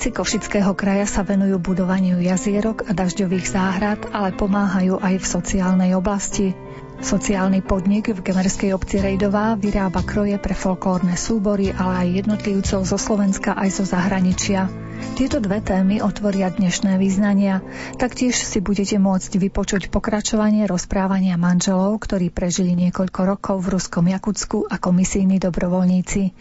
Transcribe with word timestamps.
Dobrovoľníci 0.00 0.16
Košického 0.16 0.72
kraja 0.72 1.04
sa 1.04 1.20
venujú 1.20 1.60
budovaniu 1.60 2.24
jazierok 2.24 2.88
a 2.88 2.96
dažďových 2.96 3.44
záhrad, 3.44 4.00
ale 4.16 4.32
pomáhajú 4.32 4.96
aj 4.96 5.20
v 5.20 5.26
sociálnej 5.28 5.92
oblasti. 5.92 6.56
Sociálny 7.04 7.60
podnik 7.60 8.08
v 8.08 8.16
gemerskej 8.16 8.72
obci 8.72 8.96
Rejdová 8.96 9.60
vyrába 9.60 10.00
kroje 10.00 10.40
pre 10.40 10.56
folklórne 10.56 11.20
súbory, 11.20 11.76
ale 11.76 12.08
aj 12.08 12.16
jednotlivcov 12.16 12.80
zo 12.88 12.96
Slovenska 12.96 13.52
aj 13.52 13.76
zo 13.76 13.84
zahraničia. 13.84 14.72
Tieto 15.20 15.36
dve 15.40 15.60
témy 15.60 16.00
otvoria 16.00 16.48
dnešné 16.48 16.96
význania. 16.96 17.60
Taktiež 18.00 18.36
si 18.40 18.58
budete 18.64 18.96
môcť 18.96 19.36
vypočuť 19.36 19.92
pokračovanie 19.92 20.64
rozprávania 20.64 21.36
manželov, 21.36 22.00
ktorí 22.00 22.32
prežili 22.32 22.72
niekoľko 22.72 23.20
rokov 23.28 23.56
v 23.60 23.76
Ruskom 23.76 24.08
Jakutsku 24.08 24.68
ako 24.68 24.88
misijní 24.96 25.36
dobrovoľníci. 25.36 26.32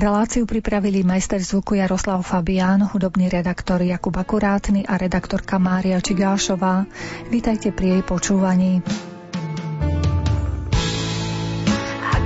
Reláciu 0.00 0.48
pripravili 0.48 1.04
majster 1.04 1.44
zvuku 1.44 1.76
Jaroslav 1.76 2.24
Fabián, 2.24 2.84
hudobný 2.88 3.28
redaktor 3.28 3.84
Jakub 3.84 4.16
Akurátny 4.16 4.88
a 4.88 4.96
redaktorka 4.96 5.60
Mária 5.60 6.00
Čigášová. 6.00 6.88
Vítajte 7.28 7.76
pri 7.76 8.00
jej 8.00 8.02
počúvaní. 8.02 8.80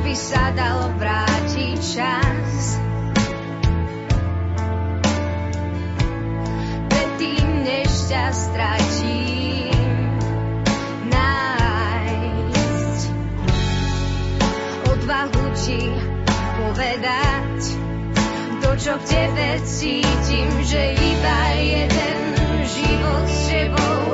by 0.08 0.16
sa 0.16 0.56
dal 0.56 0.88
vrátiť 0.96 1.76
čas. 1.84 2.27
Čo 18.88 18.94
v 18.94 19.04
tebe 19.04 19.48
cítim, 19.68 20.48
že 20.64 20.96
iba 20.96 21.40
jeden 21.60 22.20
život 22.64 23.26
s 23.28 23.40
tebou 23.52 24.07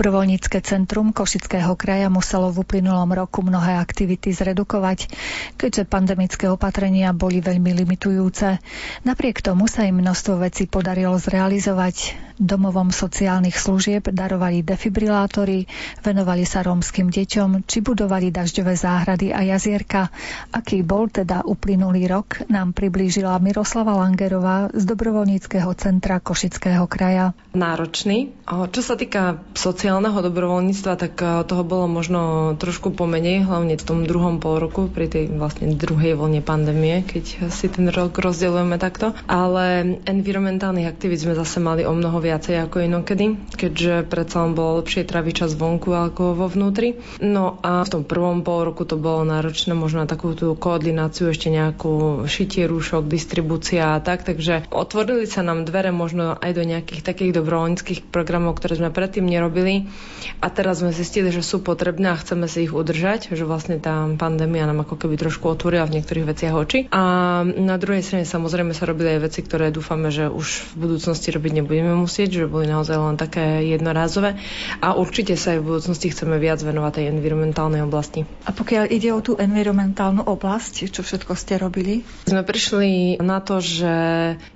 Dobrovoľnícke 0.00 0.64
centrum 0.64 1.12
Košického 1.12 1.76
kraja 1.76 2.08
muselo 2.08 2.48
v 2.48 2.64
uplynulom 2.64 3.12
roku 3.12 3.44
mnohé 3.44 3.76
aktivity 3.76 4.32
zredukovať, 4.32 5.12
keďže 5.60 5.84
pandemické 5.84 6.48
opatrenia 6.48 7.12
boli 7.12 7.44
veľmi 7.44 7.68
limitujúce. 7.84 8.64
Napriek 9.04 9.44
tomu 9.44 9.68
sa 9.68 9.84
im 9.84 10.00
množstvo 10.00 10.40
vecí 10.40 10.64
podarilo 10.72 11.20
zrealizovať 11.20 12.16
domovom 12.40 12.88
sociálnych 12.88 13.60
služieb 13.60 14.08
darovali 14.08 14.64
defibrilátory, 14.64 15.68
venovali 16.00 16.48
sa 16.48 16.64
rómskym 16.64 17.12
deťom, 17.12 17.68
či 17.68 17.84
budovali 17.84 18.32
dažďové 18.32 18.72
záhrady 18.80 19.36
a 19.36 19.44
jazierka. 19.44 20.08
Aký 20.48 20.80
bol 20.80 21.12
teda 21.12 21.44
uplynulý 21.44 22.08
rok, 22.08 22.48
nám 22.48 22.72
priblížila 22.72 23.36
Miroslava 23.44 23.92
Langerová 24.00 24.72
z 24.72 24.88
dobrovoľníckého 24.88 25.68
centra 25.76 26.16
Košického 26.16 26.88
kraja. 26.88 27.36
Náročný. 27.52 28.32
Čo 28.48 28.80
sa 28.80 28.96
týka 28.96 29.44
sociálneho 29.52 30.16
dobrovoľníctva, 30.24 30.92
tak 30.96 31.20
toho 31.20 31.62
bolo 31.66 31.84
možno 31.92 32.54
trošku 32.56 32.96
pomenej, 32.96 33.44
hlavne 33.44 33.76
v 33.76 33.84
tom 33.84 34.08
druhom 34.08 34.40
pol 34.40 34.56
roku, 34.56 34.88
pri 34.88 35.12
tej 35.12 35.28
vlastne 35.28 35.76
druhej 35.76 36.16
vlne 36.16 36.40
pandémie, 36.40 37.04
keď 37.04 37.52
si 37.52 37.66
ten 37.68 37.92
rok 37.92 38.16
rozdeľujeme 38.16 38.80
takto. 38.80 39.12
Ale 39.28 40.00
environmentálnych 40.08 40.88
aktivít 40.88 41.28
sme 41.28 41.36
zase 41.36 41.60
mali 41.60 41.84
o 41.84 41.92
mnoho 41.92 42.16
viac 42.22 42.29
viacej 42.30 42.62
ako 42.70 42.86
inokedy, 42.86 43.34
keďže 43.58 44.06
predsa 44.06 44.46
len 44.46 44.54
bolo 44.54 44.78
lepšie 44.78 45.02
traviť 45.02 45.34
čas 45.42 45.58
vonku 45.58 45.90
ako 45.90 46.38
vo 46.38 46.46
vnútri. 46.46 46.94
No 47.18 47.58
a 47.66 47.82
v 47.82 47.90
tom 47.90 48.02
prvom 48.06 48.46
pol 48.46 48.70
roku 48.70 48.86
to 48.86 48.94
bolo 48.94 49.26
náročné 49.26 49.74
možno 49.74 50.06
na 50.06 50.08
takú 50.08 50.38
tú 50.38 50.54
koordináciu, 50.54 51.34
ešte 51.34 51.50
nejakú 51.50 52.22
šitie 52.30 52.70
rúšok, 52.70 53.10
distribúcia 53.10 53.98
a 53.98 53.98
tak, 53.98 54.22
takže 54.22 54.70
otvorili 54.70 55.26
sa 55.26 55.42
nám 55.42 55.66
dvere 55.66 55.90
možno 55.90 56.38
aj 56.38 56.50
do 56.54 56.62
nejakých 56.62 57.02
takých 57.02 57.42
dobrovoľníckých 57.42 58.06
programov, 58.14 58.62
ktoré 58.62 58.78
sme 58.78 58.94
predtým 58.94 59.26
nerobili 59.26 59.90
a 60.38 60.46
teraz 60.54 60.86
sme 60.86 60.94
zistili, 60.94 61.34
že 61.34 61.42
sú 61.42 61.58
potrebné 61.58 62.14
a 62.14 62.20
chceme 62.20 62.46
si 62.46 62.70
ich 62.70 62.72
udržať, 62.72 63.34
že 63.34 63.42
vlastne 63.42 63.82
tá 63.82 64.06
pandémia 64.14 64.70
nám 64.70 64.86
ako 64.86 65.02
keby 65.02 65.18
trošku 65.18 65.50
otvorila 65.50 65.90
v 65.90 65.98
niektorých 65.98 66.28
veciach 66.30 66.54
oči. 66.54 66.78
A 66.94 67.02
na 67.42 67.74
druhej 67.74 68.06
strane 68.06 68.22
samozrejme 68.22 68.70
sa 68.70 68.86
robili 68.86 69.18
aj 69.18 69.20
veci, 69.26 69.40
ktoré 69.42 69.74
dúfame, 69.74 70.14
že 70.14 70.30
už 70.30 70.76
v 70.76 70.86
budúcnosti 70.86 71.34
robiť 71.34 71.52
nebudeme 71.58 71.98
musieť 71.98 72.19
musieť, 72.20 72.44
že 72.44 72.52
boli 72.52 72.68
naozaj 72.68 73.00
len 73.00 73.16
také 73.16 73.64
jednorázové 73.64 74.36
a 74.84 74.92
určite 74.92 75.40
sa 75.40 75.56
aj 75.56 75.64
v 75.64 75.68
budúcnosti 75.72 76.12
chceme 76.12 76.36
viac 76.36 76.60
venovať 76.60 77.00
tej 77.00 77.06
environmentálnej 77.16 77.80
oblasti. 77.80 78.28
A 78.44 78.52
pokiaľ 78.52 78.92
ide 78.92 79.08
o 79.16 79.24
tú 79.24 79.40
environmentálnu 79.40 80.28
oblasť, 80.28 80.92
čo 80.92 81.00
všetko 81.00 81.32
ste 81.32 81.56
robili? 81.56 82.04
Sme 82.28 82.44
prišli 82.44 83.16
na 83.24 83.40
to, 83.40 83.64
že 83.64 83.94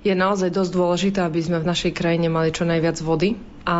je 0.05 0.13
naozaj 0.13 0.53
dosť 0.53 0.71
dôležité, 0.77 1.19
aby 1.25 1.41
sme 1.41 1.57
v 1.57 1.65
našej 1.65 1.91
krajine 1.97 2.29
mali 2.29 2.53
čo 2.53 2.69
najviac 2.69 3.01
vody 3.01 3.33
a 3.65 3.79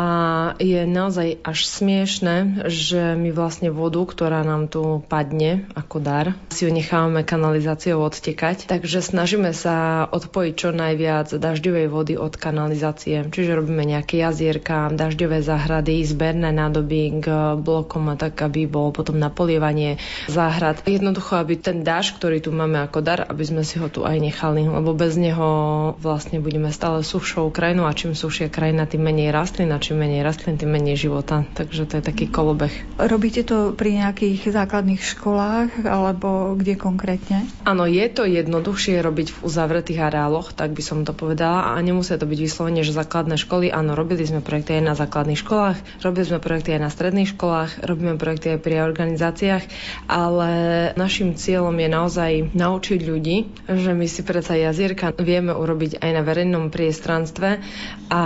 je 0.58 0.82
naozaj 0.82 1.46
až 1.46 1.58
smiešne, 1.62 2.66
že 2.66 3.14
my 3.14 3.30
vlastne 3.30 3.70
vodu, 3.70 4.02
ktorá 4.02 4.42
nám 4.42 4.66
tu 4.66 5.06
padne 5.06 5.70
ako 5.78 6.02
dar, 6.02 6.26
si 6.50 6.66
ju 6.66 6.74
nechávame 6.74 7.22
kanalizáciou 7.22 8.02
odtekať. 8.02 8.66
Takže 8.66 8.98
snažíme 8.98 9.54
sa 9.54 10.04
odpojiť 10.10 10.54
čo 10.58 10.74
najviac 10.74 11.30
dažďovej 11.30 11.86
vody 11.86 12.14
od 12.18 12.34
kanalizácie. 12.34 13.30
Čiže 13.30 13.62
robíme 13.62 13.86
nejaké 13.86 14.18
jazierka, 14.18 14.90
dažďové 14.90 15.46
záhrady, 15.46 16.02
zberné 16.02 16.50
nádoby 16.50 17.22
k 17.22 17.26
blokom 17.54 18.10
tak, 18.18 18.42
aby 18.42 18.66
bolo 18.66 18.90
potom 18.90 19.22
napolievanie 19.22 20.02
záhrad. 20.26 20.82
Jednoducho, 20.82 21.38
aby 21.38 21.54
ten 21.54 21.86
dáž, 21.86 22.10
ktorý 22.18 22.42
tu 22.42 22.50
máme 22.50 22.82
ako 22.82 23.06
dar, 23.06 23.22
aby 23.22 23.44
sme 23.46 23.62
si 23.62 23.78
ho 23.78 23.86
tu 23.86 24.02
aj 24.02 24.18
nechali, 24.18 24.66
lebo 24.66 24.98
bez 24.98 25.14
neho 25.14 25.46
vlastne 26.02 26.42
budeme 26.42 26.74
stále 26.74 27.06
suchšou 27.06 27.54
krajinou 27.54 27.86
a 27.86 27.94
čím 27.94 28.18
sušia 28.18 28.50
krajina, 28.50 28.90
tým 28.90 29.06
menej 29.06 29.30
rastlín 29.30 29.75
a 29.76 29.82
čím 29.82 30.00
menej 30.00 30.24
rastlín, 30.24 30.56
tým 30.56 30.72
menej 30.72 30.96
života. 30.96 31.44
Takže 31.52 31.84
to 31.84 32.00
je 32.00 32.02
taký 32.02 32.32
kolobeh. 32.32 32.72
Robíte 32.96 33.44
to 33.44 33.76
pri 33.76 34.00
nejakých 34.00 34.48
základných 34.48 35.04
školách 35.04 35.84
alebo 35.84 36.56
kde 36.56 36.80
konkrétne? 36.80 37.44
Áno, 37.68 37.84
je 37.84 38.08
to 38.08 38.24
jednoduchšie 38.24 39.04
robiť 39.04 39.36
v 39.36 39.38
uzavretých 39.44 40.00
areáloch, 40.00 40.56
tak 40.56 40.72
by 40.72 40.80
som 40.80 41.04
to 41.04 41.12
povedala. 41.12 41.76
A 41.76 41.84
nemusia 41.84 42.16
to 42.16 42.24
byť 42.24 42.38
vyslovene, 42.40 42.80
že 42.80 42.96
základné 42.96 43.36
školy. 43.36 43.68
Áno, 43.68 43.92
robili 43.92 44.24
sme 44.24 44.40
projekty 44.40 44.80
aj 44.80 44.84
na 44.88 44.94
základných 44.96 45.40
školách, 45.44 45.76
robili 46.00 46.24
sme 46.24 46.40
projekty 46.40 46.72
aj 46.72 46.80
na 46.80 46.90
stredných 46.90 47.36
školách, 47.36 47.84
robíme 47.84 48.16
projekty 48.16 48.56
aj 48.56 48.64
pri 48.64 48.80
organizáciách, 48.80 49.64
ale 50.08 50.50
našim 50.96 51.36
cieľom 51.36 51.76
je 51.76 51.88
naozaj 51.92 52.32
naučiť 52.56 53.00
ľudí, 53.04 53.36
že 53.68 53.92
my 53.92 54.06
si 54.08 54.24
predsa 54.24 54.56
jazierka 54.56 55.12
vieme 55.20 55.52
urobiť 55.52 56.00
aj 56.00 56.10
na 56.16 56.22
verejnom 56.24 56.72
priestranstve 56.72 57.60
a 58.08 58.22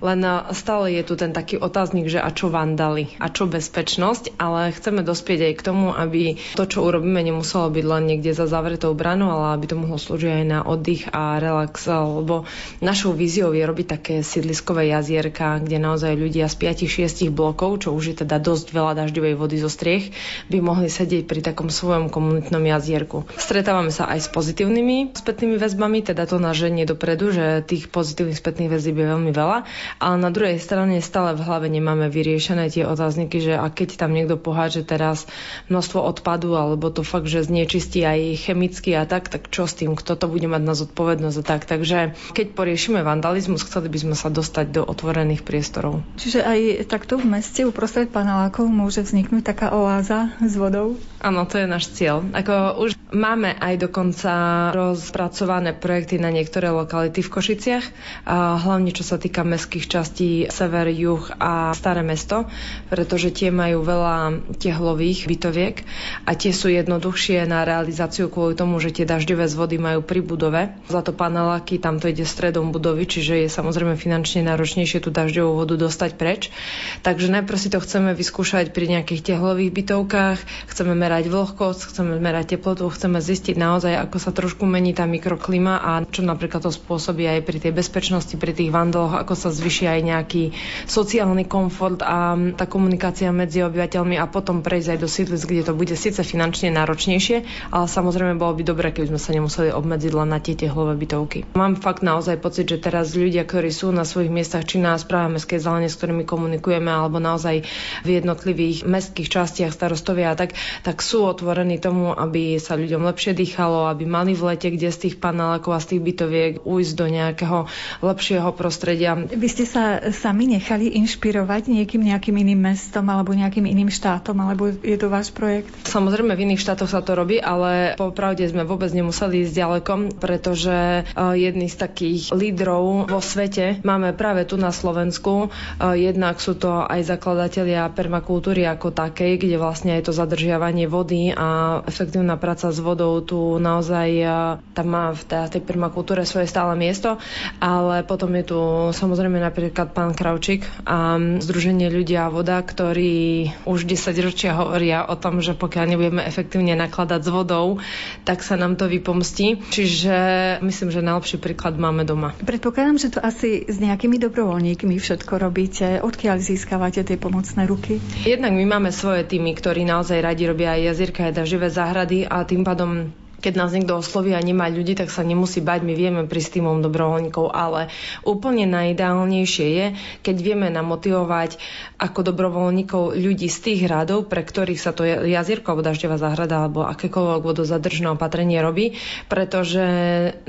len 0.00 0.20
stále 0.56 0.96
je 0.96 1.02
tu 1.04 1.14
ten 1.20 1.36
taký 1.36 1.60
otáznik, 1.60 2.08
že 2.08 2.18
a 2.18 2.32
čo 2.32 2.48
vandali, 2.48 3.12
a 3.20 3.28
čo 3.28 3.44
bezpečnosť, 3.44 4.40
ale 4.40 4.72
chceme 4.72 5.04
dospieť 5.04 5.52
aj 5.52 5.54
k 5.60 5.66
tomu, 5.66 5.92
aby 5.92 6.40
to, 6.56 6.64
čo 6.64 6.88
urobíme, 6.88 7.20
nemuselo 7.20 7.68
byť 7.68 7.84
len 7.84 8.02
niekde 8.08 8.32
za 8.32 8.48
zavretou 8.48 8.96
branou, 8.96 9.28
ale 9.28 9.60
aby 9.60 9.66
to 9.68 9.76
mohlo 9.76 10.00
slúžiť 10.00 10.42
aj 10.42 10.44
na 10.46 10.60
oddych 10.64 11.12
a 11.12 11.36
relax, 11.36 11.84
lebo 11.90 12.48
našou 12.80 13.12
víziou 13.12 13.52
je 13.52 13.64
robiť 13.66 13.86
také 13.86 14.14
sídliskové 14.22 14.88
jazierka, 14.88 15.58
kde 15.60 15.82
naozaj 15.82 16.16
ľudia 16.16 16.46
z 16.46 16.56
5-6 16.86 17.28
blokov, 17.34 17.84
čo 17.84 17.92
už 17.92 18.14
je 18.14 18.16
teda 18.22 18.38
dosť 18.38 18.70
veľa 18.70 18.92
dažďovej 19.04 19.34
vody 19.34 19.56
zo 19.58 19.68
striech, 19.68 20.14
by 20.48 20.62
mohli 20.62 20.86
sedieť 20.86 21.26
pri 21.26 21.42
takom 21.42 21.68
svojom 21.68 22.08
komunitnom 22.08 22.62
jazierku. 22.62 23.26
Stretávame 23.34 23.90
sa 23.90 24.06
aj 24.06 24.24
s 24.24 24.28
pozitívnymi 24.30 25.18
spätnými 25.18 25.58
väzbami, 25.58 26.06
teda 26.06 26.30
to 26.30 26.38
naženie 26.38 26.86
dopredu, 26.86 27.34
že 27.34 27.66
tých 27.66 27.90
pozitívnych 27.90 28.38
spätných 28.38 28.70
väzieb 28.70 28.94
je 28.94 29.10
veľmi 29.10 29.32
veľa, 29.34 29.66
ale 29.98 30.14
na 30.22 30.30
druhej 30.30 30.45
strane 30.62 31.02
stále 31.02 31.34
v 31.34 31.42
hlave 31.42 31.66
nemáme 31.66 32.06
vyriešené 32.06 32.70
tie 32.70 32.86
otázniky, 32.86 33.42
že 33.42 33.58
a 33.58 33.66
keď 33.66 33.98
tam 33.98 34.14
niekto 34.14 34.38
poháže 34.38 34.86
teraz 34.86 35.26
množstvo 35.66 35.98
odpadu, 35.98 36.54
alebo 36.54 36.94
to 36.94 37.02
fakt, 37.02 37.26
že 37.26 37.50
znečistí 37.50 38.06
aj 38.06 38.38
chemicky 38.46 38.94
a 38.94 39.02
tak, 39.02 39.26
tak 39.26 39.50
čo 39.50 39.66
s 39.66 39.74
tým, 39.74 39.98
kto 39.98 40.14
to 40.14 40.30
bude 40.30 40.46
mať 40.46 40.62
na 40.62 40.78
zodpovednosť 40.78 41.38
a 41.42 41.44
tak. 41.44 41.66
Takže 41.66 42.14
keď 42.36 42.46
poriešime 42.54 43.02
vandalizmus, 43.02 43.66
chceli 43.66 43.90
by 43.90 43.98
sme 43.98 44.14
sa 44.14 44.30
dostať 44.30 44.66
do 44.70 44.82
otvorených 44.86 45.42
priestorov. 45.42 46.06
Čiže 46.22 46.46
aj 46.46 46.60
takto 46.86 47.18
v 47.18 47.26
meste 47.26 47.66
uprostred 47.66 48.14
panelákov 48.14 48.70
môže 48.70 49.02
vzniknúť 49.02 49.42
taká 49.42 49.74
oáza 49.74 50.30
s 50.38 50.54
vodou? 50.54 50.94
Áno, 51.24 51.48
to 51.48 51.58
je 51.58 51.66
náš 51.66 51.90
cieľ. 51.96 52.22
Ako 52.36 52.84
už 52.84 52.94
máme 53.10 53.56
aj 53.56 53.88
dokonca 53.88 54.30
rozpracované 54.76 55.72
projekty 55.72 56.20
na 56.20 56.28
niektoré 56.28 56.68
lokality 56.68 57.24
v 57.24 57.32
Košiciach, 57.32 57.84
a 58.28 58.60
hlavne 58.60 58.92
čo 58.92 59.00
sa 59.00 59.16
týka 59.16 59.40
mestských 59.40 59.88
častí 59.88 60.35
sever, 60.52 60.92
juh 60.92 61.24
a 61.40 61.72
staré 61.72 62.04
mesto, 62.04 62.44
pretože 62.92 63.32
tie 63.32 63.48
majú 63.48 63.80
veľa 63.80 64.44
tehlových 64.60 65.24
bytoviek 65.24 65.80
a 66.28 66.36
tie 66.36 66.52
sú 66.52 66.68
jednoduchšie 66.68 67.48
na 67.48 67.64
realizáciu 67.64 68.28
kvôli 68.28 68.52
tomu, 68.52 68.76
že 68.76 68.92
tie 68.92 69.08
dažďové 69.08 69.48
zvody 69.48 69.80
majú 69.80 70.04
pri 70.04 70.20
budove. 70.20 70.76
Za 70.92 71.00
to 71.00 71.16
paneláky, 71.16 71.80
tam 71.80 71.96
to 71.96 72.12
ide 72.12 72.28
stredom 72.28 72.76
budovy, 72.76 73.08
čiže 73.08 73.46
je 73.46 73.48
samozrejme 73.48 73.96
finančne 73.96 74.44
náročnejšie 74.44 75.00
tú 75.00 75.08
dažďovú 75.08 75.64
vodu 75.64 75.80
dostať 75.80 76.10
preč. 76.20 76.52
Takže 77.00 77.32
najprv 77.32 77.56
si 77.56 77.72
to 77.72 77.80
chceme 77.80 78.12
vyskúšať 78.12 78.76
pri 78.76 78.92
nejakých 78.92 79.32
tehlových 79.32 79.72
bytovkách, 79.72 80.38
chceme 80.68 80.92
merať 80.92 81.32
vlhkosť, 81.32 81.80
chceme 81.94 82.18
merať 82.18 82.58
teplotu, 82.58 82.90
chceme 82.90 83.22
zistiť 83.22 83.54
naozaj, 83.54 83.94
ako 84.10 84.16
sa 84.18 84.30
trošku 84.34 84.66
mení 84.66 84.92
tá 84.92 85.06
mikroklima 85.06 85.78
a 85.78 86.02
čo 86.02 86.26
napríklad 86.26 86.66
to 86.66 86.72
spôsobí 86.74 87.24
aj 87.28 87.46
pri 87.46 87.58
tej 87.62 87.72
bezpečnosti, 87.72 88.34
pri 88.34 88.52
tých 88.56 88.74
vandaloch, 88.74 89.14
ako 89.14 89.38
sa 89.38 89.54
zvyší 89.54 89.86
aj 89.86 90.00
nejaký 90.26 90.50
sociálny 90.90 91.46
komfort 91.46 92.02
a 92.02 92.34
tá 92.58 92.66
komunikácia 92.66 93.30
medzi 93.30 93.62
obyvateľmi 93.62 94.18
a 94.18 94.26
potom 94.26 94.58
prejsť 94.66 94.88
aj 94.90 94.98
do 94.98 95.06
sídlic, 95.06 95.42
kde 95.46 95.62
to 95.70 95.72
bude 95.78 95.94
síce 95.94 96.18
finančne 96.18 96.74
náročnejšie, 96.74 97.70
ale 97.70 97.86
samozrejme 97.86 98.34
bolo 98.34 98.58
by 98.58 98.66
dobré, 98.66 98.90
keby 98.90 99.14
sme 99.14 99.20
sa 99.22 99.30
nemuseli 99.30 99.70
obmedziť 99.70 100.12
len 100.18 100.26
na 100.34 100.42
tie 100.42 100.58
tehlové 100.58 100.98
bytovky. 100.98 101.46
Mám 101.54 101.78
fakt 101.78 102.02
naozaj 102.02 102.42
pocit, 102.42 102.66
že 102.66 102.82
teraz 102.82 103.14
ľudia, 103.14 103.46
ktorí 103.46 103.70
sú 103.70 103.94
na 103.94 104.02
svojich 104.02 104.34
miestach, 104.34 104.66
či 104.66 104.82
na 104.82 104.98
správe 104.98 105.38
mestskej 105.38 105.62
zelene, 105.62 105.86
s 105.86 105.94
ktorými 105.94 106.26
komunikujeme, 106.26 106.90
alebo 106.90 107.22
naozaj 107.22 107.62
v 108.02 108.08
jednotlivých 108.18 108.82
mestských 108.82 109.30
častiach 109.30 109.70
starostovia 109.70 110.34
a 110.34 110.38
tak, 110.38 110.58
tak 110.82 111.06
sú 111.06 111.22
otvorení 111.22 111.78
tomu, 111.78 112.10
aby 112.10 112.58
sa 112.58 112.74
ľuďom 112.74 113.06
lepšie 113.06 113.30
dýchalo, 113.38 113.86
aby 113.86 114.02
mali 114.10 114.34
v 114.34 114.42
lete, 114.50 114.74
kde 114.74 114.90
z 114.90 114.98
tých 115.06 115.16
panelákov 115.22 115.70
a 115.70 115.78
z 115.78 115.94
tých 115.94 116.02
bytoviek 116.02 116.52
ujsť 116.66 116.92
do 116.98 117.06
nejakého 117.06 117.58
lepšieho 118.02 118.50
prostredia. 118.56 119.14
Vy 119.14 119.48
ste 119.52 119.68
sa 119.68 120.05
sami 120.12 120.50
nechali 120.50 120.92
inšpirovať 121.02 121.72
niekým 121.72 122.02
nejakým 122.02 122.36
iným 122.36 122.60
mestom 122.72 123.06
alebo 123.10 123.34
nejakým 123.34 123.66
iným 123.66 123.90
štátom, 123.90 124.36
alebo 124.38 124.70
je 124.70 124.96
to 124.98 125.08
váš 125.10 125.32
projekt? 125.32 125.72
Samozrejme, 125.88 126.36
v 126.36 126.44
iných 126.52 126.62
štátoch 126.62 126.90
sa 126.90 127.00
to 127.02 127.16
robí, 127.16 127.40
ale 127.40 127.96
popravde 127.98 128.44
sme 128.46 128.68
vôbec 128.68 128.92
nemuseli 128.92 129.46
ísť 129.46 129.54
ďaleko, 129.54 129.92
pretože 130.20 131.02
eh, 131.02 131.34
jedný 131.34 131.66
z 131.66 131.76
takých 131.80 132.22
lídrov 132.30 133.08
vo 133.08 133.20
svete 133.22 133.80
máme 133.82 134.12
práve 134.12 134.44
tu 134.44 134.60
na 134.60 134.70
Slovensku. 134.70 135.48
Eh, 135.48 136.10
jednak 136.12 136.38
sú 136.38 136.54
to 136.54 136.84
aj 136.84 137.06
zakladatelia 137.06 137.88
permakultúry 137.90 138.68
ako 138.68 138.92
takej, 138.92 139.40
kde 139.40 139.56
vlastne 139.56 139.96
je 139.96 140.04
to 140.06 140.12
zadržiavanie 140.12 140.84
vody 140.86 141.32
a 141.32 141.80
efektívna 141.86 142.36
práca 142.36 142.68
s 142.68 142.78
vodou 142.78 143.18
tu 143.24 143.56
naozaj 143.56 144.08
eh, 144.20 144.30
tam 144.76 144.86
má 144.86 145.16
v 145.16 145.22
tej 145.26 145.62
permakultúre 145.64 146.28
svoje 146.28 146.50
stále 146.50 146.76
miesto, 146.76 147.16
ale 147.58 148.04
potom 148.04 148.28
je 148.36 148.44
tu 148.44 148.60
samozrejme 148.92 149.40
napríklad 149.40 149.95
pán 149.96 150.12
Kravčík 150.12 150.68
a 150.84 151.16
Združenie 151.40 151.88
ľudia 151.88 152.28
a 152.28 152.32
voda, 152.32 152.60
ktorí 152.60 153.48
už 153.64 153.88
10 153.88 154.12
ročia 154.20 154.52
hovoria 154.52 155.08
o 155.08 155.16
tom, 155.16 155.40
že 155.40 155.56
pokiaľ 155.56 155.84
nebudeme 155.88 156.20
efektívne 156.20 156.76
nakladať 156.76 157.24
s 157.24 157.28
vodou, 157.32 157.80
tak 158.28 158.44
sa 158.44 158.60
nám 158.60 158.76
to 158.76 158.84
vypomstí. 158.92 159.64
Čiže 159.72 160.16
myslím, 160.60 160.92
že 160.92 161.00
najlepší 161.00 161.40
príklad 161.40 161.80
máme 161.80 162.04
doma. 162.04 162.36
Predpokladám, 162.44 163.00
že 163.00 163.08
to 163.16 163.24
asi 163.24 163.64
s 163.64 163.80
nejakými 163.80 164.20
dobrovoľníkmi 164.20 165.00
všetko 165.00 165.40
robíte. 165.40 166.04
Odkiaľ 166.04 166.44
získavate 166.44 167.00
tie 167.00 167.16
pomocné 167.16 167.64
ruky? 167.64 167.96
Jednak 168.28 168.52
my 168.52 168.64
máme 168.68 168.92
svoje 168.92 169.24
týmy, 169.24 169.56
ktorí 169.56 169.88
naozaj 169.88 170.20
radi 170.20 170.44
robia 170.44 170.76
aj 170.76 170.92
jazierka, 170.92 171.32
aj 171.32 171.48
živé 171.48 171.72
záhrady 171.72 172.28
a 172.28 172.44
tým 172.44 172.60
pádom 172.66 173.08
keď 173.40 173.52
nás 173.56 173.70
niekto 173.72 174.00
osloví 174.00 174.32
a 174.32 174.40
nemá 174.40 174.66
ľudí, 174.72 174.96
tak 174.96 175.12
sa 175.12 175.20
nemusí 175.20 175.60
bať, 175.60 175.84
my 175.84 175.92
vieme 175.92 176.22
prísť 176.24 176.60
týmom 176.60 176.80
dobrovoľníkov, 176.80 177.52
ale 177.52 177.92
úplne 178.24 178.64
najideálnejšie 178.66 179.66
je, 179.66 179.86
keď 180.24 180.36
vieme 180.40 180.68
namotivovať 180.72 181.60
ako 181.96 182.32
dobrovoľníkov 182.32 183.16
ľudí 183.16 183.48
z 183.48 183.58
tých 183.60 183.80
hradov, 183.88 184.28
pre 184.28 184.44
ktorých 184.44 184.80
sa 184.80 184.92
to 184.92 185.04
jazierko 185.04 185.72
alebo 185.72 185.86
dažďová 185.86 186.16
záhrada 186.20 186.64
alebo 186.64 186.84
akékoľvek 186.84 187.42
vodozadržné 187.44 188.08
opatrenie 188.12 188.60
robí, 188.60 188.96
pretože 189.28 189.84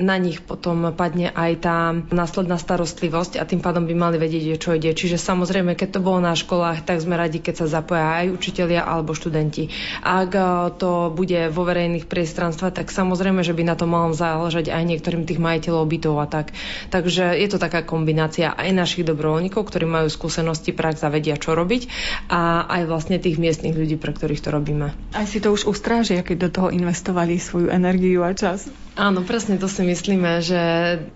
na 0.00 0.16
nich 0.16 0.40
potom 0.44 0.92
padne 0.96 1.32
aj 1.32 1.52
tá 1.60 1.92
následná 2.12 2.56
starostlivosť 2.56 3.40
a 3.40 3.48
tým 3.48 3.60
pádom 3.64 3.84
by 3.84 3.94
mali 3.96 4.16
vedieť, 4.16 4.60
čo 4.60 4.76
ide. 4.76 4.92
Čiže 4.92 5.20
samozrejme, 5.20 5.76
keď 5.76 5.98
to 5.98 6.04
bolo 6.04 6.20
na 6.20 6.36
školách, 6.36 6.84
tak 6.84 7.00
sme 7.00 7.16
radi, 7.16 7.40
keď 7.40 7.64
sa 7.64 7.80
zapoja 7.80 8.24
aj 8.24 8.32
učitelia 8.32 8.84
alebo 8.84 9.16
študenti. 9.16 9.72
Ak 10.04 10.32
to 10.76 11.12
bude 11.12 11.50
vo 11.52 11.62
verejných 11.64 12.08
priestranstvách, 12.08 12.77
tak 12.78 12.94
samozrejme, 12.94 13.42
že 13.42 13.58
by 13.58 13.66
na 13.66 13.74
to 13.74 13.90
malo 13.90 14.14
záležať 14.14 14.70
aj 14.70 14.86
niektorým 14.86 15.26
tých 15.26 15.42
majiteľov 15.42 15.90
bytov 15.90 16.14
a 16.22 16.30
tak. 16.30 16.54
Takže 16.94 17.34
je 17.34 17.48
to 17.50 17.58
taká 17.58 17.82
kombinácia 17.82 18.54
aj 18.54 18.70
našich 18.70 19.02
dobrovoľníkov, 19.02 19.66
ktorí 19.66 19.82
majú 19.82 20.06
skúsenosti, 20.06 20.70
prax 20.70 21.02
a 21.02 21.10
vedia, 21.10 21.34
čo 21.34 21.58
robiť 21.58 21.90
a 22.30 22.70
aj 22.70 22.82
vlastne 22.86 23.18
tých 23.18 23.42
miestnych 23.42 23.74
ľudí, 23.74 23.98
pre 23.98 24.14
ktorých 24.14 24.46
to 24.46 24.54
robíme. 24.54 24.94
Aj 24.94 25.26
si 25.26 25.42
to 25.42 25.50
už 25.50 25.66
ustrážia, 25.66 26.22
keď 26.22 26.36
do 26.38 26.50
toho 26.54 26.68
investovali 26.70 27.42
svoju 27.42 27.66
energiu 27.66 28.22
a 28.22 28.30
čas. 28.30 28.70
Áno, 28.98 29.22
presne 29.22 29.62
to 29.62 29.70
si 29.70 29.86
myslíme, 29.86 30.42
že 30.42 30.62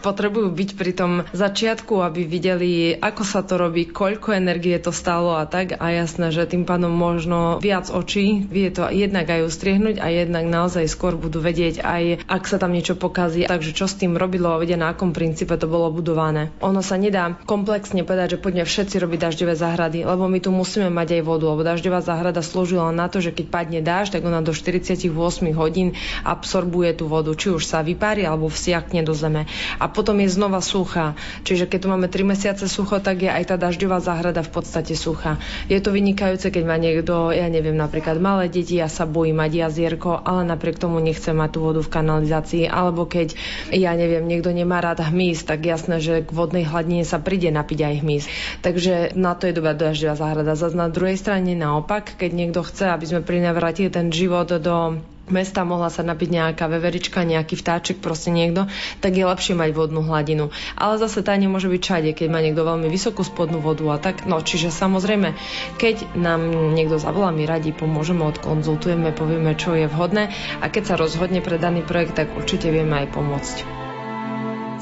potrebujú 0.06 0.54
byť 0.54 0.70
pri 0.78 0.92
tom 0.94 1.26
začiatku, 1.34 1.98
aby 1.98 2.22
videli, 2.22 2.94
ako 2.94 3.22
sa 3.26 3.42
to 3.42 3.58
robí, 3.58 3.90
koľko 3.90 4.38
energie 4.38 4.78
to 4.78 4.94
stalo 4.94 5.34
a 5.34 5.50
tak. 5.50 5.74
A 5.82 5.90
jasné, 5.90 6.30
že 6.30 6.46
tým 6.46 6.62
pádom 6.62 6.94
možno 6.94 7.58
viac 7.58 7.90
očí 7.90 8.46
vie 8.46 8.70
to 8.70 8.86
jednak 8.86 9.26
aj 9.26 9.50
ustriehnúť 9.50 9.98
a 9.98 10.14
jednak 10.14 10.46
naozaj 10.46 10.86
skôr 10.86 11.18
budú 11.18 11.42
vedieť 11.42 11.51
aj, 11.80 12.24
ak 12.26 12.42
sa 12.48 12.56
tam 12.56 12.72
niečo 12.72 12.96
pokazí. 12.96 13.44
Takže 13.46 13.76
čo 13.76 13.86
s 13.90 13.98
tým 13.98 14.16
robilo 14.16 14.52
a 14.52 14.60
vedia, 14.60 14.80
na 14.80 14.92
akom 14.92 15.12
princípe 15.12 15.54
to 15.56 15.68
bolo 15.68 15.92
budované. 15.92 16.54
Ono 16.64 16.80
sa 16.80 16.96
nedá 16.96 17.36
komplexne 17.44 18.02
povedať, 18.06 18.36
že 18.36 18.42
poďme 18.42 18.64
všetci 18.64 18.96
robiť 19.02 19.18
dažďové 19.28 19.54
záhrady, 19.56 20.04
lebo 20.06 20.26
my 20.26 20.38
tu 20.40 20.50
musíme 20.54 20.88
mať 20.88 21.20
aj 21.20 21.22
vodu, 21.26 21.44
lebo 21.52 21.62
dažďová 21.66 22.00
záhrada 22.00 22.40
slúžila 22.40 22.88
na 22.90 23.06
to, 23.12 23.20
že 23.20 23.34
keď 23.34 23.46
padne 23.48 23.80
dážď, 23.82 24.18
tak 24.18 24.22
ona 24.28 24.40
do 24.40 24.54
48 24.54 25.10
hodín 25.52 25.94
absorbuje 26.22 26.96
tú 26.96 27.10
vodu, 27.10 27.32
či 27.36 27.52
už 27.52 27.66
sa 27.66 27.84
vypári 27.84 28.24
alebo 28.24 28.48
vsiakne 28.48 29.04
do 29.04 29.12
zeme. 29.12 29.50
A 29.76 29.90
potom 29.90 30.16
je 30.22 30.28
znova 30.30 30.62
suchá. 30.62 31.18
Čiže 31.42 31.68
keď 31.68 31.78
tu 31.82 31.88
máme 31.90 32.06
3 32.06 32.22
mesiace 32.24 32.64
sucho, 32.70 33.02
tak 33.02 33.26
je 33.26 33.30
aj 33.30 33.52
tá 33.52 33.56
dažďová 33.58 33.98
záhrada 34.00 34.40
v 34.40 34.50
podstate 34.54 34.94
suchá. 34.94 35.36
Je 35.66 35.78
to 35.82 35.90
vynikajúce, 35.90 36.48
keď 36.48 36.64
má 36.64 36.76
niekto, 36.78 37.34
ja 37.34 37.50
neviem, 37.50 37.74
napríklad 37.74 38.22
malé 38.22 38.46
deti, 38.48 38.78
ja 38.78 38.86
sa 38.86 39.04
bojím 39.04 39.42
mať 39.42 39.68
jazierko, 39.68 40.22
ale 40.22 40.46
napriek 40.46 40.78
tomu 40.78 41.02
nechcem 41.02 41.34
mať 41.42 41.50
tú 41.58 41.60
vodu 41.66 41.80
v 41.82 41.90
kanalizácii. 41.90 42.64
Alebo 42.70 43.10
keď, 43.10 43.34
ja 43.74 43.98
neviem, 43.98 44.22
niekto 44.22 44.54
nemá 44.54 44.78
rád 44.78 45.02
hmyz, 45.02 45.42
tak 45.42 45.66
jasné, 45.66 45.98
že 45.98 46.22
k 46.22 46.30
vodnej 46.30 46.62
hladine 46.62 47.02
sa 47.02 47.18
príde 47.18 47.50
napiť 47.50 47.78
aj 47.82 47.94
hmyz. 48.06 48.24
Takže 48.62 48.94
na 49.18 49.34
to 49.34 49.50
je 49.50 49.56
dobrá 49.58 49.74
dažďová 49.74 50.14
záhrada. 50.14 50.54
Zas 50.54 50.78
na 50.78 50.86
druhej 50.86 51.18
strane 51.18 51.58
naopak, 51.58 52.14
keď 52.14 52.30
niekto 52.30 52.60
chce, 52.62 52.94
aby 52.94 53.04
sme 53.10 53.26
prinavratili 53.26 53.90
ten 53.90 54.14
život 54.14 54.46
do 54.46 55.02
mesta, 55.30 55.62
mohla 55.62 55.92
sa 55.92 56.02
napiť 56.02 56.28
nejaká 56.32 56.66
veverička, 56.66 57.22
nejaký 57.22 57.54
vtáček 57.54 58.02
proste 58.02 58.34
niekto, 58.34 58.66
tak 58.98 59.14
je 59.14 59.22
lepšie 59.22 59.54
mať 59.54 59.70
vodnú 59.76 60.02
hladinu. 60.02 60.50
Ale 60.74 60.98
zase 60.98 61.22
tá 61.22 61.36
nemôže 61.38 61.70
byť 61.70 61.82
všade, 61.82 62.10
keď 62.16 62.26
má 62.32 62.42
niekto 62.42 62.66
veľmi 62.66 62.90
vysokú 62.90 63.22
spodnú 63.22 63.62
vodu 63.62 63.84
a 63.94 63.98
tak. 64.00 64.26
No, 64.26 64.42
čiže 64.42 64.74
samozrejme, 64.74 65.36
keď 65.78 66.16
nám 66.18 66.74
niekto 66.74 66.98
zavolá, 66.98 67.30
my 67.30 67.46
radi 67.46 67.70
pomôžeme, 67.70 68.26
odkonzultujeme, 68.26 69.14
povieme, 69.14 69.54
čo 69.54 69.76
je 69.78 69.86
vhodné 69.86 70.34
a 70.58 70.66
keď 70.66 70.82
sa 70.82 70.94
rozhodne 70.98 71.44
pre 71.44 71.60
daný 71.60 71.86
projekt, 71.86 72.18
tak 72.18 72.34
určite 72.34 72.72
vieme 72.72 73.06
aj 73.06 73.14
pomôcť. 73.14 73.56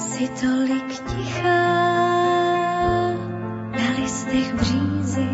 Si 0.01 0.25
tolik 0.41 0.89
tichá 0.89 1.65
na 3.73 3.87
listech 4.01 4.49
břízy, 4.57 5.31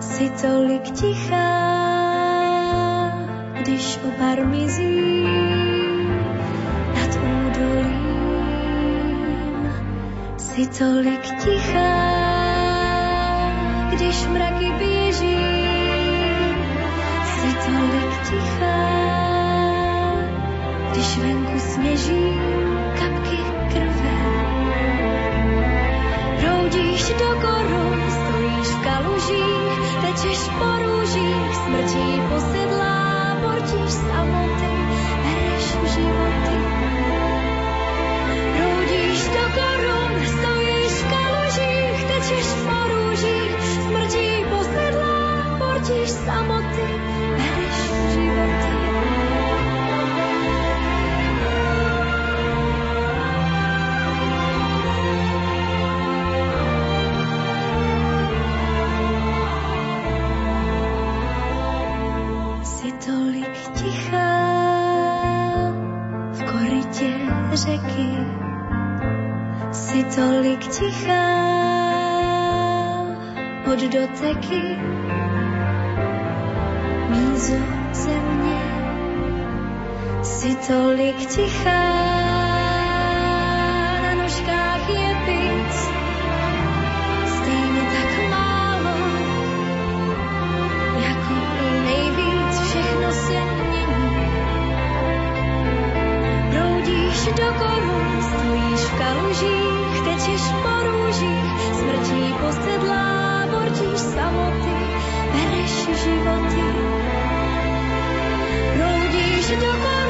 si 0.00 0.26
tolik 0.40 0.84
tichá 0.96 2.05
když 3.60 3.98
opar 4.08 4.46
mizí 4.46 5.24
nad 6.94 7.12
údolím. 7.16 8.06
Si 10.36 10.66
tolik 10.66 11.22
tichá, 11.44 12.16
když 13.90 14.26
mraky 14.26 14.72
běží, 14.78 15.38
si 17.24 17.56
tolik 17.66 18.12
tichá, 18.28 18.86
když 20.90 21.18
venku 21.18 21.58
sněží 21.58 22.40
kapky 22.98 23.38
krve. 23.72 24.16
Proudíš 26.40 27.08
do 27.08 27.40
korun, 27.40 28.00
stojíš 28.10 28.68
v 28.68 28.82
kalužích, 28.82 29.90
tečeš 30.02 30.38
po 30.58 30.68
růžích, 30.84 31.54
smrtí 31.64 32.20
posedlá, 32.28 32.55
Proudíš 39.26 39.56
do 39.56 39.75
tolik 70.16 70.60
tichá 70.68 71.26
od 73.72 73.80
doteky 73.80 74.62
mízu 77.08 77.60
země. 77.92 78.60
Si 80.22 80.56
tolik 80.56 81.16
tichá 81.26 82.25
posedlá, 102.46 103.46
bortíš 103.50 104.00
samoty, 104.14 104.78
bereš 105.34 105.74
životy. 106.02 106.66
Proudíš 108.74 109.46
do 109.62 109.72
korun, 109.82 110.05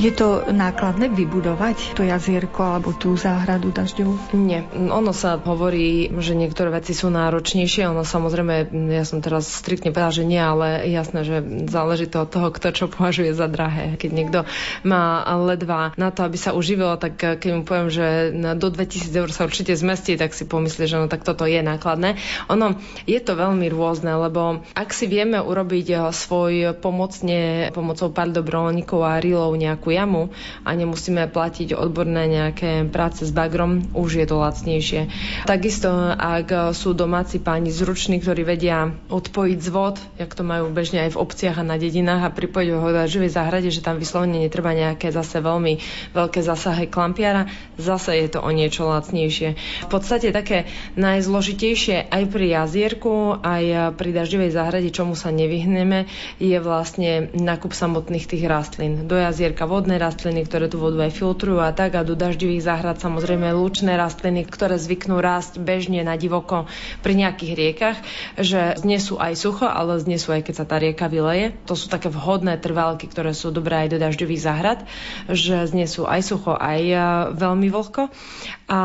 Je 0.00 0.08
to 0.08 0.48
nákladné 0.48 1.12
vybudovať 1.12 1.92
to 1.92 2.00
jazierko 2.08 2.80
alebo 2.80 2.96
tú 2.96 3.20
záhradu 3.20 3.68
dažďovú? 3.68 4.32
Nie. 4.32 4.64
Ono 4.72 5.12
sa 5.12 5.36
hovorí, 5.36 6.08
že 6.24 6.32
niektoré 6.32 6.72
veci 6.72 6.96
sú 6.96 7.12
náročnejšie. 7.12 7.84
Ono 7.92 8.00
samozrejme, 8.00 8.72
ja 8.96 9.04
som 9.04 9.20
teraz 9.20 9.44
striktne 9.60 9.92
povedala, 9.92 10.16
že 10.16 10.24
nie, 10.24 10.40
ale 10.40 10.88
jasné, 10.88 11.20
že 11.20 11.36
záleží 11.68 12.08
to 12.08 12.24
od 12.24 12.32
toho, 12.32 12.48
kto 12.48 12.72
čo 12.72 12.84
považuje 12.88 13.36
za 13.36 13.44
drahé. 13.44 14.00
Keď 14.00 14.10
niekto 14.16 14.48
má 14.88 15.20
ledva 15.44 15.92
na 16.00 16.08
to, 16.08 16.24
aby 16.24 16.40
sa 16.40 16.56
uživil, 16.56 16.96
tak 16.96 17.20
keď 17.20 17.60
mu 17.60 17.68
poviem, 17.68 17.92
že 17.92 18.32
do 18.56 18.72
2000 18.72 19.12
eur 19.12 19.28
sa 19.28 19.44
určite 19.44 19.76
zmestí, 19.76 20.16
tak 20.16 20.32
si 20.32 20.48
pomyslí, 20.48 20.88
že 20.88 20.96
no 20.96 21.12
tak 21.12 21.28
toto 21.28 21.44
je 21.44 21.60
nákladné. 21.60 22.16
Ono 22.48 22.80
je 23.04 23.20
to 23.20 23.36
veľmi 23.36 23.68
rôzne, 23.68 24.16
lebo 24.16 24.64
ak 24.72 24.96
si 24.96 25.04
vieme 25.04 25.36
urobiť 25.44 25.86
eh, 25.92 26.00
svoj 26.08 26.72
pomocne 26.80 27.68
pomocou 27.76 28.08
pár 28.08 28.32
dobrovoľníkov 28.32 29.00
a 29.04 29.20
rílov 29.20 29.52
nejakú 29.60 29.89
jamu 29.90 30.30
a 30.62 30.70
nemusíme 30.72 31.26
platiť 31.30 31.74
odborné 31.74 32.30
nejaké 32.30 32.86
práce 32.88 33.26
s 33.26 33.32
bagrom, 33.34 33.90
už 33.92 34.22
je 34.22 34.26
to 34.26 34.36
lacnejšie. 34.38 35.00
Takisto, 35.46 35.90
ak 36.14 36.72
sú 36.72 36.94
domáci 36.94 37.42
páni 37.42 37.74
zruční, 37.74 38.22
ktorí 38.22 38.42
vedia 38.46 38.94
odpojiť 39.10 39.58
zvod, 39.58 39.98
jak 40.16 40.32
to 40.32 40.42
majú 40.46 40.70
bežne 40.70 41.06
aj 41.06 41.14
v 41.14 41.20
obciach 41.20 41.60
a 41.60 41.66
na 41.66 41.76
dedinách 41.76 42.22
a 42.26 42.34
pripojiť 42.34 42.68
ho 42.72 42.88
do 42.90 43.02
živej 43.04 43.34
záhrade, 43.34 43.68
že 43.68 43.84
tam 43.84 43.98
vyslovene 43.98 44.40
netreba 44.40 44.72
nejaké 44.72 45.10
zase 45.10 45.42
veľmi 45.42 45.82
veľké 46.14 46.40
zasahy 46.40 46.86
klampiara, 46.86 47.50
zase 47.76 48.16
je 48.16 48.28
to 48.30 48.40
o 48.40 48.50
niečo 48.50 48.86
lacnejšie. 48.86 49.58
V 49.86 49.88
podstate 49.90 50.30
také 50.30 50.70
najzložitejšie 50.94 52.10
aj 52.10 52.22
pri 52.30 52.46
jazierku, 52.54 53.40
aj 53.40 53.94
pri 53.96 54.10
dažďovej 54.14 54.50
záhrade, 54.54 54.88
čomu 54.94 55.18
sa 55.18 55.34
nevyhneme, 55.34 56.06
je 56.38 56.56
vlastne 56.60 57.32
nákup 57.34 57.72
samotných 57.72 58.26
tých 58.26 58.44
rastlín. 58.46 59.06
Do 59.06 59.16
jazierka 59.16 59.64
vodné 59.80 59.96
rastliny, 59.96 60.44
ktoré 60.44 60.68
tú 60.68 60.76
vodu 60.76 61.00
aj 61.08 61.16
filtrujú 61.16 61.56
a 61.56 61.72
tak, 61.72 61.96
a 61.96 62.04
do 62.04 62.12
dažďových 62.12 62.60
záhrad 62.60 63.00
samozrejme 63.00 63.48
lúčne 63.56 63.96
rastliny, 63.96 64.44
ktoré 64.44 64.76
zvyknú 64.76 65.24
rásť 65.24 65.56
bežne 65.56 66.04
na 66.04 66.20
divoko 66.20 66.68
pri 67.00 67.16
nejakých 67.16 67.52
riekach, 67.56 67.96
že 68.36 68.76
znesú 68.76 69.16
aj 69.16 69.40
sucho, 69.40 69.64
ale 69.64 69.96
znesú 69.96 70.36
aj 70.36 70.44
keď 70.44 70.54
sa 70.60 70.68
tá 70.68 70.76
rieka 70.76 71.08
vyleje. 71.08 71.56
To 71.64 71.72
sú 71.72 71.88
také 71.88 72.12
vhodné 72.12 72.60
trvalky, 72.60 73.08
ktoré 73.08 73.32
sú 73.32 73.48
dobré 73.48 73.88
aj 73.88 73.96
do 73.96 73.98
dažďových 74.04 74.44
záhrad, 74.44 74.84
že 75.32 75.64
znesú 75.64 76.04
aj 76.04 76.28
sucho, 76.28 76.52
aj 76.52 76.80
e, 76.84 76.96
veľmi 77.40 77.72
vlhko. 77.72 78.12
A 78.68 78.80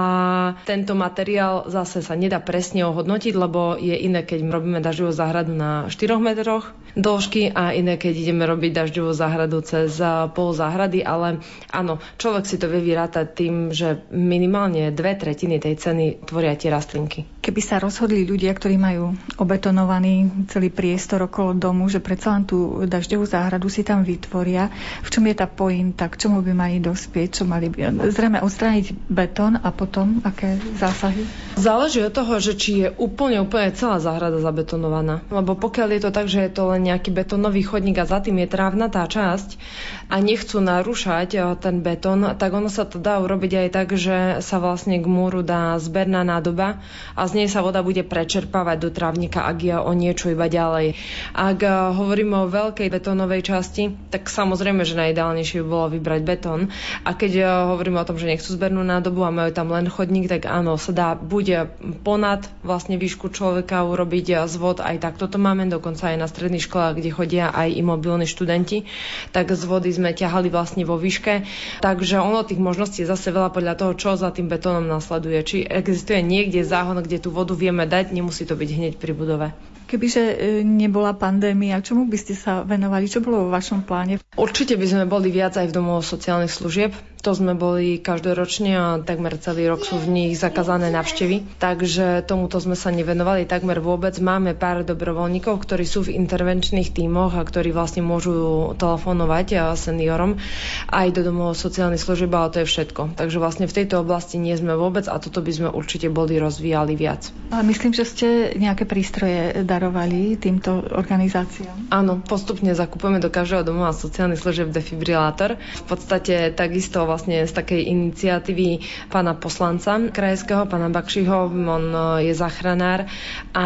tento 0.64 0.96
materiál 0.96 1.68
zase 1.68 2.00
sa 2.00 2.16
nedá 2.16 2.40
presne 2.40 2.88
ohodnotiť, 2.88 3.36
lebo 3.36 3.75
je 3.75 4.00
iné, 4.00 4.24
keď 4.24 4.48
robíme 4.48 4.80
dažďovú 4.80 5.12
záhradu 5.12 5.52
na 5.52 5.92
4 5.92 6.24
metroch 6.24 6.72
dĺžky 6.96 7.52
a 7.52 7.75
iné, 7.75 8.00
keď 8.00 8.14
ideme 8.16 8.48
robiť 8.48 8.72
dažďovú 8.72 9.12
záhradu 9.12 9.60
cez 9.62 10.00
e, 10.00 10.08
pol 10.32 10.56
záhrady, 10.56 11.04
ale 11.04 11.44
áno, 11.70 12.00
človek 12.16 12.48
si 12.48 12.56
to 12.56 12.72
vie 12.72 12.82
vyrátať 12.82 13.28
tým, 13.36 13.56
že 13.75 14.08
minimálne 14.10 14.90
dve 14.96 15.20
tretiny 15.20 15.60
tej 15.60 15.75
ceny 15.75 16.06
tvoria 16.24 16.56
tie 16.56 16.72
rastlinky. 16.72 17.28
Keby 17.46 17.62
sa 17.62 17.78
rozhodli 17.78 18.25
ľudia, 18.25 18.50
ktorí 18.58 18.74
majú 18.74 19.14
obetonovaný 19.38 20.50
celý 20.50 20.74
priestor 20.74 21.30
okolo 21.30 21.54
domu, 21.54 21.86
že 21.86 22.02
predsa 22.02 22.34
len 22.34 22.42
tú 22.42 22.90
dažďovú 22.90 23.22
záhradu 23.30 23.70
si 23.70 23.86
tam 23.86 24.02
vytvoria, 24.02 24.74
v 25.06 25.10
čom 25.14 25.30
je 25.30 25.36
tá 25.38 25.46
pointa, 25.46 26.10
k 26.10 26.25
čomu 26.25 26.42
by 26.42 26.58
mali 26.58 26.82
dospieť, 26.82 27.38
čo 27.38 27.44
mali 27.46 27.70
by... 27.70 28.10
Zrejme 28.10 28.42
odstrániť 28.42 28.98
betón 29.06 29.62
a 29.62 29.70
potom 29.70 30.25
aké 30.25 30.58
zásahy? 30.82 31.22
Záleží 31.54 32.02
od 32.02 32.18
toho, 32.18 32.42
že 32.42 32.58
či 32.58 32.82
je 32.82 32.88
úplne, 32.98 33.38
úplne 33.46 33.70
celá 33.78 34.02
záhrada 34.02 34.42
zabetonovaná. 34.42 35.22
Lebo 35.30 35.54
pokiaľ 35.54 35.88
je 35.94 36.02
to 36.02 36.10
tak, 36.10 36.25
že 36.25 36.50
je 36.50 36.52
to 36.52 36.74
len 36.74 36.90
nejaký 36.90 37.14
betónový 37.14 37.62
chodník 37.62 38.02
a 38.02 38.10
za 38.10 38.25
tým 38.25 38.42
je 38.42 38.50
trávnatá 38.50 39.06
časť 39.06 39.62
a 40.10 40.18
nechcú 40.18 40.66
narúšať 40.66 41.30
eh, 41.38 41.46
ten 41.62 41.86
betón, 41.86 42.25
tak 42.42 42.50
ono 42.58 42.74
sa 42.74 42.90
to 42.90 42.98
dá 42.98 43.22
urobiť 43.22 43.52
aj 43.54 43.68
tak, 43.70 43.88
že 43.94 44.42
sa 44.42 44.58
vlastne 44.58 44.98
k 44.98 45.06
múru 45.06 45.46
dá 45.46 45.78
zberná 45.78 46.25
nádoba 46.25 46.82
a 47.14 47.22
z 47.30 47.35
nej 47.36 47.51
sa 47.51 47.60
voda 47.60 47.84
bude 47.84 48.01
prečerpávať 48.01 48.77
do 48.80 48.89
trávnika, 48.89 49.44
ak 49.44 49.58
je 49.60 49.75
o 49.75 49.92
niečo 49.92 50.32
iba 50.32 50.48
ďalej. 50.48 50.96
Ak 51.36 51.60
eh, 51.60 51.70
hovoríme 51.70 52.48
o 52.48 52.51
veľkej 52.51 52.88
betónovej 52.88 53.44
časti, 53.44 53.92
tak 54.10 54.32
samozrejme, 54.32 54.88
že 54.88 54.96
najideálnejšie 54.96 55.60
by 55.62 55.68
bolo 55.68 55.88
vybrať 55.92 56.22
betón. 56.24 56.72
A 57.04 57.12
keď 57.12 57.32
eh, 57.36 57.46
hovoríme 57.75 58.00
o 58.00 58.08
tom, 58.08 58.15
že 58.15 58.32
nechcú 58.32 58.56
zbernú 58.56 58.82
nádobu 58.82 59.27
a 59.27 59.36
majú 59.36 59.51
tam 59.51 59.70
len 59.70 59.92
chodník, 59.92 60.32
tak 60.32 60.48
áno, 60.48 60.80
sa 60.80 60.96
dá 60.96 61.10
buď 61.20 61.68
ponad 62.08 62.48
vlastne 62.63 62.96
výšku 62.96 63.30
človeka 63.36 63.84
urobiť 63.84 64.25
eh, 64.32 64.38
zvod, 64.48 64.80
aj 64.80 65.04
takto 65.04 65.27
to 65.27 65.36
máme, 65.36 65.68
dokonca 65.68 66.15
aj 66.15 66.18
na 66.18 66.27
stredných 66.32 66.65
školách, 66.65 66.96
kde 66.98 67.12
chodia 67.12 67.46
aj 67.51 67.75
imobilní 67.75 68.24
študenti, 68.24 68.88
tak 69.36 69.51
z 69.51 69.63
vody 69.68 69.92
sme 69.92 70.15
ťahali 70.15 70.48
vlastne 70.48 70.88
vo 70.88 70.96
výške. 70.96 71.44
Takže 71.84 72.24
ono 72.24 72.48
tých 72.48 72.62
možností 72.62 73.04
je 73.04 73.12
zase 73.12 73.34
veľa 73.36 73.51
podľa 73.51 73.74
toho, 73.75 73.92
čo 73.98 74.10
za 74.15 74.32
tým 74.32 74.48
betónom 74.48 74.86
nasleduje. 74.86 75.39
Či 75.44 75.58
existuje 75.65 76.22
niekde 76.22 76.63
záhon, 76.63 77.01
kde 77.01 77.18
tú 77.25 77.34
vodu 77.34 77.58
vieme 77.58 77.89
dať, 77.89 78.13
nemusí 78.13 78.46
to 78.46 78.53
byť 78.53 78.70
hneď 78.70 78.94
pri 79.01 79.17
budove. 79.17 79.50
Kebyže 79.89 80.22
e, 80.22 80.36
nebola 80.62 81.17
pandémia, 81.17 81.82
čomu 81.82 82.05
by 82.05 82.17
ste 82.22 82.38
sa 82.38 82.62
venovali? 82.62 83.10
Čo 83.10 83.25
bolo 83.25 83.50
vo 83.50 83.53
vašom 83.53 83.82
pláne? 83.82 84.22
Určite 84.38 84.77
by 84.77 84.86
sme 84.86 85.03
boli 85.10 85.34
viac 85.34 85.58
aj 85.58 85.70
v 85.70 85.74
domoch 85.74 86.05
sociálnych 86.05 86.53
služieb. 86.53 86.94
To 87.25 87.34
sme 87.34 87.58
boli 87.58 87.98
každoročne 87.98 88.72
a 88.77 88.86
takmer 89.01 89.34
celý 89.41 89.65
rok 89.74 89.82
sú 89.82 89.98
v 89.98 90.13
nich 90.13 90.38
zakázané 90.38 90.94
navštevy, 90.94 91.58
takže 91.58 92.22
tomuto 92.22 92.62
sme 92.62 92.77
sa 92.77 92.94
nevenovali 92.94 93.50
takmer 93.50 93.82
vôbec. 93.82 94.13
Máme 94.22 94.53
pár 94.53 94.86
dobrovoľníkov, 94.86 95.58
ktorí 95.58 95.89
sú 95.89 96.05
v 96.05 96.22
intervenčných 96.22 96.94
tímoch 96.94 97.34
a 97.34 97.41
ktorí 97.41 97.74
vlastne 97.74 98.05
môžu 98.05 98.77
telefonovať 98.77 99.74
seniorom 99.74 100.38
aj 100.86 101.08
do 101.17 101.25
domov 101.25 101.58
sociálnych 101.58 101.98
služieb, 101.98 102.29
ale 102.29 102.53
to 102.53 102.62
je 102.62 102.70
všetko. 102.70 103.17
Takže 103.17 103.41
vlastne 103.41 103.65
v 103.65 103.74
tejto 103.74 104.05
oblasti 104.05 104.38
nie 104.38 104.53
sme 104.53 104.77
vôbec 104.77 105.10
a 105.10 105.17
toto 105.17 105.41
by 105.41 105.50
sme 105.50 105.70
určite 105.74 106.13
boli 106.13 106.38
rozvíjali 106.38 106.94
viac. 106.94 107.34
Ale 107.50 107.65
myslím, 107.65 107.98
že 107.98 108.05
ste 108.05 108.27
nejaké 108.53 108.86
prístroje 108.86 109.65
darovali 109.65 110.38
týmto 110.38 110.94
organizáciám. 110.94 111.89
Áno, 111.89 112.22
postupne 112.22 112.77
zakupujeme 112.77 113.17
do 113.17 113.34
každého 113.34 113.65
domova 113.65 113.98
sociálnych 113.98 114.46
služieb 114.46 114.70
defibrilátor. 114.70 115.58
V 115.58 115.86
podstate 115.89 116.53
takisto 116.53 117.14
vlastne 117.15 117.48
z 117.48 117.53
takej 117.55 117.81
iniciatívy 117.88 118.84
pána 119.07 119.39
poslanca 119.39 119.95
krajského, 120.12 120.67
pána 120.67 120.91
Bakšiho, 120.91 121.48
on 121.48 121.86
je 122.19 122.36
zachranár 122.36 123.07
a 123.55 123.65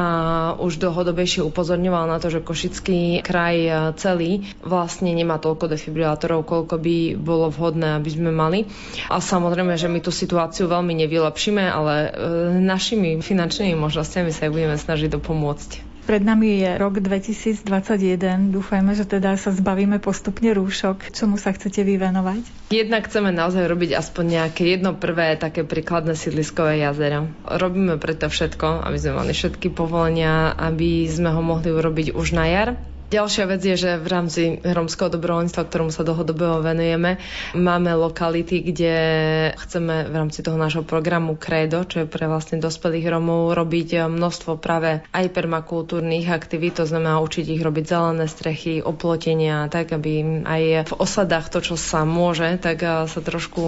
už 0.62 0.78
dlhodobejšie 0.78 1.42
upozorňoval 1.42 2.06
na 2.06 2.22
to, 2.22 2.30
že 2.30 2.46
Košický 2.46 3.26
kraj 3.26 3.58
celý 3.98 4.46
vlastne 4.62 5.10
nemá 5.10 5.42
toľko 5.42 5.74
defibrilátorov, 5.74 6.46
koľko 6.46 6.78
by 6.78 7.18
bolo 7.18 7.50
vhodné, 7.50 7.98
aby 7.98 8.10
sme 8.14 8.30
mali. 8.30 8.70
A 9.10 9.18
samozrejme, 9.18 9.74
že 9.74 9.90
my 9.90 10.00
tú 10.00 10.14
situáciu 10.14 10.70
veľmi 10.70 10.94
nevylepšíme, 10.94 11.64
ale 11.66 11.94
e, 11.96 12.10
našimi 12.62 13.18
finančnými 13.18 13.74
možnosťami 13.74 14.30
sa 14.30 14.54
budeme 14.54 14.78
snažiť 14.78 15.10
dopomôcť. 15.10 15.89
Pred 16.10 16.26
nami 16.26 16.66
je 16.66 16.74
rok 16.82 16.98
2021. 17.06 18.50
Dúfajme, 18.50 18.98
že 18.98 19.06
teda 19.06 19.38
sa 19.38 19.54
zbavíme 19.54 20.02
postupne 20.02 20.50
rúšok. 20.58 21.14
Čomu 21.14 21.38
sa 21.38 21.54
chcete 21.54 21.86
vyvenovať? 21.86 22.74
Jednak 22.74 23.06
chceme 23.06 23.30
naozaj 23.30 23.70
robiť 23.70 23.94
aspoň 23.94 24.26
nejaké 24.42 24.74
jedno 24.74 24.98
prvé 24.98 25.38
také 25.38 25.62
príkladné 25.62 26.18
sídliskové 26.18 26.82
jazero. 26.82 27.30
Robíme 27.46 28.02
preto 28.02 28.26
všetko, 28.26 28.90
aby 28.90 28.98
sme 28.98 29.22
mali 29.22 29.38
všetky 29.38 29.70
povolenia, 29.70 30.50
aby 30.58 31.06
sme 31.06 31.30
ho 31.30 31.46
mohli 31.46 31.70
urobiť 31.70 32.18
už 32.18 32.34
na 32.34 32.50
jar 32.50 32.74
Ďalšia 33.10 33.50
vec 33.50 33.62
je, 33.66 33.74
že 33.74 33.98
v 33.98 34.08
rámci 34.08 34.42
romského 34.62 35.10
dobrovoľníctva, 35.10 35.66
ktorému 35.66 35.90
sa 35.90 36.06
dlhodobo 36.06 36.62
venujeme, 36.62 37.18
máme 37.58 37.98
lokality, 37.98 38.62
kde 38.62 38.96
chceme 39.58 40.06
v 40.06 40.14
rámci 40.14 40.46
toho 40.46 40.62
nášho 40.62 40.86
programu 40.86 41.34
Credo, 41.34 41.82
čo 41.90 42.06
je 42.06 42.08
pre 42.08 42.30
vlastne 42.30 42.62
dospelých 42.62 43.10
Romov, 43.10 43.58
robiť 43.58 44.06
množstvo 44.06 44.62
práve 44.62 45.02
aj 45.10 45.26
permakultúrnych 45.34 46.30
aktivít, 46.30 46.78
to 46.78 46.86
znamená 46.86 47.18
učiť 47.26 47.50
ich 47.50 47.66
robiť 47.66 47.86
zelené 47.90 48.30
strechy, 48.30 48.86
oplotenia, 48.86 49.66
tak 49.74 49.90
aby 49.90 50.46
aj 50.46 50.64
v 50.88 50.94
osadách 50.94 51.50
to, 51.50 51.66
čo 51.66 51.82
sa 51.82 52.06
môže, 52.06 52.62
tak 52.62 52.86
sa 52.86 53.20
trošku 53.26 53.64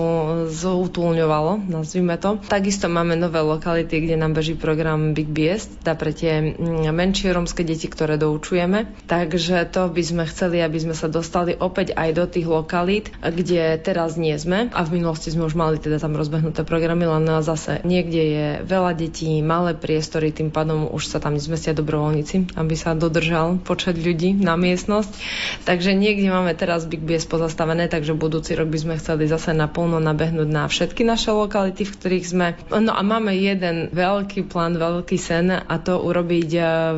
zoutulňovalo, 0.53 1.65
nazvime 1.65 2.21
to. 2.21 2.38
Takisto 2.45 2.86
máme 2.86 3.17
nové 3.17 3.41
lokality, 3.41 4.05
kde 4.05 4.21
nám 4.21 4.38
beží 4.38 4.53
program 4.53 5.17
Big 5.17 5.33
Biest, 5.33 5.81
teda 5.81 5.98
pre 5.98 6.13
tie 6.13 6.53
menšie 6.93 7.33
romské 7.33 7.65
deti, 7.65 7.89
ktoré 7.89 8.21
doučujeme. 8.21 8.86
Tak 9.10 9.30
Takže 9.31 9.63
to 9.71 9.88
by 9.88 10.03
sme 10.03 10.23
chceli, 10.27 10.59
aby 10.59 10.75
sme 10.75 10.91
sa 10.91 11.07
dostali 11.07 11.55
opäť 11.55 11.95
aj 11.95 12.09
do 12.11 12.27
tých 12.27 12.51
lokalít, 12.51 13.15
kde 13.23 13.79
teraz 13.79 14.19
nie 14.19 14.35
sme. 14.35 14.67
A 14.75 14.83
v 14.83 15.00
minulosti 15.00 15.31
sme 15.31 15.47
už 15.47 15.55
mali 15.55 15.79
teda 15.79 16.03
tam 16.03 16.19
rozbehnuté 16.19 16.67
programy, 16.67 17.07
len 17.07 17.23
zase 17.39 17.79
niekde 17.88 18.19
je 18.19 18.47
veľa 18.67 18.91
detí, 18.91 19.39
malé 19.39 19.71
priestory, 19.71 20.35
tým 20.35 20.51
pádom 20.51 20.91
už 20.91 21.07
sa 21.07 21.23
tam 21.23 21.39
nezmestia 21.39 21.71
dobrovoľníci, 21.71 22.59
aby 22.59 22.75
sa 22.75 22.91
dodržal 22.91 23.55
počet 23.63 23.95
ľudí 23.95 24.35
na 24.35 24.59
miestnosť. 24.59 25.15
Takže 25.63 25.95
niekde 25.95 26.27
máme 26.27 26.51
teraz 26.51 26.83
Big 26.83 27.00
Bies 27.00 27.23
pozastavené, 27.23 27.88
takže 27.88 28.12
budúci 28.12 28.51
rok 28.60 28.67
by 28.67 28.79
sme 28.84 28.99
chceli 28.99 29.32
zase 29.32 29.56
naplno 29.56 30.03
nabehnúť 30.03 30.49
na 30.51 30.67
všetky 30.67 31.08
naše 31.08 31.32
lokality, 31.32 31.88
v 31.88 31.95
ktorých 31.95 32.25
sme. 32.27 32.47
No 32.67 32.91
a 32.91 32.99
máme 32.99 33.32
jeden 33.32 33.95
veľký 33.95 34.43
plán, 34.51 34.75
veľký 34.75 35.15
sen 35.15 35.56
a 35.56 35.75
to 35.79 36.03
urobiť 36.03 36.49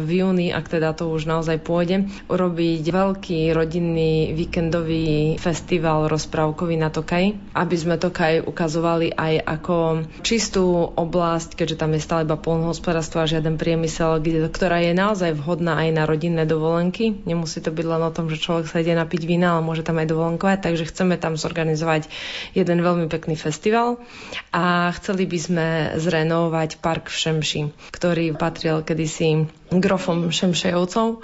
v 0.01 0.09
júni, 0.09 0.49
ak 0.49 0.65
teda 0.65 0.97
to 0.97 1.13
už 1.13 1.29
naozaj 1.29 1.61
pôjde, 1.61 2.09
urobiť 2.27 2.83
veľký 2.83 3.51
rodinný 3.51 4.31
víkendový 4.33 5.35
festival 5.37 6.07
rozprávkový 6.07 6.79
na 6.79 6.89
Tokaj, 6.93 7.55
aby 7.55 7.75
sme 7.75 7.99
Tokaj 7.99 8.45
ukazovali 8.47 9.11
aj 9.13 9.33
ako 9.43 9.75
čistú 10.23 10.87
oblasť, 10.93 11.59
keďže 11.59 11.79
tam 11.79 11.91
je 11.95 12.01
stále 12.01 12.23
iba 12.23 12.39
polnohospodárstvo 12.39 13.23
a 13.23 13.29
žiaden 13.29 13.59
priemysel, 13.59 14.23
kde, 14.23 14.47
ktorá 14.47 14.79
je 14.81 14.93
naozaj 14.95 15.35
vhodná 15.35 15.79
aj 15.83 15.89
na 15.91 16.03
rodinné 16.07 16.43
dovolenky. 16.47 17.23
Nemusí 17.27 17.59
to 17.59 17.69
byť 17.69 17.85
len 17.85 18.03
o 18.03 18.11
tom, 18.15 18.31
že 18.31 18.41
človek 18.41 18.71
sa 18.71 18.79
ide 18.79 18.95
napiť 18.95 19.23
vína, 19.27 19.57
ale 19.57 19.65
môže 19.65 19.83
tam 19.83 19.99
aj 19.99 20.11
dovolenkovať, 20.11 20.57
takže 20.63 20.89
chceme 20.89 21.19
tam 21.19 21.35
zorganizovať 21.35 22.07
jeden 22.55 22.79
veľmi 22.79 23.11
pekný 23.11 23.35
festival. 23.35 23.99
A 24.55 24.91
chceli 24.97 25.27
by 25.27 25.39
sme 25.39 25.67
zrenovovať 25.99 26.79
park 26.79 27.11
v 27.11 27.17
Šemši, 27.17 27.61
ktorý 27.91 28.33
patril 28.35 28.81
kedysi 28.81 29.47
grofom 29.73 30.29
Šemšejovcov 30.29 31.23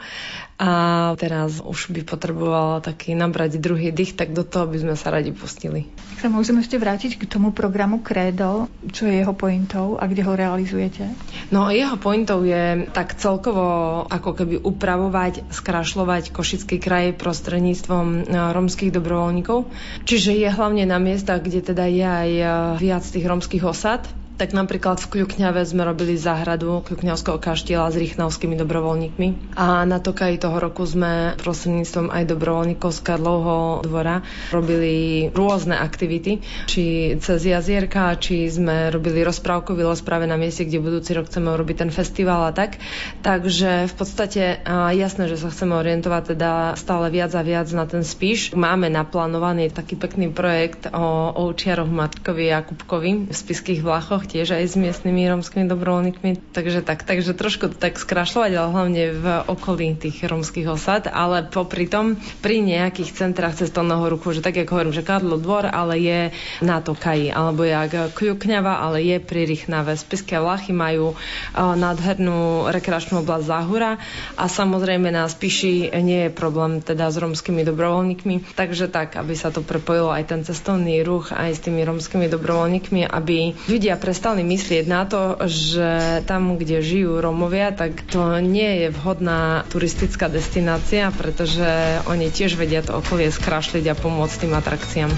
a 0.59 0.71
teraz 1.15 1.63
už 1.63 1.95
by 1.95 2.03
potrebovala 2.03 2.83
taký 2.83 3.15
nabrať 3.15 3.63
druhý 3.63 3.95
dých, 3.95 4.19
tak 4.19 4.35
do 4.35 4.43
toho 4.43 4.67
by 4.67 4.75
sme 4.83 4.95
sa 4.99 5.07
radi 5.07 5.31
pustili. 5.31 5.87
Sa 6.19 6.27
môžeme 6.27 6.59
ešte 6.59 6.75
vrátiť 6.75 7.15
k 7.15 7.23
tomu 7.31 7.55
programu 7.55 8.03
Credo, 8.03 8.67
čo 8.91 9.07
je 9.07 9.23
jeho 9.23 9.31
pointou 9.31 9.95
a 9.95 10.03
kde 10.03 10.27
ho 10.27 10.35
realizujete? 10.35 11.07
No 11.47 11.71
jeho 11.71 11.95
pointou 11.95 12.43
je 12.43 12.91
tak 12.91 13.15
celkovo 13.15 14.03
ako 14.11 14.35
keby 14.35 14.59
upravovať, 14.59 15.47
skrašľovať 15.47 16.35
Košický 16.35 16.75
kraj 16.75 17.15
prostredníctvom 17.15 18.05
e, 18.11 18.19
romských 18.51 18.91
dobrovoľníkov. 18.91 19.63
Čiže 20.03 20.43
je 20.43 20.49
hlavne 20.51 20.83
na 20.83 20.99
miestach, 20.99 21.39
kde 21.39 21.63
teda 21.63 21.87
je 21.87 22.03
aj 22.03 22.29
e, 22.35 22.45
viac 22.83 23.07
tých 23.07 23.23
romských 23.23 23.63
osad, 23.63 24.03
tak 24.39 24.55
napríklad 24.55 25.03
v 25.03 25.19
Kľukňave 25.19 25.59
sme 25.67 25.83
robili 25.83 26.15
záhradu 26.15 26.79
Kľukňavského 26.87 27.43
kaštieľa 27.43 27.91
s 27.91 27.99
rýchnavskými 27.99 28.55
dobrovoľníkmi. 28.55 29.59
A 29.59 29.83
na 29.83 29.99
Tokaji 29.99 30.39
toho 30.39 30.63
roku 30.63 30.87
sme 30.87 31.35
prostredníctvom 31.43 32.07
aj 32.07 32.23
dobrovoľníkov 32.23 32.95
z 32.95 32.99
Karlovho 33.03 33.83
dvora 33.83 34.23
robili 34.55 35.27
rôzne 35.35 35.75
aktivity, 35.75 36.39
či 36.71 37.19
cez 37.19 37.43
jazierka, 37.43 38.15
či 38.15 38.47
sme 38.47 38.87
robili 38.87 39.27
rozprávkový 39.27 39.83
los 39.83 39.99
práve 39.99 40.23
na 40.23 40.39
mieste, 40.39 40.63
kde 40.63 40.79
budúci 40.79 41.11
rok 41.11 41.27
chceme 41.27 41.51
urobiť 41.51 41.75
ten 41.83 41.91
festival 41.91 42.47
a 42.47 42.55
tak. 42.55 42.79
Takže 43.19 43.91
v 43.91 43.93
podstate 43.99 44.63
jasné, 44.95 45.27
že 45.27 45.35
sa 45.35 45.51
chceme 45.51 45.75
orientovať 45.75 46.39
teda 46.39 46.51
stále 46.79 47.11
viac 47.11 47.35
a 47.35 47.43
viac 47.43 47.67
na 47.75 47.83
ten 47.83 48.07
spíš. 48.07 48.55
Máme 48.55 48.87
naplánovaný 48.87 49.67
taký 49.67 49.99
pekný 49.99 50.31
projekt 50.31 50.87
o 50.95 51.35
ovčiaroch 51.35 51.91
Matkovi 51.91 52.55
a 52.55 52.63
Kupkovi 52.63 53.27
v 53.27 53.35
Spiských 53.35 53.83
Vlachoch, 53.83 54.28
tiež 54.29 54.53
aj 54.53 54.65
s 54.69 54.75
miestnymi 54.77 55.25
romskými 55.25 55.65
dobrovoľníkmi. 55.65 56.53
Takže 56.53 56.85
tak, 56.85 57.01
takže 57.01 57.33
trošku 57.33 57.73
tak 57.73 57.97
skrašľovať, 57.97 58.51
ale 58.53 58.69
hlavne 58.69 59.03
v 59.17 59.25
okolí 59.49 59.97
tých 59.97 60.21
romských 60.21 60.69
osad, 60.69 61.09
ale 61.09 61.49
popri 61.49 61.89
tom 61.89 62.21
pri 62.45 62.61
nejakých 62.61 63.17
centrách 63.17 63.57
cestovného 63.57 64.05
ruchu, 64.13 64.37
že 64.37 64.45
tak 64.45 64.61
ako 64.61 64.71
hovorím, 64.77 64.93
že 64.93 65.01
Karlo 65.01 65.41
dvor, 65.41 65.65
ale 65.65 65.97
je 65.97 66.19
na 66.61 66.77
Tokaji, 66.77 67.33
alebo 67.33 67.65
jak 67.65 68.13
Kľukňava, 68.13 68.85
ale 68.85 69.01
je 69.01 69.17
pri 69.17 69.49
Rychnave. 69.49 69.97
Spiské 69.97 70.37
Vlachy 70.37 70.69
majú 70.69 71.17
nádhernú 71.57 72.69
rekreačnú 72.69 73.25
oblasť 73.25 73.45
Záhura 73.49 73.97
a 74.37 74.45
samozrejme 74.45 75.09
na 75.09 75.25
Spiši 75.25 75.89
nie 76.05 76.29
je 76.29 76.31
problém 76.35 76.83
teda 76.85 77.09
s 77.09 77.17
romskými 77.17 77.65
dobrovoľníkmi. 77.65 78.53
Takže 78.53 78.91
tak, 78.91 79.17
aby 79.17 79.33
sa 79.33 79.49
to 79.49 79.65
prepojilo 79.65 80.13
aj 80.13 80.29
ten 80.29 80.41
cestovný 80.45 81.01
ruch 81.01 81.31
aj 81.31 81.55
s 81.55 81.63
tými 81.63 81.81
romskými 81.87 82.27
dobrovoľníkmi, 82.29 83.07
aby 83.07 83.55
ľudia 83.71 83.95
pre 83.95 84.11
prestali 84.19 84.43
myslieť 84.43 84.83
na 84.83 85.07
to, 85.07 85.39
že 85.47 86.19
tam, 86.27 86.59
kde 86.59 86.83
žijú 86.83 87.23
Romovia, 87.23 87.71
tak 87.71 88.03
to 88.03 88.43
nie 88.43 88.83
je 88.83 88.87
vhodná 88.91 89.63
turistická 89.71 90.27
destinácia, 90.27 91.07
pretože 91.15 91.63
oni 92.03 92.27
tiež 92.27 92.59
vedia 92.59 92.83
to 92.83 92.99
okolie 92.99 93.31
skrašliť 93.31 93.87
a 93.87 93.95
pomôcť 93.95 94.35
tým 94.43 94.59
atrakciám. 94.59 95.11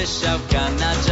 Shaukanach 0.00 1.09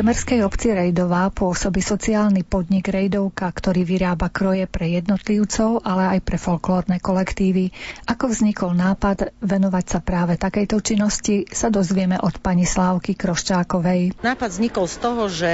Gemerskej 0.00 0.40
obci 0.48 0.72
Rejdová 0.72 1.28
pôsobí 1.28 1.84
sociálny 1.84 2.40
podnik 2.40 2.88
Rejdovka, 2.88 3.52
ktorý 3.52 3.84
vyrába 3.84 4.32
kroje 4.32 4.64
pre 4.64 4.88
jednotlivcov, 4.96 5.84
ale 5.84 6.16
aj 6.16 6.20
pre 6.24 6.40
folklórne 6.40 7.04
kolektívy. 7.04 7.68
Ako 8.08 8.32
vznikol 8.32 8.72
nápad 8.72 9.36
venovať 9.44 9.84
sa 9.84 10.00
práve 10.00 10.40
takejto 10.40 10.80
činnosti, 10.80 11.44
sa 11.52 11.68
dozvieme 11.68 12.16
od 12.16 12.32
pani 12.40 12.64
Slávky 12.64 13.12
Kroščákovej. 13.12 14.24
Nápad 14.24 14.48
vznikol 14.48 14.88
z 14.88 14.96
toho, 15.04 15.22
že 15.28 15.52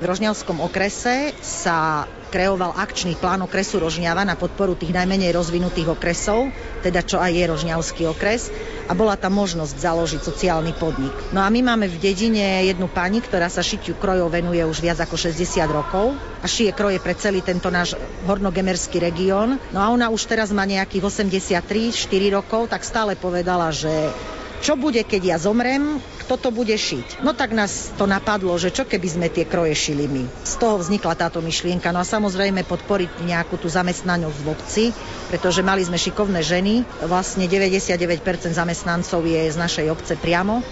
v 0.00 0.04
Rožňavskom 0.08 0.64
okrese 0.64 1.36
sa 1.44 2.08
kreoval 2.34 2.74
akčný 2.74 3.14
plán 3.14 3.46
okresu 3.46 3.78
Rožňava 3.78 4.26
na 4.26 4.34
podporu 4.34 4.74
tých 4.74 4.90
najmenej 4.90 5.30
rozvinutých 5.30 5.94
okresov, 5.94 6.50
teda 6.82 7.06
čo 7.06 7.22
aj 7.22 7.30
je 7.30 7.44
Rožňavský 7.46 8.02
okres 8.10 8.50
a 8.90 8.92
bola 8.98 9.14
tam 9.14 9.38
možnosť 9.38 9.78
založiť 9.78 10.20
sociálny 10.26 10.74
podnik. 10.74 11.14
No 11.30 11.46
a 11.46 11.48
my 11.48 11.62
máme 11.62 11.86
v 11.86 12.02
dedine 12.02 12.66
jednu 12.66 12.90
pani, 12.90 13.22
ktorá 13.22 13.46
sa 13.46 13.62
šitiu 13.62 13.94
krojov 13.94 14.34
venuje 14.34 14.66
už 14.66 14.82
viac 14.82 14.98
ako 14.98 15.14
60 15.14 15.62
rokov 15.70 16.18
a 16.42 16.46
šije 16.50 16.74
kroje 16.74 16.98
pre 16.98 17.14
celý 17.14 17.38
tento 17.38 17.70
náš 17.70 17.94
hornogemerský 18.26 18.98
región. 18.98 19.62
No 19.70 19.78
a 19.78 19.94
ona 19.94 20.10
už 20.10 20.26
teraz 20.26 20.50
má 20.50 20.66
nejakých 20.66 21.06
83, 21.06 21.62
4 21.94 22.34
rokov, 22.34 22.66
tak 22.66 22.82
stále 22.82 23.14
povedala, 23.14 23.70
že 23.70 24.10
čo 24.64 24.80
bude, 24.80 25.04
keď 25.04 25.22
ja 25.22 25.36
zomrem, 25.36 26.00
kto 26.24 26.40
to 26.40 26.48
bude 26.48 26.72
šiť. 26.72 27.20
No 27.20 27.36
tak 27.36 27.52
nás 27.52 27.92
to 28.00 28.08
napadlo, 28.08 28.56
že 28.56 28.72
čo 28.72 28.88
keby 28.88 29.08
sme 29.12 29.26
tie 29.28 29.44
kroje 29.44 29.76
šili 29.76 30.08
my. 30.08 30.24
Z 30.48 30.56
toho 30.56 30.80
vznikla 30.80 31.12
táto 31.20 31.44
myšlienka. 31.44 31.92
No 31.92 32.00
a 32.00 32.08
samozrejme 32.08 32.64
podporiť 32.64 33.20
nejakú 33.28 33.60
tú 33.60 33.68
zamestnanosť 33.68 34.38
v 34.40 34.48
obci, 34.48 34.84
pretože 35.28 35.60
mali 35.60 35.84
sme 35.84 36.00
šikovné 36.00 36.40
ženy. 36.40 36.88
Vlastne 37.04 37.44
99% 37.44 38.24
zamestnancov 38.56 39.20
je 39.28 39.52
z 39.52 39.56
našej 39.60 39.86
obce 39.92 40.16
priamo 40.16 40.64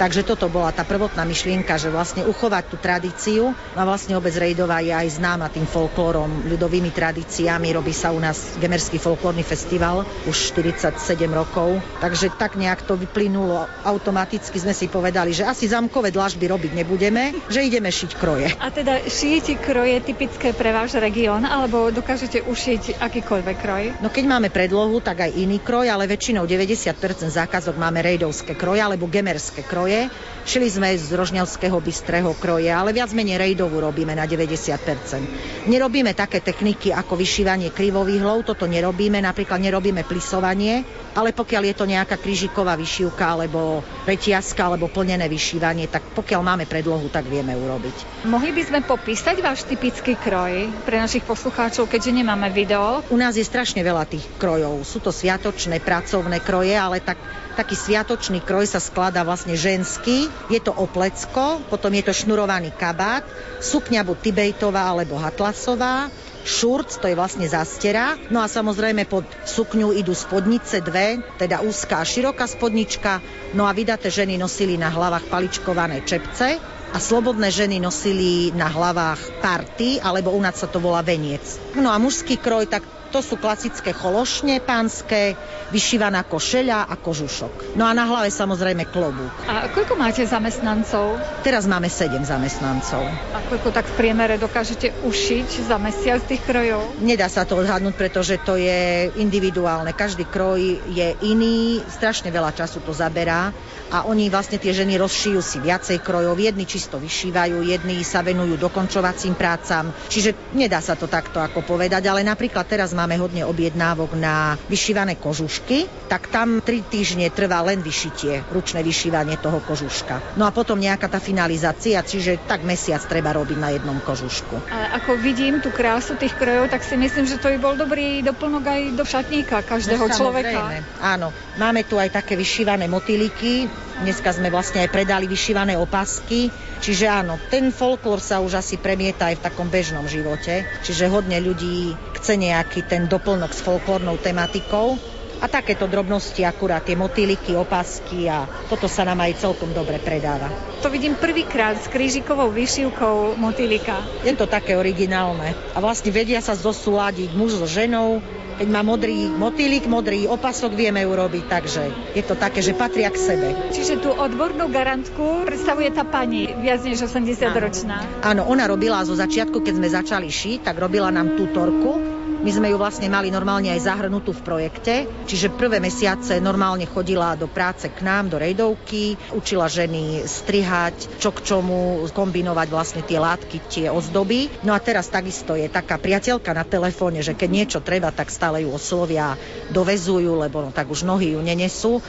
Takže 0.00 0.24
toto 0.26 0.48
bola 0.48 0.72
tá 0.72 0.82
prvotná 0.82 1.22
myšlienka, 1.22 1.78
že 1.78 1.92
vlastne 1.92 2.26
uchovať 2.26 2.64
tú 2.68 2.76
tradíciu. 2.80 3.54
A 3.78 3.86
vlastne 3.86 4.18
obec 4.18 4.34
Rejdová 4.34 4.82
je 4.82 4.90
aj 4.90 5.22
známa 5.22 5.52
tým 5.52 5.68
folklórom, 5.68 6.48
ľudovými 6.48 6.90
tradíciami. 6.90 7.70
Robí 7.70 7.94
sa 7.94 8.10
u 8.10 8.18
nás 8.18 8.58
Gemerský 8.58 8.98
folklórny 8.98 9.46
festival 9.46 10.02
už 10.26 10.52
47 10.56 10.98
rokov. 11.30 11.78
Takže 12.02 12.34
tak 12.34 12.58
nejak 12.58 12.82
to 12.82 12.98
vyplynulo. 12.98 13.68
Automaticky 13.86 14.58
sme 14.58 14.74
si 14.74 14.90
povedali, 14.90 15.30
že 15.36 15.46
asi 15.46 15.70
zamkové 15.70 16.10
dlažby 16.10 16.50
robiť 16.50 16.72
nebudeme, 16.74 17.36
že 17.46 17.62
ideme 17.62 17.88
šiť 17.88 18.10
kroje. 18.18 18.48
A 18.58 18.68
teda 18.74 19.06
šijete 19.06 19.60
kroje 19.62 20.02
typické 20.02 20.50
pre 20.50 20.74
váš 20.74 20.98
región, 20.98 21.46
alebo 21.46 21.94
dokážete 21.94 22.42
ušiť 22.42 22.98
akýkoľvek 22.98 23.56
kroj? 23.60 23.84
No 24.02 24.10
keď 24.10 24.24
máme 24.26 24.48
predlohu, 24.50 24.98
tak 24.98 25.30
aj 25.30 25.36
iný 25.38 25.62
kroj, 25.62 25.86
ale 25.88 26.10
väčšinou 26.10 26.44
90% 26.44 27.30
zákazok 27.30 27.78
máme 27.78 28.02
rejdovské 28.02 28.58
kroje 28.58 28.82
alebo 28.82 29.06
gemerské 29.06 29.62
kroje 29.62 29.91
kroje. 29.92 30.30
Šili 30.42 30.66
sme 30.66 30.90
z 30.98 31.14
rožňavského 31.14 31.78
bystrého 31.78 32.34
kroje, 32.34 32.66
ale 32.66 32.90
viac 32.90 33.14
menej 33.14 33.38
rejdovú 33.38 33.78
robíme 33.78 34.10
na 34.10 34.26
90%. 34.26 35.70
Nerobíme 35.70 36.18
také 36.18 36.42
techniky 36.42 36.90
ako 36.90 37.14
vyšívanie 37.14 37.70
krivovýhlov, 37.70 38.42
toto 38.42 38.66
nerobíme, 38.66 39.22
napríklad 39.22 39.62
nerobíme 39.62 40.02
plisovanie, 40.02 40.82
ale 41.14 41.30
pokiaľ 41.30 41.62
je 41.62 41.74
to 41.78 41.86
nejaká 41.86 42.18
kryžiková 42.18 42.74
vyšívka 42.74 43.22
alebo 43.22 43.86
reťazka 44.02 44.66
alebo 44.66 44.90
plnené 44.90 45.30
vyšívanie, 45.30 45.86
tak 45.86 46.02
pokiaľ 46.10 46.42
máme 46.42 46.64
predlohu, 46.66 47.06
tak 47.06 47.30
vieme 47.30 47.54
urobiť. 47.54 48.26
Mohli 48.26 48.50
by 48.50 48.62
sme 48.66 48.80
popísať 48.82 49.38
váš 49.46 49.62
typický 49.62 50.18
kroj 50.18 50.74
pre 50.82 50.98
našich 50.98 51.22
poslucháčov, 51.22 51.86
keďže 51.86 52.18
nemáme 52.18 52.50
video? 52.50 53.06
U 53.14 53.16
nás 53.16 53.38
je 53.38 53.46
strašne 53.46 53.78
veľa 53.86 54.10
tých 54.10 54.26
krojov. 54.42 54.82
Sú 54.82 54.98
to 54.98 55.14
sviatočné, 55.14 55.78
pracovné 55.78 56.42
kroje, 56.42 56.74
ale 56.74 56.98
tak 56.98 57.22
taký 57.52 57.76
sviatočný 57.76 58.40
kroj 58.40 58.64
sa 58.64 58.80
skladá 58.80 59.20
vlastne 59.22 59.52
ženský. 59.72 60.28
Je 60.52 60.60
to 60.60 60.76
oplecko, 60.76 61.64
potom 61.72 61.96
je 61.96 62.04
to 62.04 62.12
šnurovaný 62.12 62.76
kabát, 62.76 63.24
sukňa 63.64 64.04
buď 64.04 64.18
tibejtová 64.20 64.84
alebo 64.92 65.16
hatlasová, 65.16 66.12
šurc, 66.44 66.90
to 67.00 67.08
je 67.08 67.16
vlastne 67.16 67.46
zastera. 67.48 68.18
No 68.28 68.44
a 68.44 68.50
samozrejme 68.50 69.08
pod 69.08 69.24
sukňu 69.48 69.94
idú 69.96 70.12
spodnice 70.12 70.84
dve, 70.84 71.22
teda 71.40 71.64
úzká 71.64 72.02
a 72.02 72.08
široká 72.08 72.44
spodnička. 72.44 73.22
No 73.56 73.64
a 73.64 73.72
vydaté 73.72 74.12
ženy 74.12 74.36
nosili 74.36 74.76
na 74.76 74.92
hlavách 74.92 75.30
paličkované 75.32 76.04
čepce 76.04 76.60
a 76.92 76.98
slobodné 77.00 77.48
ženy 77.48 77.80
nosili 77.80 78.52
na 78.52 78.68
hlavách 78.68 79.40
party, 79.40 80.02
alebo 80.02 80.34
u 80.36 80.40
nás 80.44 80.60
sa 80.60 80.68
to 80.68 80.76
volá 80.82 81.00
veniec. 81.00 81.40
No 81.72 81.88
a 81.88 81.96
mužský 81.96 82.36
kroj, 82.36 82.68
tak 82.68 82.84
to 83.12 83.20
sú 83.20 83.36
klasické 83.36 83.92
chološne 83.92 84.64
pánske, 84.64 85.36
vyšívaná 85.68 86.24
košeľa 86.24 86.88
a 86.88 86.94
kožušok. 86.96 87.76
No 87.76 87.84
a 87.84 87.92
na 87.92 88.08
hlave 88.08 88.32
samozrejme 88.32 88.88
klobúk. 88.88 89.28
A 89.44 89.68
koľko 89.68 90.00
máte 90.00 90.24
zamestnancov? 90.24 91.20
Teraz 91.44 91.68
máme 91.68 91.92
7 91.92 92.24
zamestnancov. 92.24 93.04
A 93.36 93.38
koľko 93.52 93.68
tak 93.68 93.84
v 93.92 93.94
priemere 94.00 94.40
dokážete 94.40 95.04
ušiť 95.04 95.68
za 95.68 95.76
mesiac 95.76 96.24
tých 96.24 96.40
krojov? 96.48 96.96
Nedá 97.04 97.28
sa 97.28 97.44
to 97.44 97.60
odhadnúť, 97.60 97.92
pretože 98.00 98.40
to 98.40 98.56
je 98.56 99.12
individuálne. 99.20 99.92
Každý 99.92 100.24
kroj 100.24 100.80
je 100.88 101.08
iný, 101.20 101.84
strašne 101.92 102.32
veľa 102.32 102.56
času 102.56 102.80
to 102.80 102.96
zaberá 102.96 103.52
a 103.92 104.08
oni 104.08 104.32
vlastne 104.32 104.56
tie 104.56 104.72
ženy 104.72 104.96
rozšijú 104.96 105.40
si 105.44 105.60
viacej 105.60 106.00
krojov. 106.00 106.40
Jedni 106.40 106.64
čisto 106.64 106.96
vyšívajú, 106.96 107.60
jedni 107.60 108.00
sa 108.00 108.24
venujú 108.24 108.56
dokončovacím 108.56 109.36
prácam. 109.36 109.92
Čiže 110.08 110.56
nedá 110.56 110.80
sa 110.80 110.96
to 110.96 111.04
takto 111.04 111.44
ako 111.44 111.60
povedať, 111.60 112.08
ale 112.08 112.24
napríklad 112.24 112.64
teraz 112.64 112.96
máme 113.02 113.18
hodne 113.18 113.42
objednávok 113.42 114.14
na 114.14 114.54
vyšívané 114.70 115.18
kožušky, 115.18 116.06
tak 116.06 116.30
tam 116.30 116.62
tri 116.62 116.86
týždne 116.86 117.26
trvá 117.34 117.58
len 117.66 117.82
vyšitie, 117.82 118.46
ručné 118.54 118.86
vyšívanie 118.86 119.34
toho 119.42 119.58
kožuška. 119.58 120.38
No 120.38 120.46
a 120.46 120.54
potom 120.54 120.78
nejaká 120.78 121.10
tá 121.10 121.18
finalizácia, 121.18 121.98
čiže 121.98 122.38
tak 122.46 122.62
mesiac 122.62 123.02
treba 123.02 123.34
robiť 123.34 123.58
na 123.58 123.74
jednom 123.74 123.98
kožušku. 123.98 124.70
A 124.70 125.02
ako 125.02 125.18
vidím 125.18 125.58
tú 125.58 125.74
krásu 125.74 126.14
tých 126.14 126.38
krojov, 126.38 126.70
tak 126.70 126.86
si 126.86 126.94
myslím, 126.94 127.26
že 127.26 127.42
to 127.42 127.50
by 127.50 127.58
bol 127.58 127.74
dobrý 127.74 128.22
doplnok 128.22 128.62
aj 128.62 128.80
do 128.94 129.02
šatníka 129.02 129.66
každého 129.66 130.06
no, 130.06 130.14
človeka. 130.14 130.86
Áno, 131.02 131.34
máme 131.58 131.82
tu 131.82 131.98
aj 131.98 132.14
také 132.14 132.38
vyšívané 132.38 132.86
motýliky, 132.86 133.66
Dneska 134.02 134.34
sme 134.34 134.50
vlastne 134.50 134.82
aj 134.82 134.90
predali 134.90 135.30
vyšívané 135.30 135.78
opasky, 135.78 136.50
čiže 136.82 137.06
áno, 137.06 137.38
ten 137.46 137.70
folklór 137.70 138.18
sa 138.18 138.42
už 138.42 138.58
asi 138.58 138.74
premieta 138.74 139.30
aj 139.30 139.38
v 139.38 139.44
takom 139.46 139.70
bežnom 139.70 140.02
živote, 140.10 140.66
čiže 140.82 141.06
hodne 141.06 141.38
ľudí 141.38 141.94
chce 142.18 142.34
nejaký 142.34 142.82
ten 142.82 143.06
doplnok 143.06 143.54
s 143.54 143.62
folklórnou 143.62 144.18
tematikou 144.18 144.98
a 145.42 145.50
takéto 145.50 145.90
drobnosti, 145.90 146.38
akurát 146.46 146.86
tie 146.86 146.94
motýliky, 146.94 147.58
opasky 147.58 148.30
a 148.30 148.46
toto 148.70 148.86
sa 148.86 149.02
nám 149.02 149.26
aj 149.26 149.42
celkom 149.42 149.74
dobre 149.74 149.98
predáva. 149.98 150.46
To 150.86 150.88
vidím 150.88 151.18
prvýkrát 151.18 151.82
s 151.82 151.90
krížikovou 151.90 152.54
vyšívkou 152.54 153.34
motýlika. 153.34 153.98
Je 154.22 154.38
to 154.38 154.46
také 154.46 154.78
originálne 154.78 155.50
a 155.74 155.78
vlastne 155.82 156.14
vedia 156.14 156.38
sa 156.38 156.54
zosúľadiť 156.54 157.34
muž 157.34 157.58
so 157.58 157.66
ženou, 157.66 158.22
keď 158.62 158.68
má 158.70 158.86
modrý 158.86 159.26
motýlik, 159.26 159.90
modrý 159.90 160.30
opasok, 160.30 160.78
vieme 160.78 161.02
urobiť, 161.02 161.44
takže 161.50 161.82
je 162.14 162.22
to 162.22 162.38
také, 162.38 162.62
že 162.62 162.76
patria 162.76 163.10
k 163.10 163.18
sebe. 163.18 163.48
Čiže 163.74 163.98
tú 163.98 164.14
odbornú 164.14 164.70
garantku 164.70 165.42
predstavuje 165.42 165.90
tá 165.90 166.06
pani, 166.06 166.52
viac 166.62 166.84
než 166.86 167.02
80 167.10 167.42
ročná. 167.58 168.06
Áno, 168.22 168.46
ona 168.46 168.70
robila 168.70 169.02
zo 169.02 169.18
začiatku, 169.18 169.64
keď 169.64 169.74
sme 169.82 169.88
začali 169.90 170.28
šiť, 170.30 170.70
tak 170.70 170.78
robila 170.78 171.10
nám 171.10 171.34
tú 171.34 171.50
torku, 171.50 172.22
my 172.42 172.50
sme 172.50 172.74
ju 172.74 172.76
vlastne 172.76 173.06
mali 173.06 173.30
normálne 173.30 173.70
aj 173.70 173.86
zahrnutú 173.86 174.34
v 174.34 174.42
projekte, 174.42 174.94
čiže 175.30 175.54
prvé 175.54 175.78
mesiace 175.78 176.42
normálne 176.42 176.90
chodila 176.90 177.38
do 177.38 177.46
práce 177.46 177.86
k 177.86 178.02
nám, 178.02 178.34
do 178.34 178.42
rejdovky, 178.42 179.14
učila 179.30 179.70
ženy 179.70 180.26
strihať, 180.26 181.22
čo 181.22 181.30
k 181.30 181.38
čomu, 181.46 182.02
kombinovať 182.10 182.66
vlastne 182.66 183.02
tie 183.06 183.22
látky, 183.22 183.56
tie 183.70 183.86
ozdoby. 183.94 184.50
No 184.66 184.74
a 184.74 184.82
teraz 184.82 185.06
takisto 185.06 185.54
je 185.54 185.70
taká 185.70 186.02
priateľka 186.02 186.50
na 186.50 186.66
telefóne, 186.66 187.22
že 187.22 187.38
keď 187.38 187.50
niečo 187.54 187.78
treba, 187.78 188.10
tak 188.10 188.34
stále 188.34 188.66
ju 188.66 188.74
oslovia, 188.74 189.38
dovezujú, 189.70 190.42
lebo 190.42 190.66
no, 190.66 190.74
tak 190.74 190.90
už 190.90 191.06
nohy 191.06 191.38
ju 191.38 191.40
nenesú 191.40 192.02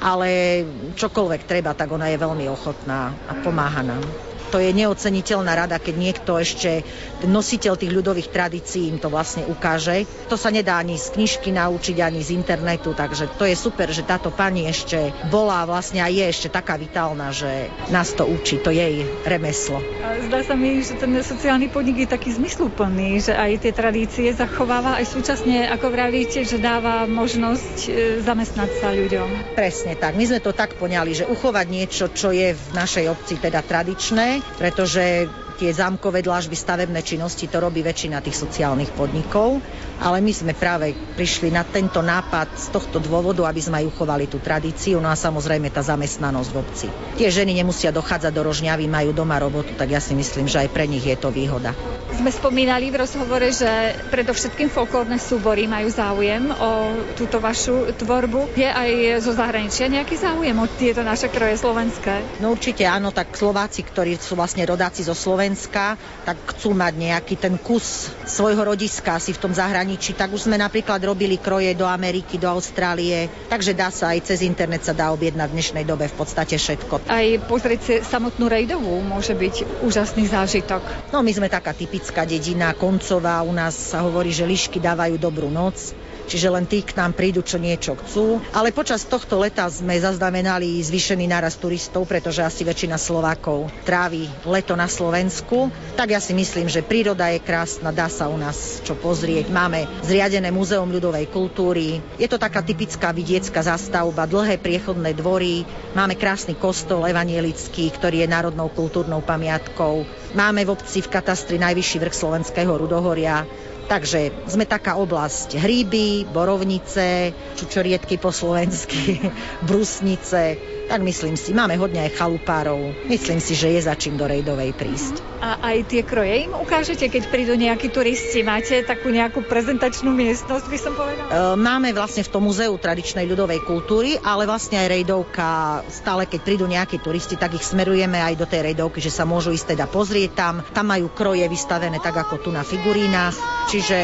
ale 0.00 0.64
čokoľvek 0.96 1.44
treba, 1.44 1.76
tak 1.76 1.92
ona 1.92 2.08
je 2.08 2.16
veľmi 2.16 2.48
ochotná 2.48 3.12
a 3.28 3.36
pomáha 3.44 3.84
nám 3.84 4.29
to 4.50 4.58
je 4.58 4.74
neoceniteľná 4.74 5.54
rada, 5.54 5.78
keď 5.78 5.94
niekto 5.94 6.36
ešte, 6.36 6.82
nositeľ 7.24 7.78
tých 7.78 7.94
ľudových 7.94 8.34
tradícií 8.34 8.90
im 8.90 8.98
to 8.98 9.06
vlastne 9.08 9.46
ukáže. 9.46 10.04
To 10.26 10.34
sa 10.34 10.50
nedá 10.50 10.82
ani 10.82 10.98
z 10.98 11.14
knižky 11.14 11.54
naučiť, 11.54 11.96
ani 12.02 12.20
z 12.20 12.34
internetu, 12.34 12.92
takže 12.92 13.30
to 13.38 13.46
je 13.46 13.54
super, 13.54 13.88
že 13.94 14.02
táto 14.02 14.34
pani 14.34 14.66
ešte 14.66 15.14
bola 15.30 15.62
vlastne 15.64 16.02
a 16.02 16.10
je 16.10 16.26
ešte 16.26 16.50
taká 16.50 16.74
vitálna, 16.74 17.30
že 17.30 17.70
nás 17.94 18.10
to 18.12 18.26
učí, 18.26 18.58
to 18.58 18.74
jej 18.74 19.06
remeslo. 19.22 19.78
Zdá 20.26 20.42
sa 20.42 20.54
mi, 20.58 20.82
že 20.82 20.98
ten 20.98 21.14
sociálny 21.14 21.70
podnik 21.70 22.04
je 22.04 22.08
taký 22.10 22.34
zmysluplný, 22.34 23.22
že 23.22 23.32
aj 23.32 23.62
tie 23.62 23.72
tradície 23.72 24.28
zachováva, 24.34 24.98
aj 24.98 25.06
súčasne, 25.14 25.70
ako 25.70 25.86
vravíte, 25.94 26.42
že 26.42 26.58
dáva 26.58 27.06
možnosť 27.06 27.74
e, 27.86 27.88
zamestnať 28.24 28.70
sa 28.82 28.90
ľuďom. 28.90 29.54
Presne 29.54 29.94
tak. 29.94 30.18
My 30.18 30.24
sme 30.26 30.40
to 30.42 30.50
tak 30.50 30.74
poňali, 30.80 31.12
že 31.14 31.28
uchovať 31.28 31.66
niečo, 31.70 32.04
čo 32.10 32.34
je 32.34 32.56
v 32.56 32.66
našej 32.74 33.04
obci 33.12 33.38
teda 33.38 33.62
tradičné, 33.62 34.39
pretože 34.56 35.28
tie 35.56 35.70
zámkové 35.72 36.22
dlažby, 36.22 36.56
stavebné 36.56 37.00
činnosti 37.02 37.48
to 37.48 37.60
robí 37.60 37.80
väčšina 37.80 38.20
tých 38.20 38.36
sociálnych 38.36 38.92
podnikov 38.92 39.64
ale 40.00 40.24
my 40.24 40.32
sme 40.32 40.52
práve 40.56 40.96
prišli 41.14 41.52
na 41.52 41.60
tento 41.60 42.00
nápad 42.00 42.56
z 42.56 42.66
tohto 42.72 42.98
dôvodu, 42.98 43.44
aby 43.44 43.60
sme 43.60 43.84
aj 43.84 43.88
uchovali 43.92 44.24
tú 44.24 44.40
tradíciu, 44.40 44.96
no 44.98 45.12
a 45.12 45.16
samozrejme 45.16 45.68
tá 45.68 45.84
zamestnanosť 45.84 46.48
v 46.48 46.56
obci. 46.56 46.88
Tie 47.20 47.28
ženy 47.28 47.60
nemusia 47.60 47.92
dochádzať 47.92 48.32
do 48.32 48.42
Rožňavy, 48.48 48.88
majú 48.88 49.12
doma 49.12 49.36
robotu, 49.36 49.76
tak 49.76 49.92
ja 49.92 50.00
si 50.00 50.16
myslím, 50.16 50.48
že 50.48 50.64
aj 50.64 50.72
pre 50.72 50.88
nich 50.88 51.04
je 51.04 51.14
to 51.20 51.28
výhoda. 51.28 51.76
Sme 52.10 52.32
spomínali 52.32 52.90
v 52.90 53.00
rozhovore, 53.00 53.48
že 53.52 53.68
predovšetkým 54.10 54.72
folklórne 54.72 55.20
súbory 55.20 55.68
majú 55.68 55.88
záujem 55.92 56.48
o 56.50 56.96
túto 57.14 57.38
vašu 57.38 57.94
tvorbu. 57.96 58.56
Je 58.58 58.66
aj 58.66 59.22
zo 59.22 59.32
zahraničia 59.36 59.86
nejaký 59.86 60.18
záujem 60.18 60.56
o 60.58 60.66
tieto 60.66 61.04
naše 61.06 61.30
kroje 61.30 61.60
slovenské? 61.60 62.40
No 62.42 62.50
určite 62.56 62.82
áno, 62.88 63.14
tak 63.14 63.36
Slováci, 63.36 63.86
ktorí 63.86 64.18
sú 64.18 64.34
vlastne 64.34 64.66
rodáci 64.66 65.06
zo 65.06 65.14
Slovenska, 65.14 65.94
tak 66.26 66.36
chcú 66.56 66.74
mať 66.74 66.92
nejaký 66.98 67.34
ten 67.38 67.54
kus 67.60 68.10
svojho 68.26 68.64
rodiska 68.64 69.16
asi 69.16 69.32
v 69.36 69.40
tom 69.40 69.52
zahraničí. 69.54 69.89
Tak 69.90 70.30
už 70.30 70.46
sme 70.46 70.54
napríklad 70.54 71.02
robili 71.02 71.34
kroje 71.34 71.74
do 71.74 71.82
Ameriky, 71.82 72.38
do 72.38 72.46
Austrálie, 72.46 73.26
takže 73.50 73.74
dá 73.74 73.90
sa 73.90 74.14
aj 74.14 74.22
cez 74.22 74.46
internet 74.46 74.86
sa 74.86 74.94
dá 74.94 75.10
objednať 75.10 75.50
v 75.50 75.56
dnešnej 75.58 75.84
dobe 75.88 76.06
v 76.06 76.14
podstate 76.14 76.54
všetko. 76.54 77.10
Aj 77.10 77.26
pozrieť 77.50 77.80
si 77.82 77.94
samotnú 78.06 78.46
rejdovú 78.46 79.02
môže 79.02 79.34
byť 79.34 79.82
úžasný 79.82 80.30
zážitok. 80.30 81.10
No 81.10 81.26
my 81.26 81.32
sme 81.34 81.50
taká 81.50 81.74
typická 81.74 82.22
dedina, 82.22 82.70
koncová, 82.76 83.42
u 83.42 83.50
nás 83.50 83.74
sa 83.74 84.06
hovorí, 84.06 84.30
že 84.30 84.46
lišky 84.46 84.78
dávajú 84.78 85.18
dobrú 85.18 85.50
noc 85.50 85.90
čiže 86.30 86.46
len 86.46 86.62
tí 86.62 86.86
k 86.86 86.94
nám 86.94 87.10
prídu, 87.18 87.42
čo 87.42 87.58
niečo 87.58 87.98
chcú. 87.98 88.38
Ale 88.54 88.70
počas 88.70 89.02
tohto 89.02 89.42
leta 89.42 89.66
sme 89.66 89.98
zaznamenali 89.98 90.78
zvýšený 90.78 91.26
nárast 91.26 91.58
turistov, 91.58 92.06
pretože 92.06 92.46
asi 92.46 92.62
väčšina 92.62 92.94
Slovákov 92.94 93.66
trávi 93.82 94.30
leto 94.46 94.78
na 94.78 94.86
Slovensku. 94.86 95.74
Tak 95.98 96.14
ja 96.14 96.22
si 96.22 96.30
myslím, 96.30 96.70
že 96.70 96.86
príroda 96.86 97.26
je 97.34 97.42
krásna, 97.42 97.90
dá 97.90 98.06
sa 98.06 98.30
u 98.30 98.38
nás 98.38 98.78
čo 98.86 98.94
pozrieť. 98.94 99.50
Máme 99.50 99.90
zriadené 100.06 100.54
Múzeum 100.54 100.86
ľudovej 100.86 101.26
kultúry. 101.26 101.98
Je 102.14 102.30
to 102.30 102.38
taká 102.38 102.62
typická 102.62 103.10
vidiecka 103.10 103.58
zastavba, 103.66 104.30
dlhé 104.30 104.62
priechodné 104.62 105.18
dvory. 105.18 105.66
Máme 105.98 106.14
krásny 106.14 106.54
kostol 106.54 107.02
evanielický, 107.10 107.90
ktorý 107.90 108.22
je 108.22 108.28
národnou 108.30 108.70
kultúrnou 108.70 109.18
pamiatkou. 109.26 110.06
Máme 110.38 110.62
v 110.62 110.78
obci 110.78 111.02
v 111.02 111.10
katastri 111.10 111.58
najvyšší 111.58 111.98
vrch 112.06 112.14
slovenského 112.14 112.70
Rudohoria. 112.70 113.42
Takže 113.90 114.46
sme 114.46 114.70
taká 114.70 114.94
oblasť. 115.02 115.58
Hríby, 115.58 116.30
borovnice, 116.30 117.34
čučoriedky 117.58 118.22
po 118.22 118.30
slovensky, 118.30 119.18
brusnice, 119.68 120.54
tak 120.90 121.06
myslím 121.06 121.38
si, 121.38 121.54
máme 121.54 121.78
hodne 121.78 122.02
aj 122.02 122.18
chalupárov. 122.18 123.06
Myslím 123.06 123.38
si, 123.38 123.54
že 123.54 123.70
je 123.70 123.86
za 123.86 123.94
čím 123.94 124.18
do 124.18 124.26
Rejdovej 124.26 124.74
prísť. 124.74 125.22
A 125.38 125.70
aj 125.70 125.86
tie 125.86 126.02
kroje 126.02 126.50
im 126.50 126.52
ukážete, 126.52 127.06
keď 127.06 127.30
prídu 127.30 127.54
nejakí 127.54 127.94
turisti? 127.94 128.42
Máte 128.42 128.82
takú 128.82 129.08
nejakú 129.14 129.46
prezentačnú 129.46 130.10
miestnosť, 130.10 130.66
by 130.66 130.78
som 130.82 130.92
povedala? 130.98 131.30
E, 131.30 131.54
máme 131.54 131.94
vlastne 131.94 132.26
v 132.26 132.32
tom 132.34 132.42
muzeu 132.44 132.74
tradičnej 132.74 133.24
ľudovej 133.24 133.62
kultúry, 133.62 134.18
ale 134.20 134.50
vlastne 134.50 134.82
aj 134.82 134.90
Rejdovka, 134.90 135.48
stále 135.88 136.26
keď 136.26 136.40
prídu 136.42 136.66
nejakí 136.66 136.98
turisti, 136.98 137.38
tak 137.38 137.54
ich 137.54 137.62
smerujeme 137.62 138.18
aj 138.18 138.34
do 138.34 138.44
tej 138.50 138.74
Rejdovky, 138.74 138.98
že 138.98 139.14
sa 139.14 139.22
môžu 139.22 139.54
ísť 139.54 139.78
teda 139.78 139.86
pozrieť 139.86 140.30
tam. 140.34 140.54
Tam 140.74 140.90
majú 140.90 141.08
kroje 141.14 141.46
vystavené 141.46 142.02
tak 142.02 142.18
ako 142.18 142.42
tu 142.42 142.50
na 142.50 142.66
figurínach, 142.66 143.38
čiže 143.70 143.96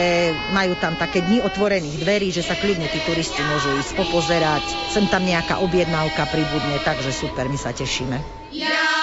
majú 0.54 0.78
tam 0.78 0.94
také 0.94 1.20
dni 1.20 1.42
otvorených 1.42 1.98
dverí, 2.00 2.30
že 2.30 2.46
sa 2.46 2.54
kľudne 2.54 2.86
tí 2.88 3.02
turisti 3.02 3.42
môžu 3.42 3.74
ísť 3.82 3.92
popozerať. 3.98 4.64
Sem 4.94 5.10
tam 5.10 5.26
nejaká 5.26 5.58
objednávka 5.60 6.30
pribudne 6.30 6.75
takže 6.80 7.12
super, 7.12 7.48
my 7.48 7.58
sa 7.58 7.72
tešíme. 7.72 8.18
Ja! 8.56 8.95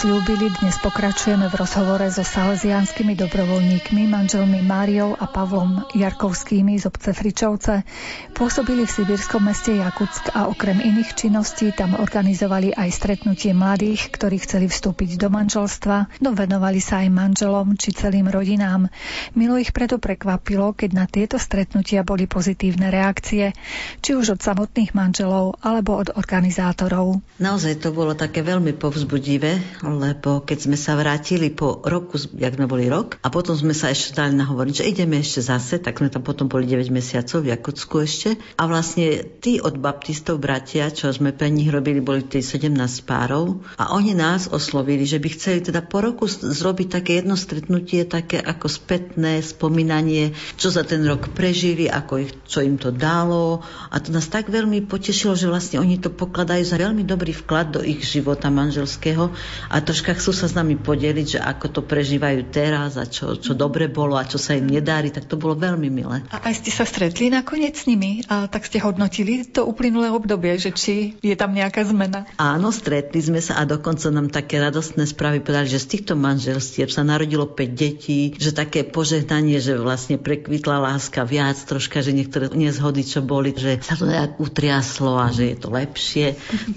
Slúbili, 0.00 0.48
dnes 0.48 0.80
pokračujeme 0.80 1.52
v 1.52 1.60
rozhovore 1.60 2.08
so 2.08 2.24
salesianskými 2.24 3.20
dobrovoľníkmi, 3.20 4.08
manželmi 4.08 4.64
Máriou 4.64 5.12
a 5.12 5.28
Pavlom 5.28 5.84
Jarkovskými 5.92 6.80
z 6.80 6.88
obce 6.88 7.12
Fričovce. 7.12 7.84
Pôsobili 8.32 8.88
v 8.88 8.94
sibírskom 8.96 9.44
meste 9.44 9.76
Jakutsk 9.76 10.32
a 10.32 10.48
okrem 10.48 10.80
iných 10.80 11.12
činností 11.12 11.76
tam 11.76 12.00
organizovali 12.00 12.72
aj 12.72 12.88
stretnutie 12.96 13.52
mladých, 13.52 14.08
ktorí 14.16 14.40
chceli 14.40 14.72
vstúpiť 14.72 15.20
do 15.20 15.28
manželstva, 15.28 16.24
no 16.24 16.32
venovali 16.32 16.80
sa 16.80 17.04
aj 17.04 17.12
manželom 17.12 17.76
či 17.76 17.92
celým 17.92 18.32
rodinám. 18.32 18.88
Milo 19.36 19.60
ich 19.60 19.76
preto 19.76 20.00
prekvapilo, 20.00 20.72
keď 20.72 20.90
na 20.96 21.04
tieto 21.04 21.36
stretnutia 21.36 22.08
boli 22.08 22.24
pozitívne 22.24 22.88
reakcie, 22.88 23.52
či 24.00 24.16
už 24.16 24.32
od 24.32 24.40
samotných 24.40 24.96
manželov 24.96 25.60
alebo 25.60 26.00
od 26.00 26.16
organizátorov. 26.16 27.20
Naozaj 27.36 27.84
to 27.84 27.92
bolo 27.92 28.16
také 28.16 28.40
veľmi 28.40 28.72
povzbudivé 28.80 29.60
lebo 29.96 30.44
keď 30.44 30.58
sme 30.70 30.76
sa 30.76 30.94
vrátili 30.94 31.50
po 31.50 31.80
roku, 31.82 32.20
jak 32.36 32.54
sme 32.54 32.68
boli 32.68 32.86
rok, 32.86 33.18
a 33.24 33.32
potom 33.32 33.56
sme 33.56 33.74
sa 33.74 33.90
ešte 33.90 34.14
dali 34.14 34.36
nahovoriť, 34.36 34.74
že 34.84 34.88
ideme 34.90 35.18
ešte 35.18 35.40
zase, 35.42 35.80
tak 35.80 35.98
sme 35.98 36.12
tam 36.12 36.22
potom 36.22 36.46
boli 36.46 36.68
9 36.68 36.92
mesiacov 36.92 37.42
v 37.42 37.50
Jakutsku 37.56 37.94
ešte. 38.04 38.36
A 38.60 38.68
vlastne 38.68 39.24
tí 39.40 39.58
od 39.58 39.80
baptistov 39.80 40.38
bratia, 40.38 40.92
čo 40.92 41.10
sme 41.10 41.32
pre 41.34 41.48
nich 41.48 41.72
robili, 41.72 42.04
boli 42.04 42.22
tie 42.22 42.44
17 42.44 42.70
párov 43.08 43.64
a 43.80 43.96
oni 43.96 44.12
nás 44.12 44.46
oslovili, 44.52 45.08
že 45.08 45.16
by 45.16 45.28
chceli 45.32 45.58
teda 45.64 45.80
po 45.80 46.04
roku 46.04 46.28
zrobiť 46.28 47.00
také 47.00 47.22
jedno 47.24 47.34
stretnutie, 47.40 48.04
také 48.04 48.38
ako 48.38 48.68
spätné 48.68 49.40
spomínanie, 49.40 50.36
čo 50.60 50.68
za 50.68 50.84
ten 50.84 51.00
rok 51.08 51.32
prežili, 51.32 51.88
ako 51.88 52.12
ich, 52.20 52.32
čo 52.44 52.60
im 52.60 52.76
to 52.76 52.92
dalo. 52.92 53.64
A 53.88 53.96
to 53.98 54.12
nás 54.12 54.28
tak 54.28 54.52
veľmi 54.52 54.84
potešilo, 54.84 55.32
že 55.32 55.48
vlastne 55.48 55.80
oni 55.80 55.96
to 55.96 56.12
pokladajú 56.12 56.64
za 56.66 56.76
veľmi 56.76 57.06
dobrý 57.08 57.32
vklad 57.32 57.78
do 57.78 57.80
ich 57.80 58.04
života 58.04 58.52
manželského 58.52 59.32
a 59.72 59.76
troška 59.80 60.16
chcú 60.16 60.32
sa 60.32 60.46
s 60.46 60.54
nami 60.56 60.76
podeliť, 60.76 61.26
že 61.36 61.40
ako 61.40 61.66
to 61.68 61.80
prežívajú 61.84 62.48
teraz 62.48 62.96
a 63.00 63.04
čo, 63.04 63.36
čo 63.36 63.52
dobre 63.52 63.88
bolo 63.88 64.16
a 64.16 64.24
čo 64.24 64.36
sa 64.36 64.56
im 64.56 64.68
nedári, 64.68 65.12
tak 65.12 65.26
to 65.26 65.40
bolo 65.40 65.56
veľmi 65.56 65.88
milé. 65.88 66.22
A 66.32 66.36
aj 66.40 66.64
ste 66.64 66.70
sa 66.72 66.84
stretli 66.84 67.32
nakoniec 67.32 67.76
s 67.76 67.88
nimi 67.88 68.22
a 68.28 68.46
tak 68.46 68.66
ste 68.66 68.82
hodnotili 68.82 69.46
to 69.46 69.64
uplynulé 69.64 70.12
obdobie, 70.12 70.56
že 70.60 70.70
či 70.74 71.16
je 71.20 71.34
tam 71.34 71.56
nejaká 71.56 71.86
zmena? 71.86 72.28
Áno, 72.36 72.74
stretli 72.74 73.20
sme 73.22 73.40
sa 73.40 73.58
a 73.60 73.64
dokonca 73.64 74.10
nám 74.12 74.28
také 74.28 74.60
radostné 74.60 75.06
správy 75.08 75.40
povedali, 75.40 75.70
že 75.70 75.82
z 75.82 75.90
týchto 75.98 76.14
manželstiev 76.18 76.92
sa 76.92 77.06
narodilo 77.06 77.48
5 77.48 77.56
detí, 77.72 78.34
že 78.36 78.52
také 78.52 78.82
požehnanie, 78.82 79.62
že 79.62 79.78
vlastne 79.78 80.20
prekvitla 80.20 80.82
láska 80.82 81.24
viac, 81.24 81.56
troška, 81.62 82.02
že 82.04 82.12
niektoré 82.12 82.50
nezhody, 82.52 83.06
čo 83.06 83.22
boli, 83.22 83.54
že 83.54 83.80
sa 83.80 83.96
to 83.96 84.04
nejak 84.04 84.36
utriaslo 84.42 85.16
a 85.16 85.30
že 85.30 85.54
je 85.54 85.56
to 85.56 85.68
lepšie. 85.70 86.26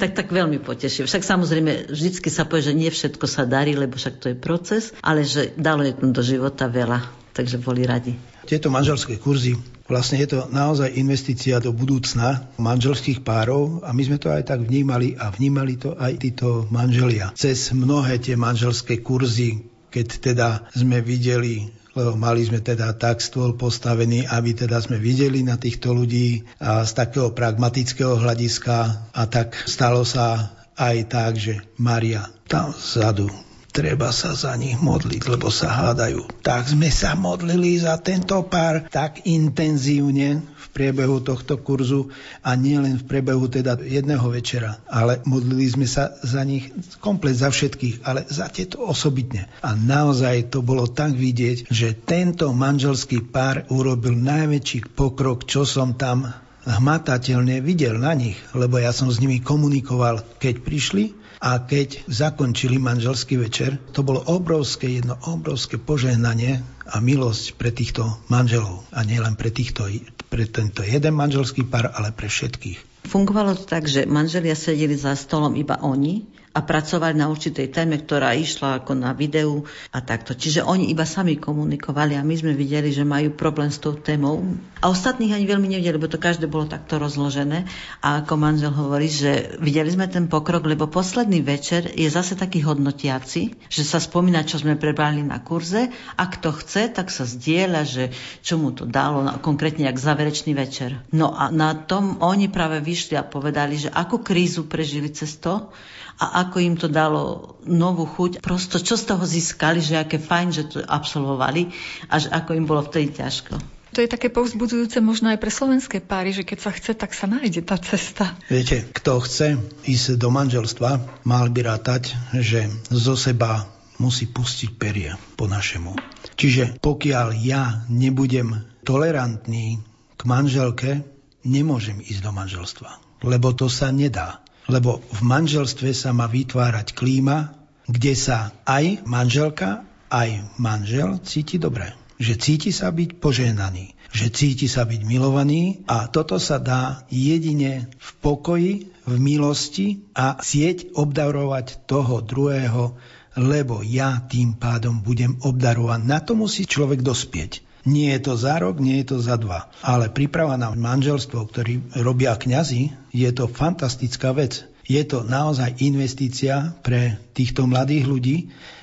tak 0.02 0.14
tak 0.14 0.30
veľmi 0.30 0.62
potešil. 0.62 1.10
Však 1.10 1.26
samozrejme 1.26 1.90
vždycky 1.90 2.30
sa 2.30 2.46
povie, 2.46 2.70
že 2.70 2.78
nie 2.78 2.93
všetko 2.94 3.26
sa 3.26 3.44
darí, 3.50 3.74
lebo 3.74 3.98
však 3.98 4.22
to 4.22 4.32
je 4.32 4.38
proces, 4.38 4.94
ale 5.02 5.26
že 5.26 5.58
dalo 5.58 5.82
je 5.84 5.98
do 5.98 6.22
života 6.22 6.70
veľa, 6.70 7.02
takže 7.34 7.58
boli 7.60 7.84
radi. 7.84 8.14
Tieto 8.46 8.70
manželské 8.70 9.18
kurzy 9.18 9.58
Vlastne 9.84 10.16
je 10.24 10.32
to 10.32 10.48
naozaj 10.48 10.96
investícia 10.96 11.60
do 11.60 11.76
budúcna 11.76 12.48
manželských 12.56 13.20
párov 13.20 13.84
a 13.84 13.92
my 13.92 14.00
sme 14.08 14.16
to 14.16 14.32
aj 14.32 14.48
tak 14.48 14.64
vnímali 14.64 15.20
a 15.20 15.28
vnímali 15.28 15.76
to 15.76 16.00
aj 16.00 16.24
títo 16.24 16.64
manželia. 16.72 17.36
Cez 17.36 17.76
mnohé 17.76 18.16
tie 18.24 18.40
manželské 18.40 19.04
kurzy, 19.04 19.68
keď 19.92 20.08
teda 20.24 20.48
sme 20.72 21.04
videli 21.04 21.68
lebo 21.94 22.18
mali 22.18 22.42
sme 22.42 22.58
teda 22.58 22.98
tak 22.98 23.22
stôl 23.22 23.54
postavený, 23.54 24.26
aby 24.26 24.58
teda 24.58 24.82
sme 24.82 24.98
videli 24.98 25.46
na 25.46 25.62
týchto 25.62 25.94
ľudí 25.94 26.42
a 26.58 26.82
z 26.82 26.92
takého 26.98 27.30
pragmatického 27.38 28.18
hľadiska 28.18 28.78
a 29.14 29.24
tak 29.30 29.54
stalo 29.70 30.02
sa 30.02 30.50
aj 30.78 30.98
tak, 31.10 31.38
že 31.38 31.62
Maria 31.78 32.30
tam 32.50 32.74
vzadu 32.74 33.30
treba 33.74 34.14
sa 34.14 34.38
za 34.38 34.54
nich 34.54 34.78
modliť, 34.78 35.34
lebo 35.34 35.50
sa 35.50 35.74
hádajú. 35.74 36.46
Tak 36.46 36.78
sme 36.78 36.94
sa 36.94 37.18
modlili 37.18 37.82
za 37.82 37.98
tento 37.98 38.38
pár 38.46 38.86
tak 38.94 39.26
intenzívne 39.26 40.46
v 40.46 40.66
priebehu 40.70 41.26
tohto 41.26 41.58
kurzu 41.58 42.14
a 42.46 42.54
nie 42.54 42.78
len 42.78 43.02
v 43.02 43.10
priebehu 43.10 43.50
teda 43.50 43.82
jedného 43.82 44.30
večera, 44.30 44.78
ale 44.86 45.26
modlili 45.26 45.66
sme 45.66 45.90
sa 45.90 46.14
za 46.22 46.46
nich 46.46 46.70
komplet 47.02 47.34
za 47.34 47.50
všetkých, 47.50 48.06
ale 48.06 48.30
za 48.30 48.46
tieto 48.54 48.86
osobitne. 48.86 49.50
A 49.66 49.74
naozaj 49.74 50.54
to 50.54 50.62
bolo 50.62 50.86
tak 50.86 51.18
vidieť, 51.18 51.74
že 51.74 51.98
tento 51.98 52.54
manželský 52.54 53.26
pár 53.26 53.66
urobil 53.74 54.14
najväčší 54.14 54.94
pokrok, 54.94 55.50
čo 55.50 55.66
som 55.66 55.98
tam 55.98 56.43
hmatateľne 56.64 57.60
videl 57.60 58.00
na 58.00 58.16
nich, 58.16 58.40
lebo 58.56 58.80
ja 58.80 58.96
som 58.96 59.12
s 59.12 59.20
nimi 59.20 59.44
komunikoval, 59.44 60.24
keď 60.40 60.64
prišli 60.64 61.04
a 61.44 61.60
keď 61.60 62.08
zakončili 62.08 62.80
manželský 62.80 63.36
večer. 63.36 63.76
To 63.92 64.00
bolo 64.00 64.24
obrovské, 64.24 65.04
jedno 65.04 65.20
obrovské 65.28 65.76
požehnanie 65.76 66.64
a 66.88 67.04
milosť 67.04 67.60
pre 67.60 67.76
týchto 67.76 68.08
manželov. 68.32 68.88
A 68.96 69.04
nielen 69.04 69.36
pre, 69.36 69.52
týchto, 69.52 69.92
pre 70.32 70.48
tento 70.48 70.88
jeden 70.88 71.20
manželský 71.20 71.68
pár, 71.68 71.92
ale 71.92 72.16
pre 72.16 72.32
všetkých. 72.32 73.08
Fungovalo 73.12 73.60
to 73.60 73.68
tak, 73.68 73.84
že 73.84 74.08
manželia 74.08 74.56
sedeli 74.56 74.96
za 74.96 75.12
stolom 75.20 75.60
iba 75.60 75.76
oni 75.84 76.24
a 76.54 76.62
pracovali 76.62 77.18
na 77.18 77.34
určitej 77.34 77.74
téme, 77.74 77.98
ktorá 77.98 78.38
išla 78.38 78.86
ako 78.86 78.94
na 78.94 79.18
videu 79.18 79.66
a 79.90 80.06
takto. 80.06 80.38
Čiže 80.38 80.62
oni 80.62 80.94
iba 80.94 81.02
sami 81.02 81.42
komunikovali 81.42 82.14
a 82.14 82.22
my 82.22 82.36
sme 82.38 82.54
videli, 82.54 82.94
že 82.94 83.02
majú 83.02 83.34
problém 83.34 83.74
s 83.74 83.82
tou 83.82 83.98
témou. 83.98 84.46
A 84.78 84.94
ostatných 84.94 85.34
ani 85.34 85.50
veľmi 85.50 85.66
nevideli, 85.66 85.98
lebo 85.98 86.06
to 86.06 86.22
každé 86.22 86.46
bolo 86.46 86.70
takto 86.70 87.02
rozložené. 87.02 87.66
A 88.06 88.22
ako 88.22 88.38
manžel 88.38 88.70
hovorí, 88.70 89.10
že 89.10 89.58
videli 89.58 89.90
sme 89.90 90.06
ten 90.06 90.30
pokrok, 90.30 90.70
lebo 90.70 90.86
posledný 90.86 91.42
večer 91.42 91.90
je 91.98 92.06
zase 92.06 92.38
taký 92.38 92.62
hodnotiaci, 92.62 93.58
že 93.74 93.82
sa 93.82 93.98
spomína, 93.98 94.46
čo 94.46 94.62
sme 94.62 94.78
prebrali 94.78 95.26
na 95.26 95.42
kurze 95.42 95.90
a 96.14 96.24
kto 96.30 96.54
chce, 96.54 96.94
tak 96.94 97.10
sa 97.10 97.26
zdieľa, 97.26 97.82
že 97.82 98.04
čo 98.46 98.62
mu 98.62 98.70
to 98.70 98.86
dalo, 98.86 99.26
konkrétne 99.42 99.90
jak 99.90 99.98
záverečný 99.98 100.54
večer. 100.54 101.02
No 101.10 101.34
a 101.34 101.50
na 101.50 101.74
tom 101.74 102.22
oni 102.22 102.46
práve 102.46 102.78
vyšli 102.78 103.18
a 103.18 103.26
povedali, 103.26 103.82
že 103.82 103.90
akú 103.90 104.22
krízu 104.22 104.70
prežili 104.70 105.10
cez 105.10 105.42
to, 105.42 105.74
a 106.20 106.46
ako 106.46 106.58
im 106.62 106.76
to 106.78 106.88
dalo 106.92 107.56
novú 107.66 108.06
chuť. 108.06 108.44
Prosto 108.44 108.78
čo 108.78 108.94
z 109.00 109.10
toho 109.10 109.24
získali, 109.26 109.82
že 109.82 109.98
aké 109.98 110.22
fajn, 110.22 110.48
že 110.54 110.64
to 110.70 110.78
absolvovali 110.84 111.74
a 112.10 112.20
že 112.22 112.30
ako 112.30 112.54
im 112.54 112.66
bolo 112.70 112.86
vtedy 112.86 113.18
ťažko. 113.18 113.58
To 113.94 114.02
je 114.02 114.10
také 114.10 114.34
povzbudzujúce 114.34 114.98
možno 115.06 115.30
aj 115.30 115.38
pre 115.38 115.54
slovenské 115.54 116.02
páry, 116.02 116.34
že 116.34 116.42
keď 116.42 116.58
sa 116.66 116.72
chce, 116.74 116.98
tak 116.98 117.14
sa 117.14 117.30
nájde 117.30 117.62
tá 117.62 117.78
cesta. 117.78 118.34
Viete, 118.50 118.90
kto 118.90 119.22
chce 119.22 119.62
ísť 119.86 120.18
do 120.18 120.34
manželstva, 120.34 121.22
mal 121.30 121.46
by 121.54 121.62
rátať, 121.62 122.18
že 122.34 122.74
zo 122.90 123.14
seba 123.14 123.70
musí 124.02 124.26
pustiť 124.26 124.70
perie 124.82 125.14
po 125.38 125.46
našemu. 125.46 125.94
Čiže 126.34 126.82
pokiaľ 126.82 127.28
ja 127.38 127.86
nebudem 127.86 128.66
tolerantný 128.82 129.78
k 130.18 130.22
manželke, 130.26 131.06
nemôžem 131.46 132.02
ísť 132.02 132.22
do 132.26 132.32
manželstva. 132.34 132.90
Lebo 133.22 133.54
to 133.54 133.70
sa 133.70 133.94
nedá. 133.94 134.42
Lebo 134.72 135.04
v 135.04 135.22
manželstve 135.22 135.92
sa 135.92 136.16
má 136.16 136.28
vytvárať 136.32 136.96
klíma, 136.96 137.52
kde 137.88 138.14
sa 138.16 138.56
aj 138.64 139.04
manželka, 139.04 139.84
aj 140.08 140.56
manžel 140.56 141.20
cíti 141.26 141.60
dobre. 141.60 141.92
Že 142.22 142.34
cíti 142.40 142.72
sa 142.72 142.94
byť 142.94 143.20
požehnaný, 143.20 143.98
že 144.14 144.30
cíti 144.30 144.70
sa 144.70 144.86
byť 144.86 145.02
milovaný 145.04 145.84
a 145.90 146.08
toto 146.08 146.38
sa 146.38 146.62
dá 146.62 147.04
jedine 147.10 147.92
v 147.98 148.10
pokoji, 148.22 148.74
v 149.04 149.14
milosti 149.20 150.08
a 150.16 150.40
sieť 150.40 150.96
obdarovať 150.96 151.84
toho 151.90 152.24
druhého, 152.24 152.96
lebo 153.36 153.82
ja 153.82 154.22
tým 154.24 154.56
pádom 154.56 155.02
budem 155.02 155.42
obdarovaný. 155.42 156.08
Na 156.08 156.22
to 156.22 156.38
musí 156.38 156.70
človek 156.70 157.02
dospieť. 157.02 157.63
Nie 157.84 158.16
je 158.16 158.32
to 158.32 158.34
za 158.40 158.64
rok, 158.64 158.80
nie 158.80 159.04
je 159.04 159.16
to 159.16 159.18
za 159.20 159.36
dva. 159.36 159.68
Ale 159.84 160.08
príprava 160.08 160.56
na 160.56 160.72
manželstvo, 160.72 161.44
ktorý 161.52 161.84
robia 162.00 162.32
kňazi, 162.36 162.96
je 163.12 163.30
to 163.36 163.52
fantastická 163.52 164.32
vec. 164.32 164.64
Je 164.84 165.00
to 165.08 165.24
naozaj 165.24 165.80
investícia 165.80 166.76
pre 166.84 167.20
týchto 167.32 167.68
mladých 167.68 168.04
ľudí. 168.08 168.38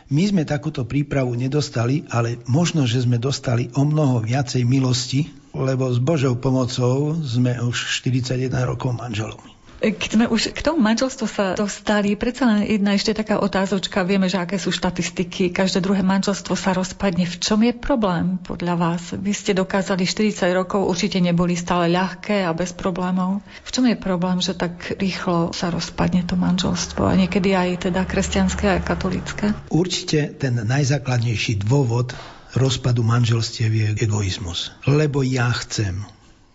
My 0.08 0.24
sme 0.28 0.42
takúto 0.48 0.88
prípravu 0.88 1.36
nedostali, 1.36 2.08
ale 2.08 2.40
možno, 2.48 2.88
že 2.88 3.04
sme 3.04 3.20
dostali 3.20 3.68
o 3.76 3.84
mnoho 3.84 4.24
viacej 4.24 4.64
milosti, 4.64 5.28
lebo 5.52 5.92
s 5.92 6.00
Božou 6.00 6.40
pomocou 6.40 7.16
sme 7.20 7.60
už 7.60 8.00
41 8.00 8.52
rokov 8.64 8.96
manželom. 8.96 9.59
Keď 9.80 10.10
sme 10.12 10.28
už 10.28 10.52
k 10.52 10.60
tomu 10.60 10.84
manželstvu 10.84 11.24
sa 11.24 11.56
dostali, 11.56 12.12
predsa 12.12 12.44
len 12.44 12.68
jedna 12.68 12.92
ešte 12.92 13.16
taká 13.16 13.40
otázočka. 13.40 14.04
Vieme, 14.04 14.28
že 14.28 14.36
aké 14.36 14.60
sú 14.60 14.68
štatistiky. 14.68 15.48
Každé 15.56 15.80
druhé 15.80 16.04
manželstvo 16.04 16.52
sa 16.52 16.76
rozpadne. 16.76 17.24
V 17.24 17.40
čom 17.40 17.64
je 17.64 17.72
problém 17.72 18.36
podľa 18.44 18.76
vás? 18.76 19.16
Vy 19.16 19.32
ste 19.32 19.56
dokázali 19.56 20.04
40 20.04 20.52
rokov, 20.52 20.84
určite 20.84 21.16
neboli 21.24 21.56
stále 21.56 21.88
ľahké 21.88 22.44
a 22.44 22.52
bez 22.52 22.76
problémov. 22.76 23.40
V 23.64 23.70
čom 23.72 23.88
je 23.88 23.96
problém, 23.96 24.44
že 24.44 24.52
tak 24.52 25.00
rýchlo 25.00 25.56
sa 25.56 25.72
rozpadne 25.72 26.28
to 26.28 26.36
manželstvo? 26.36 27.08
A 27.08 27.16
niekedy 27.16 27.56
aj 27.56 27.88
teda 27.88 28.04
kresťanské 28.04 28.68
a 28.68 28.84
katolické? 28.84 29.56
Určite 29.72 30.36
ten 30.36 30.60
najzákladnejší 30.60 31.64
dôvod 31.64 32.12
rozpadu 32.52 33.00
manželstiev 33.00 33.72
je 33.72 33.88
egoizmus. 33.96 34.76
Lebo 34.84 35.24
ja 35.24 35.48
chcem 35.56 36.04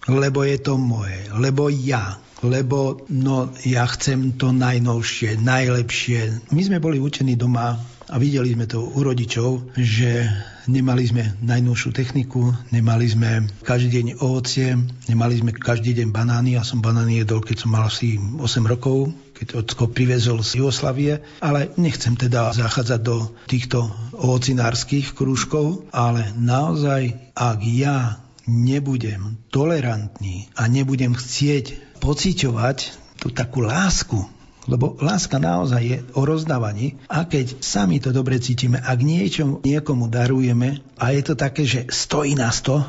lebo 0.05 0.45
je 0.45 0.57
to 0.61 0.77
moje, 0.77 1.17
lebo 1.33 1.65
ja, 1.69 2.21
lebo 2.43 3.05
no, 3.07 3.53
ja 3.63 3.87
chcem 3.87 4.35
to 4.35 4.51
najnovšie, 4.51 5.39
najlepšie. 5.39 6.51
My 6.51 6.61
sme 6.65 6.83
boli 6.83 6.99
učení 6.99 7.39
doma 7.39 7.79
a 8.05 8.15
videli 8.21 8.53
sme 8.53 8.69
to 8.69 8.85
u 8.85 8.99
rodičov, 9.01 9.73
že 9.73 10.29
nemali 10.69 11.05
sme 11.05 11.23
najnovšiu 11.41 11.89
techniku, 11.93 12.53
nemali 12.69 13.05
sme 13.09 13.49
každý 13.65 14.01
deň 14.01 14.07
ovocie, 14.21 14.77
nemali 15.09 15.41
sme 15.41 15.51
každý 15.53 15.97
deň 15.97 16.13
banány. 16.13 16.57
Ja 16.57 16.63
som 16.65 16.85
banány 16.85 17.25
jedol, 17.25 17.41
keď 17.41 17.65
som 17.65 17.73
mal 17.73 17.89
asi 17.89 18.17
8 18.17 18.41
rokov, 18.65 19.09
keď 19.35 19.65
ocko 19.65 19.89
privezol 19.89 20.45
z 20.45 20.61
Jugoslavie, 20.61 21.21
ale 21.41 21.73
nechcem 21.81 22.13
teda 22.13 22.53
zachádzať 22.53 22.99
do 23.01 23.29
týchto 23.49 23.89
ovocinárskych 24.15 25.17
krúžkov, 25.17 25.89
ale 25.91 26.29
naozaj, 26.37 27.33
ak 27.35 27.59
ja 27.65 28.24
nebudem 28.45 29.41
tolerantný 29.49 30.49
a 30.57 30.69
nebudem 30.69 31.13
chcieť 31.17 31.97
pociťovať 32.01 32.77
tú 33.21 33.33
takú 33.33 33.65
lásku 33.65 34.35
lebo 34.65 34.97
láska 34.97 35.37
naozaj 35.37 35.81
je 35.85 35.97
o 36.17 36.25
rozdávaní 36.25 36.97
a 37.05 37.29
keď 37.29 37.61
sami 37.61 38.01
to 38.01 38.09
dobre 38.09 38.41
cítime, 38.41 38.81
ak 38.81 38.99
niečo 39.01 39.61
niekomu 39.61 40.09
darujeme 40.09 40.81
a 40.97 41.13
je 41.13 41.21
to 41.21 41.33
také, 41.37 41.69
že 41.69 41.85
stojí 41.85 42.33
nás 42.33 42.65
to, 42.65 42.81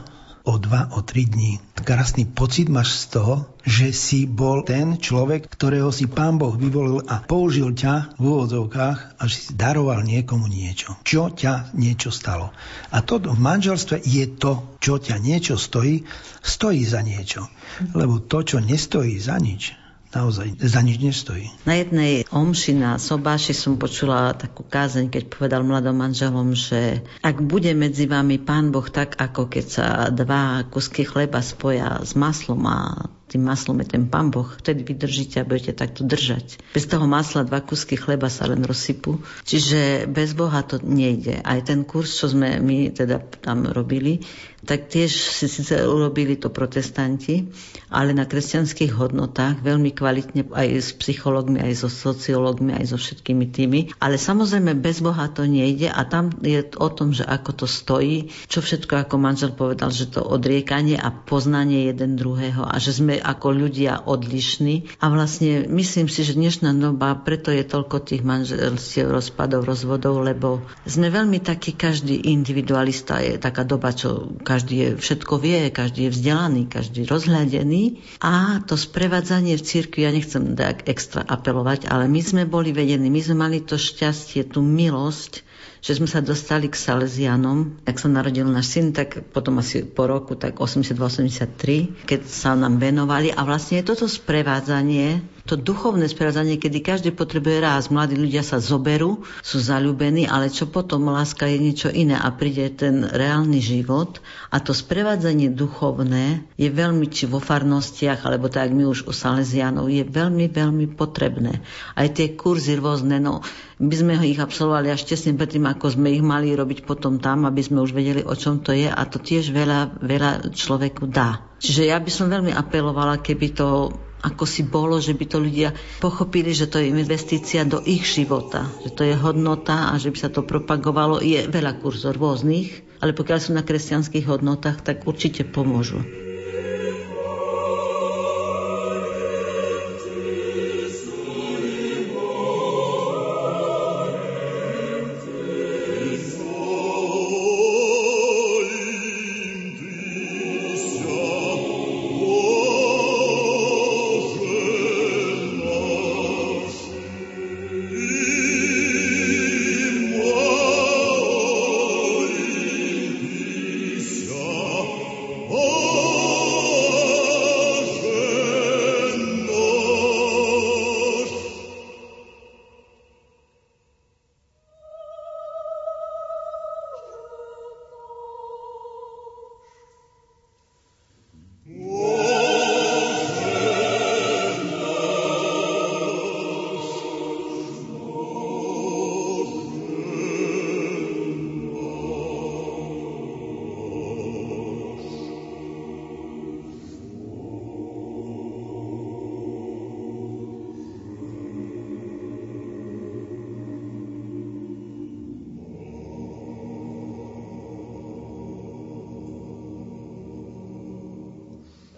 o 0.47 0.55
dva, 0.63 0.95
o 0.95 1.03
tri 1.03 1.27
dní. 1.27 1.59
Krásny 1.75 2.23
pocit 2.23 2.71
máš 2.71 3.07
z 3.07 3.19
toho, 3.19 3.35
že 3.67 3.91
si 3.91 4.31
bol 4.31 4.63
ten 4.63 4.95
človek, 4.95 5.51
ktorého 5.51 5.91
si 5.91 6.07
pán 6.07 6.39
Boh 6.39 6.55
vyvolil 6.55 7.03
a 7.11 7.19
použil 7.19 7.75
ťa 7.75 8.15
v 8.15 8.23
úvodzovkách 8.23 9.19
a 9.19 9.23
že 9.27 9.37
si 9.37 9.51
daroval 9.59 10.07
niekomu 10.07 10.47
niečo. 10.47 10.95
Čo 11.03 11.35
ťa 11.35 11.75
niečo 11.75 12.15
stalo. 12.15 12.55
A 12.95 13.03
to 13.03 13.19
v 13.19 13.39
manželstve 13.39 14.07
je 14.07 14.25
to, 14.39 14.79
čo 14.79 15.03
ťa 15.03 15.19
niečo 15.19 15.59
stojí, 15.59 16.07
stojí 16.43 16.83
za 16.87 17.03
niečo. 17.03 17.51
Lebo 17.93 18.23
to, 18.23 18.47
čo 18.47 18.63
nestojí 18.63 19.19
za 19.19 19.43
nič, 19.43 19.86
naozaj 20.15 20.59
za 20.63 20.81
nič 20.83 20.99
nestojí. 21.03 21.51
Na 21.67 21.79
jednej 21.79 22.27
omši 22.29 22.73
na 22.77 22.99
Sobáši 23.01 23.53
som 23.57 23.79
počula 23.81 24.35
takú 24.37 24.63
kázeň, 24.63 25.11
keď 25.11 25.23
povedal 25.31 25.63
mladom 25.67 25.97
manželom, 25.97 26.55
že 26.55 27.03
ak 27.23 27.43
bude 27.43 27.73
medzi 27.75 28.07
vami 28.07 28.39
pán 28.39 28.71
Boh 28.71 28.87
tak, 28.87 29.19
ako 29.19 29.51
keď 29.51 29.67
sa 29.67 29.87
dva 30.11 30.67
kusky 30.69 31.03
chleba 31.03 31.43
spoja 31.43 32.03
s 32.03 32.15
maslom 32.15 32.63
a 32.67 33.11
tým 33.37 33.45
maslom 33.45 33.77
je 33.85 33.93
ten 33.93 34.09
pán 34.09 34.33
Boh, 34.33 34.49
vtedy 34.49 34.81
vydržíte 34.81 35.37
a 35.37 35.45
budete 35.45 35.77
takto 35.77 36.09
držať. 36.09 36.57
Bez 36.73 36.89
toho 36.89 37.05
masla 37.05 37.45
dva 37.45 37.61
kusky 37.61 38.01
chleba 38.01 38.33
sa 38.33 38.49
len 38.49 38.65
rozsypú. 38.65 39.21
Čiže 39.45 40.09
bez 40.09 40.33
Boha 40.33 40.65
to 40.65 40.81
nejde. 40.81 41.45
Aj 41.45 41.61
ten 41.61 41.85
kurz, 41.85 42.17
čo 42.17 42.33
sme 42.33 42.57
my 42.65 42.97
teda 42.97 43.21
tam 43.45 43.69
robili, 43.69 44.25
tak 44.67 44.91
tiež 44.91 45.13
si 45.13 45.47
síce 45.47 45.79
urobili 45.87 46.35
to 46.35 46.51
protestanti, 46.51 47.47
ale 47.87 48.11
na 48.11 48.27
kresťanských 48.27 48.99
hodnotách 48.99 49.63
veľmi 49.63 49.95
kvalitne 49.95 50.51
aj 50.51 50.69
s 50.83 50.91
psychológmi, 50.99 51.63
aj 51.63 51.87
so 51.87 51.89
sociológmi, 51.93 52.75
aj 52.75 52.91
so 52.91 52.99
všetkými 52.99 53.47
tými. 53.55 53.81
Ale 54.03 54.19
samozrejme 54.19 54.75
bez 54.75 54.99
Boha 54.99 55.31
to 55.31 55.47
nejde 55.47 55.87
a 55.87 56.03
tam 56.03 56.35
je 56.43 56.67
o 56.83 56.89
tom, 56.91 57.15
že 57.15 57.23
ako 57.23 57.65
to 57.65 57.67
stojí, 57.71 58.35
čo 58.51 58.59
všetko 58.59 59.07
ako 59.07 59.15
manžel 59.23 59.55
povedal, 59.55 59.95
že 59.95 60.11
to 60.11 60.27
odriekanie 60.27 60.99
a 60.99 61.15
poznanie 61.15 61.87
jeden 61.87 62.19
druhého 62.19 62.67
a 62.67 62.75
že 62.83 62.91
sme 62.91 63.23
ako 63.27 63.67
ľudia 63.67 64.07
odlišní. 64.07 65.03
A 65.03 65.11
vlastne 65.11 65.67
myslím 65.67 66.07
si, 66.07 66.23
že 66.23 66.39
dnešná 66.39 66.71
doba, 66.79 67.19
preto 67.19 67.51
je 67.51 67.67
toľko 67.67 68.07
tých 68.07 68.23
manželstiev, 68.23 69.11
rozpadov, 69.11 69.67
rozvodov, 69.67 70.23
lebo 70.23 70.63
sme 70.87 71.11
veľmi 71.11 71.43
takí, 71.43 71.75
každý 71.75 72.31
individualista 72.31 73.19
je 73.19 73.43
taká 73.43 73.67
doba, 73.67 73.91
čo 73.91 74.39
každý 74.47 74.75
je, 74.77 74.89
všetko 74.95 75.35
vie, 75.43 75.75
každý 75.75 76.07
je 76.07 76.15
vzdelaný, 76.15 76.71
každý 76.71 77.03
rozhľadený. 77.07 77.99
A 78.23 78.63
to 78.63 78.79
sprevádzanie 78.79 79.59
v 79.59 79.67
cirkvi, 79.67 80.07
ja 80.07 80.15
nechcem 80.15 80.55
tak 80.55 80.87
extra 80.87 81.27
apelovať, 81.27 81.91
ale 81.91 82.07
my 82.07 82.21
sme 82.23 82.43
boli 82.47 82.71
vedení, 82.71 83.11
my 83.11 83.21
sme 83.23 83.37
mali 83.49 83.59
to 83.65 83.75
šťastie, 83.75 84.47
tú 84.47 84.63
milosť, 84.63 85.46
že 85.87 86.03
sme 86.03 86.11
sa 86.11 86.19
dostali 86.19 86.67
k 86.67 86.75
Salesianom. 86.75 87.79
Ak 87.87 88.03
sa 88.03 88.11
narodil 88.11 88.43
náš 88.51 88.75
syn, 88.75 88.91
tak 88.91 89.23
potom 89.31 89.63
asi 89.63 89.87
po 89.87 90.11
roku, 90.11 90.35
tak 90.35 90.59
82-83, 90.59 92.03
keď 92.11 92.21
sa 92.27 92.59
nám 92.59 92.83
venovali. 92.83 93.31
A 93.31 93.47
vlastne 93.47 93.87
toto 93.87 94.11
sprevádzanie 94.11 95.36
to 95.47 95.55
duchovné 95.55 96.11
sprevádzanie, 96.11 96.59
kedy 96.59 96.83
každý 96.83 97.11
potrebuje 97.15 97.63
raz. 97.63 97.87
Mladí 97.87 98.19
ľudia 98.19 98.43
sa 98.43 98.59
zoberú, 98.59 99.23
sú 99.47 99.63
zalúbení, 99.63 100.27
ale 100.27 100.51
čo 100.51 100.67
potom? 100.67 101.07
Láska 101.07 101.47
je 101.47 101.63
niečo 101.63 101.89
iné 101.89 102.19
a 102.19 102.35
príde 102.35 102.67
ten 102.75 103.07
reálny 103.07 103.63
život 103.63 104.19
a 104.51 104.59
to 104.59 104.75
sprevádzanie 104.75 105.55
duchovné 105.55 106.43
je 106.59 106.67
veľmi, 106.67 107.07
či 107.07 107.31
vo 107.31 107.39
farnostiach, 107.39 108.27
alebo 108.27 108.51
tak 108.51 108.75
my 108.75 108.91
už 108.91 109.07
u 109.07 109.15
Salesianov, 109.15 109.87
je 109.87 110.03
veľmi, 110.03 110.51
veľmi 110.51 110.87
potrebné. 110.99 111.63
Aj 111.95 112.11
tie 112.11 112.35
kurzy 112.35 112.75
rôzne, 112.75 113.23
no 113.23 113.47
my 113.79 113.95
sme 113.95 114.17
ich 114.25 114.41
absolvovali 114.41 114.89
až 114.89 115.05
tesne 115.05 115.37
predtým, 115.37 115.69
ako 115.69 115.95
sme 115.95 116.11
ich 116.11 116.25
mali 116.25 116.51
robiť 116.51 116.89
potom 116.89 117.23
tam, 117.23 117.45
aby 117.47 117.61
sme 117.63 117.85
už 117.85 117.95
vedeli, 117.95 118.25
o 118.25 118.35
čom 118.35 118.65
to 118.65 118.75
je 118.75 118.89
a 118.89 119.03
to 119.07 119.23
tiež 119.23 119.55
veľa, 119.55 120.01
veľa 120.03 120.51
človeku 120.57 121.07
dá. 121.07 121.45
Čiže 121.61 121.93
ja 121.93 122.01
by 122.01 122.11
som 122.11 122.33
veľmi 122.33 122.53
apelovala, 122.57 123.21
keby 123.21 123.47
to 123.53 123.93
ako 124.27 124.43
si 124.43 124.67
bolo, 124.67 124.99
že 124.99 125.15
by 125.15 125.25
to 125.31 125.39
ľudia 125.39 125.71
pochopili, 126.03 126.51
že 126.51 126.67
to 126.67 126.83
je 126.83 126.91
investícia 126.91 127.63
do 127.63 127.79
ich 127.87 128.03
života, 128.03 128.67
že 128.83 128.91
to 128.91 129.07
je 129.07 129.15
hodnota 129.15 129.95
a 129.95 130.03
že 130.03 130.11
by 130.11 130.19
sa 130.19 130.31
to 130.35 130.43
propagovalo. 130.43 131.23
Je 131.23 131.47
veľa 131.47 131.79
kurzov 131.79 132.19
rôznych, 132.19 132.99
ale 132.99 133.15
pokiaľ 133.15 133.39
sú 133.39 133.51
na 133.55 133.63
kresťanských 133.63 134.27
hodnotách, 134.27 134.83
tak 134.83 135.07
určite 135.07 135.47
pomôžu. 135.47 136.26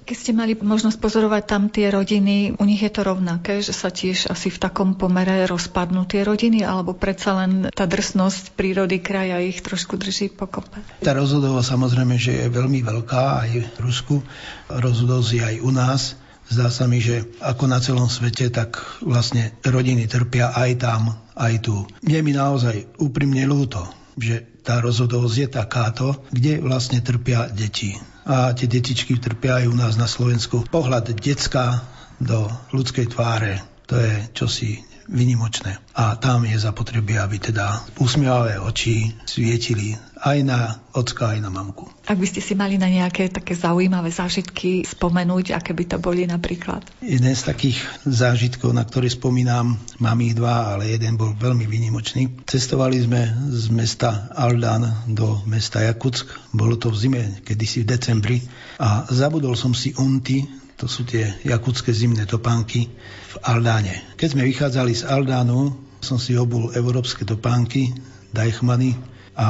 Keď 0.08 0.16
ste 0.16 0.32
mali 0.32 0.56
možnosť 0.56 1.04
pozorovať 1.04 1.42
tam 1.44 1.68
tie 1.68 1.92
rodiny, 1.92 2.56
u 2.56 2.64
nich 2.64 2.80
je 2.80 2.88
to 2.88 3.04
rovnaké, 3.04 3.60
že 3.60 3.76
sa 3.76 3.92
tiež 3.92 4.32
asi 4.32 4.48
v 4.48 4.56
takom 4.56 4.96
pomere 4.96 5.44
rozpadnú 5.44 6.08
tie 6.08 6.24
rodiny, 6.24 6.64
alebo 6.64 6.96
predsa 6.96 7.44
len 7.44 7.68
tá 7.68 7.84
drsnosť 7.84 8.56
prírody 8.56 9.04
kraja 9.04 9.36
ich 9.44 9.60
trošku 9.60 10.00
drží 10.00 10.32
pokope? 10.32 10.80
Tá 11.04 11.12
rozhodová 11.12 11.60
samozrejme, 11.60 12.16
že 12.16 12.40
je 12.40 12.48
veľmi 12.48 12.80
veľká 12.88 13.22
aj 13.44 13.50
v 13.76 13.78
Rusku. 13.84 14.24
Rozhodosť 14.72 15.28
je 15.28 15.42
aj 15.44 15.56
u 15.60 15.70
nás. 15.76 16.16
Zdá 16.48 16.72
sa 16.72 16.88
mi, 16.88 17.04
že 17.04 17.28
ako 17.44 17.68
na 17.68 17.76
celom 17.76 18.08
svete, 18.08 18.48
tak 18.48 18.80
vlastne 19.04 19.60
rodiny 19.60 20.08
trpia 20.08 20.56
aj 20.56 20.88
tam, 20.88 21.20
aj 21.36 21.54
tu. 21.60 21.84
Je 22.00 22.16
mi 22.24 22.32
naozaj 22.32 22.96
úprimne 22.96 23.44
ľúto, 23.44 23.84
že 24.16 24.56
tá 24.64 24.80
rozhodovosť 24.80 25.36
je 25.36 25.48
takáto, 25.52 26.24
kde 26.32 26.64
vlastne 26.64 27.04
trpia 27.04 27.52
deti 27.52 27.92
a 28.28 28.52
tie 28.52 28.68
detičky 28.68 29.16
trpia 29.16 29.64
aj 29.64 29.66
u 29.72 29.74
nás 29.74 29.96
na 29.96 30.04
Slovensku. 30.04 30.68
Pohľad 30.68 31.16
decka 31.16 31.80
do 32.20 32.44
ľudskej 32.76 33.08
tváre, 33.08 33.64
to 33.88 33.96
je 33.96 34.12
čosi 34.36 34.72
vynimočné. 35.08 35.80
A 35.96 36.14
tam 36.20 36.44
je 36.44 36.54
zapotrebie, 36.60 37.16
aby 37.16 37.40
teda 37.40 37.80
usmievavé 37.98 38.60
oči 38.60 39.16
svietili 39.24 39.96
aj 40.20 40.38
na 40.44 40.76
ocka, 40.92 41.32
aj 41.32 41.40
na 41.40 41.50
mamku. 41.50 41.88
Ak 42.04 42.18
by 42.18 42.26
ste 42.26 42.44
si 42.44 42.52
mali 42.58 42.76
na 42.76 42.90
nejaké 42.90 43.30
také 43.32 43.56
zaujímavé 43.56 44.12
zážitky 44.12 44.84
spomenúť, 44.84 45.56
aké 45.56 45.72
by 45.72 45.84
to 45.88 45.96
boli 46.02 46.26
napríklad? 46.28 46.84
Jeden 47.00 47.32
z 47.32 47.42
takých 47.42 47.78
zážitkov, 48.04 48.74
na 48.74 48.84
ktorý 48.84 49.08
spomínam, 49.08 49.78
mám 50.02 50.18
ich 50.20 50.36
dva, 50.36 50.76
ale 50.76 50.92
jeden 50.92 51.16
bol 51.16 51.32
veľmi 51.32 51.64
vynimočný. 51.64 52.44
Cestovali 52.44 53.00
sme 53.00 53.32
z 53.54 53.64
mesta 53.72 54.28
Aldan 54.34 55.08
do 55.08 55.40
mesta 55.48 55.80
Jakuck. 55.80 56.26
Bolo 56.52 56.76
to 56.76 56.92
v 56.92 56.98
zime, 56.98 57.22
kedysi 57.46 57.86
v 57.86 57.90
decembri. 57.94 58.38
A 58.82 59.06
zabudol 59.08 59.54
som 59.54 59.72
si 59.72 59.94
unty, 59.96 60.67
to 60.78 60.86
sú 60.86 61.02
tie 61.02 61.34
jakutské 61.42 61.90
zimné 61.90 62.22
topánky 62.24 62.86
v 63.28 63.34
Aldáne. 63.42 64.14
Keď 64.14 64.28
sme 64.38 64.46
vychádzali 64.46 64.94
z 64.94 65.10
Aldánu, 65.10 65.74
som 65.98 66.22
si 66.22 66.38
obul 66.38 66.70
európske 66.72 67.26
topánky, 67.26 67.90
Deichmany 68.30 68.94
a 69.34 69.48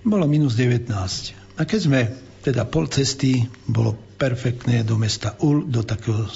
bolo 0.00 0.24
minus 0.24 0.56
19. 0.56 0.88
A 1.58 1.62
keď 1.68 1.80
sme 1.80 2.00
teda 2.40 2.64
pol 2.64 2.88
cesty, 2.88 3.44
bolo 3.68 3.92
perfektné 4.16 4.84
do 4.84 4.96
mesta 4.96 5.36
Ul, 5.44 5.68
do 5.68 5.84
takého 5.84 6.28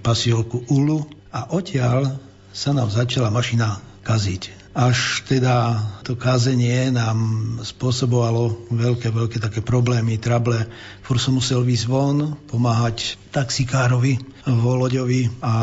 pasiolku 0.00 0.64
Ulu 0.72 1.04
a 1.32 1.52
odtiaľ 1.52 2.16
sa 2.54 2.72
nám 2.72 2.88
začala 2.88 3.28
mašina 3.28 3.80
kaziť 4.04 4.57
až 4.78 5.26
teda 5.26 5.74
to 6.06 6.14
kázenie 6.14 6.94
nám 6.94 7.18
spôsobovalo 7.66 8.70
veľké, 8.70 9.10
veľké 9.10 9.42
také 9.42 9.58
problémy, 9.58 10.22
trable. 10.22 10.70
Fur 11.02 11.18
som 11.18 11.34
musel 11.34 11.66
výsť 11.66 11.86
von, 11.90 12.38
pomáhať 12.46 13.18
taxikárovi, 13.34 14.22
Voloďovi 14.46 15.42
a 15.42 15.54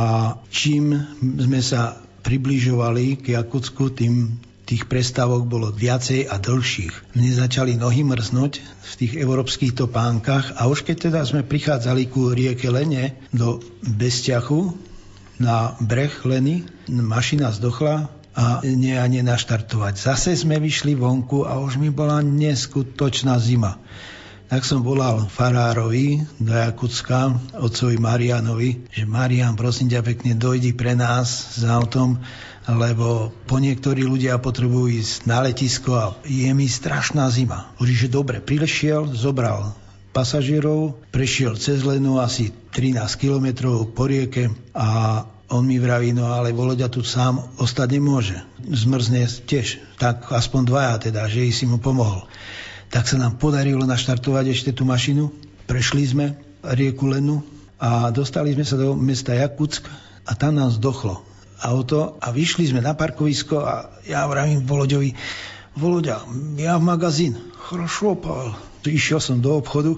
čím 0.51 0.91
sme 1.23 1.63
sa 1.63 1.95
približovali 2.27 3.23
k 3.23 3.39
Jakutsku, 3.39 3.95
tým 3.95 4.35
tých 4.65 4.89
prestávok 4.89 5.47
bolo 5.47 5.71
viacej 5.71 6.27
a 6.27 6.35
dlhších. 6.35 7.15
Mne 7.15 7.31
začali 7.31 7.79
nohy 7.79 8.03
mrznúť 8.03 8.53
v 8.59 8.93
tých 8.97 9.13
európskych 9.15 9.77
topánkach 9.77 10.59
a 10.59 10.67
už 10.67 10.83
keď 10.83 11.07
teda 11.07 11.21
sme 11.23 11.45
prichádzali 11.45 12.09
ku 12.11 12.33
rieke 12.35 12.67
Lene 12.67 13.15
do 13.31 13.63
Bestiachu 13.79 14.75
na 15.39 15.77
breh 15.79 16.11
Leny, 16.25 16.65
mašina 16.89 17.53
zdochla, 17.53 18.09
a 18.35 18.59
nie 18.67 18.99
ani 18.99 19.23
naštartovať. 19.23 19.95
Zase 19.95 20.35
sme 20.35 20.59
vyšli 20.59 20.93
vonku 20.99 21.47
a 21.47 21.55
už 21.63 21.79
mi 21.79 21.87
bola 21.87 22.19
neskutočná 22.19 23.39
zima. 23.39 23.79
Tak 24.45 24.61
som 24.61 24.85
volal 24.85 25.25
farárovi 25.25 26.21
do 26.37 26.53
Jakucka, 26.53 27.33
otcovi 27.57 27.97
Marianovi, 27.97 28.93
že 28.93 29.09
Marian, 29.09 29.57
prosím 29.57 29.89
ťa 29.89 30.05
pekne, 30.05 30.37
dojdi 30.37 30.77
pre 30.77 30.93
nás 30.93 31.57
s 31.57 31.65
autom, 31.65 32.21
lebo 32.69 33.33
po 33.49 33.57
niektorí 33.57 34.05
ľudia 34.05 34.37
potrebujú 34.37 35.01
ísť 35.01 35.25
na 35.25 35.41
letisko 35.41 35.91
a 35.97 36.05
je 36.29 36.45
mi 36.53 36.69
strašná 36.69 37.25
zima. 37.33 37.73
Hovorí, 37.81 37.97
že 37.97 38.11
dobre, 38.11 38.37
prilešiel, 38.37 39.17
zobral 39.17 39.73
pasažierov, 40.13 41.03
prešiel 41.11 41.59
cez 41.59 41.83
Lenu 41.83 42.23
asi 42.23 42.53
13 42.71 43.01
kilometrov 43.19 43.91
po 43.91 44.07
rieke 44.07 44.53
a 44.71 45.25
on 45.50 45.66
mi 45.66 45.82
vraví, 45.82 46.14
no 46.14 46.30
ale 46.30 46.54
Voloďa 46.54 46.86
tu 46.86 47.02
sám 47.02 47.42
ostať 47.58 47.98
nemôže. 47.98 48.38
Zmrzne 48.62 49.26
tiež. 49.26 49.82
Tak 49.98 50.30
aspoň 50.30 50.60
dvaja 50.66 50.94
teda, 51.10 51.26
že 51.26 51.50
si 51.50 51.66
mu 51.66 51.82
pomohol. 51.82 52.22
Tak 52.90 53.06
sa 53.10 53.18
nám 53.18 53.38
podarilo 53.38 53.82
naštartovať 53.82 54.44
ešte 54.54 54.70
tú 54.70 54.86
mašinu. 54.86 55.30
Prešli 55.66 56.02
sme 56.06 56.26
rieku 56.62 57.10
Lenu 57.10 57.42
a 57.82 58.14
dostali 58.14 58.54
sme 58.54 58.62
sa 58.62 58.78
do 58.78 58.94
mesta 58.94 59.34
Jakuck 59.34 59.82
a 60.26 60.32
tam 60.38 60.58
nás 60.58 60.78
dochlo 60.78 61.22
auto 61.60 62.16
a 62.20 62.32
vyšli 62.32 62.72
sme 62.72 62.80
na 62.80 62.96
parkovisko 62.96 63.56
a 63.60 63.74
ja 64.08 64.24
vravím 64.24 64.64
Voloďovi, 64.64 65.12
Voloďa, 65.76 66.24
ja 66.58 66.80
v 66.80 66.84
magazín. 66.84 67.38
Хорошо, 67.54 68.18
Pavel. 68.18 68.56
Išiel 68.80 69.20
som 69.20 69.44
do 69.44 69.60
obchodu, 69.60 69.92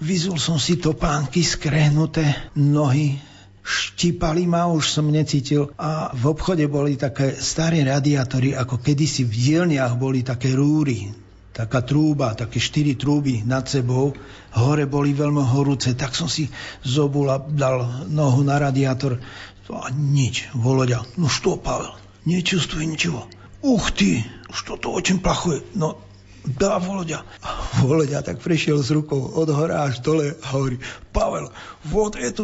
vyzul 0.00 0.40
som 0.40 0.56
si 0.56 0.80
topánky 0.80 1.44
skrehnuté, 1.44 2.24
nohy 2.56 3.20
štípali 3.67 4.47
ma, 4.47 4.71
už 4.71 4.95
som 4.95 5.11
necítil. 5.11 5.75
A 5.75 6.15
v 6.15 6.31
obchode 6.31 6.63
boli 6.71 6.95
také 6.95 7.35
staré 7.35 7.83
radiátory, 7.83 8.55
ako 8.55 8.79
kedysi 8.79 9.27
v 9.27 9.35
dielniach 9.35 9.99
boli 9.99 10.23
také 10.23 10.55
rúry, 10.55 11.11
taká 11.51 11.83
trúba, 11.83 12.31
také 12.31 12.63
štyri 12.63 12.95
trúby 12.95 13.43
nad 13.43 13.67
sebou. 13.67 14.15
Hore 14.55 14.87
boli 14.87 15.11
veľmi 15.11 15.43
horúce, 15.43 15.91
tak 15.99 16.15
som 16.15 16.31
si 16.31 16.47
zobul 16.87 17.27
a 17.27 17.43
dal 17.43 18.07
nohu 18.07 18.39
na 18.47 18.55
radiátor. 18.55 19.19
A 19.67 19.91
nič, 19.91 20.47
Voloďa. 20.55 21.03
No 21.19 21.27
što, 21.27 21.59
Pavel? 21.59 21.91
Nečustuj 22.23 22.87
ničivo. 22.87 23.27
Uch 23.59 23.91
ty, 23.91 24.23
što 24.47 24.79
to 24.79 24.95
očím 24.95 25.19
plachuje? 25.19 25.59
No, 25.75 25.99
dá 26.47 26.79
Voloďa. 26.79 27.27
A 27.43 27.83
Voloďa 27.83 28.23
tak 28.23 28.39
prešiel 28.39 28.79
s 28.79 28.95
rukou 28.95 29.19
od 29.19 29.51
hora 29.51 29.83
až 29.83 29.99
dole 29.99 30.39
a 30.39 30.47
hovorí, 30.55 30.79
Pavel, 31.11 31.51
vod 31.83 32.15
je 32.15 32.31
tu 32.31 32.43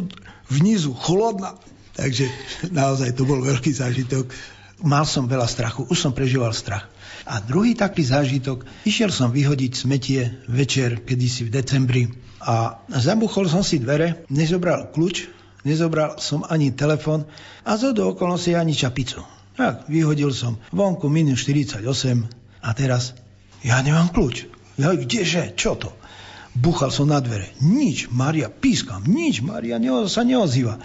vnizu, 0.49 0.93
chladná. 0.95 1.55
Takže 1.93 2.25
naozaj 2.73 3.13
to 3.13 3.23
bol 3.23 3.39
veľký 3.39 3.69
zážitok. 3.69 4.33
Mal 4.83 5.05
som 5.05 5.29
veľa 5.29 5.47
strachu, 5.47 5.87
už 5.87 5.97
som 5.97 6.11
prežíval 6.11 6.51
strach. 6.51 6.89
A 7.23 7.39
druhý 7.39 7.71
taký 7.77 8.03
zážitok, 8.03 8.67
išiel 8.83 9.07
som 9.07 9.31
vyhodiť 9.31 9.71
smetie 9.71 10.43
večer, 10.51 11.07
kedysi 11.07 11.47
v 11.47 11.53
decembri 11.55 12.03
a 12.43 12.83
zabuchol 12.91 13.47
som 13.47 13.63
si 13.63 13.79
dvere, 13.79 14.27
nezobral 14.27 14.91
kľúč, 14.91 15.31
nezobral 15.63 16.19
som 16.19 16.43
ani 16.43 16.75
telefon 16.75 17.23
a 17.63 17.79
zo 17.79 17.95
do 17.95 18.11
okolnosti 18.11 18.51
ani 18.51 18.75
čapicu. 18.75 19.23
Tak, 19.55 19.87
vyhodil 19.87 20.35
som 20.35 20.59
vonku 20.75 21.07
minus 21.07 21.47
48 21.47 21.87
a 22.59 22.69
teraz 22.75 23.15
ja 23.63 23.79
nemám 23.79 24.11
kľúč. 24.11 24.51
Ja, 24.75 24.91
kdeže, 24.91 25.55
čo 25.55 25.79
to? 25.79 25.95
Buchal 26.53 26.93
som 26.93 27.09
na 27.09 27.17
dvere. 27.17 27.49
Nič, 27.61 28.13
Maria, 28.13 28.49
pískam, 28.49 29.01
nič, 29.01 29.41
Maria 29.41 29.81
neo, 29.81 30.05
sa 30.05 30.21
neozýva. 30.21 30.77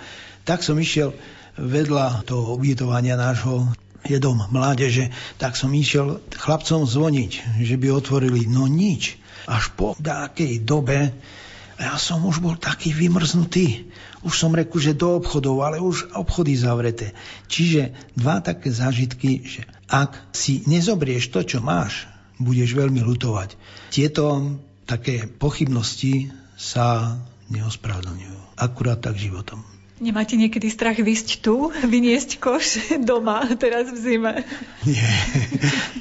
Tak 0.49 0.65
som 0.65 0.81
išiel 0.81 1.13
vedľa 1.61 2.25
toho 2.25 2.57
ubytovania 2.57 3.21
nášho 3.21 3.69
je 4.07 4.17
dom 4.17 4.41
mládeže, 4.49 5.13
tak 5.37 5.59
som 5.59 5.75
išiel 5.75 6.25
chlapcom 6.33 6.89
zvoniť, 6.89 7.61
že 7.61 7.77
by 7.77 7.93
otvorili. 7.93 8.49
No 8.49 8.65
nič. 8.65 9.21
Až 9.45 9.73
po 9.77 9.93
takej 9.99 10.65
dobe 10.65 11.13
ja 11.79 11.95
som 11.95 12.27
už 12.27 12.43
bol 12.43 12.59
taký 12.59 12.91
vymrznutý. 12.91 13.87
Už 14.27 14.35
som 14.35 14.51
reku, 14.51 14.83
že 14.83 14.99
do 14.99 15.23
obchodov, 15.23 15.63
ale 15.63 15.79
už 15.79 16.11
obchody 16.19 16.59
zavreté. 16.59 17.15
Čiže 17.47 17.95
dva 18.19 18.43
také 18.43 18.75
zážitky, 18.75 19.47
že 19.47 19.63
ak 19.87 20.35
si 20.35 20.67
nezobrieš 20.67 21.31
to, 21.31 21.47
čo 21.47 21.63
máš, 21.63 22.11
budeš 22.43 22.75
veľmi 22.75 22.99
lutovať. 22.99 23.55
Tieto 23.95 24.59
také 24.89 25.29
pochybnosti 25.29 26.33
sa 26.57 27.21
neospravedlňujú. 27.53 28.57
Akurát 28.57 28.99
tak 28.99 29.21
životom. 29.21 29.61
Nemáte 29.99 30.39
niekedy 30.39 30.71
strach 30.71 30.95
vysť 31.03 31.43
tu, 31.43 31.75
vyniesť 31.75 32.39
koš 32.39 32.67
doma, 33.11 33.43
teraz 33.63 33.91
v 33.91 33.99
zime? 33.99 34.35
Nie, 34.87 35.11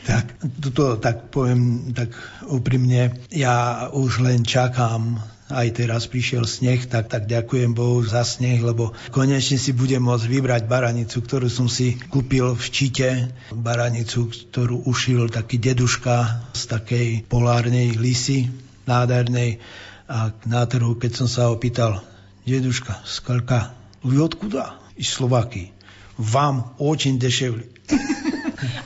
tak, 0.06 0.38
tuto, 0.62 1.02
tak 1.02 1.34
poviem 1.34 1.92
tak 1.98 2.14
úprimne, 2.46 3.18
ja 3.34 3.90
už 3.90 4.22
len 4.22 4.46
čakám 4.46 5.18
aj 5.48 5.80
teraz 5.80 6.06
prišiel 6.12 6.44
sneh, 6.44 6.86
tak, 6.86 7.08
tak 7.10 7.26
ďakujem 7.26 7.72
Bohu 7.74 8.04
za 8.04 8.22
sneh, 8.22 8.60
lebo 8.60 8.92
konečne 9.10 9.56
si 9.58 9.72
budem 9.72 10.04
môcť 10.04 10.28
vybrať 10.28 10.64
baranicu, 10.68 11.24
ktorú 11.24 11.48
som 11.48 11.72
si 11.72 11.96
kúpil 11.96 12.54
v 12.54 12.66
Čite. 12.68 13.10
Baranicu, 13.56 14.28
ktorú 14.28 14.86
ušil 14.86 15.32
taký 15.32 15.58
deduška 15.58 16.52
z 16.52 16.62
takej 16.68 17.08
polárnej 17.32 17.96
lisy 17.96 18.67
nádhernej. 18.88 19.60
A 20.08 20.32
na 20.48 20.64
trhu, 20.64 20.96
keď 20.96 21.12
som 21.24 21.28
sa 21.28 21.52
opýtal, 21.52 22.00
deduška, 22.48 23.04
skalka, 23.04 23.76
vy 24.08 24.24
odkuda? 24.24 24.80
Iz 24.98 25.14
Slovaky. 25.14 25.76
Vám 26.18 26.80
očin 26.82 27.20
deševli. 27.22 27.68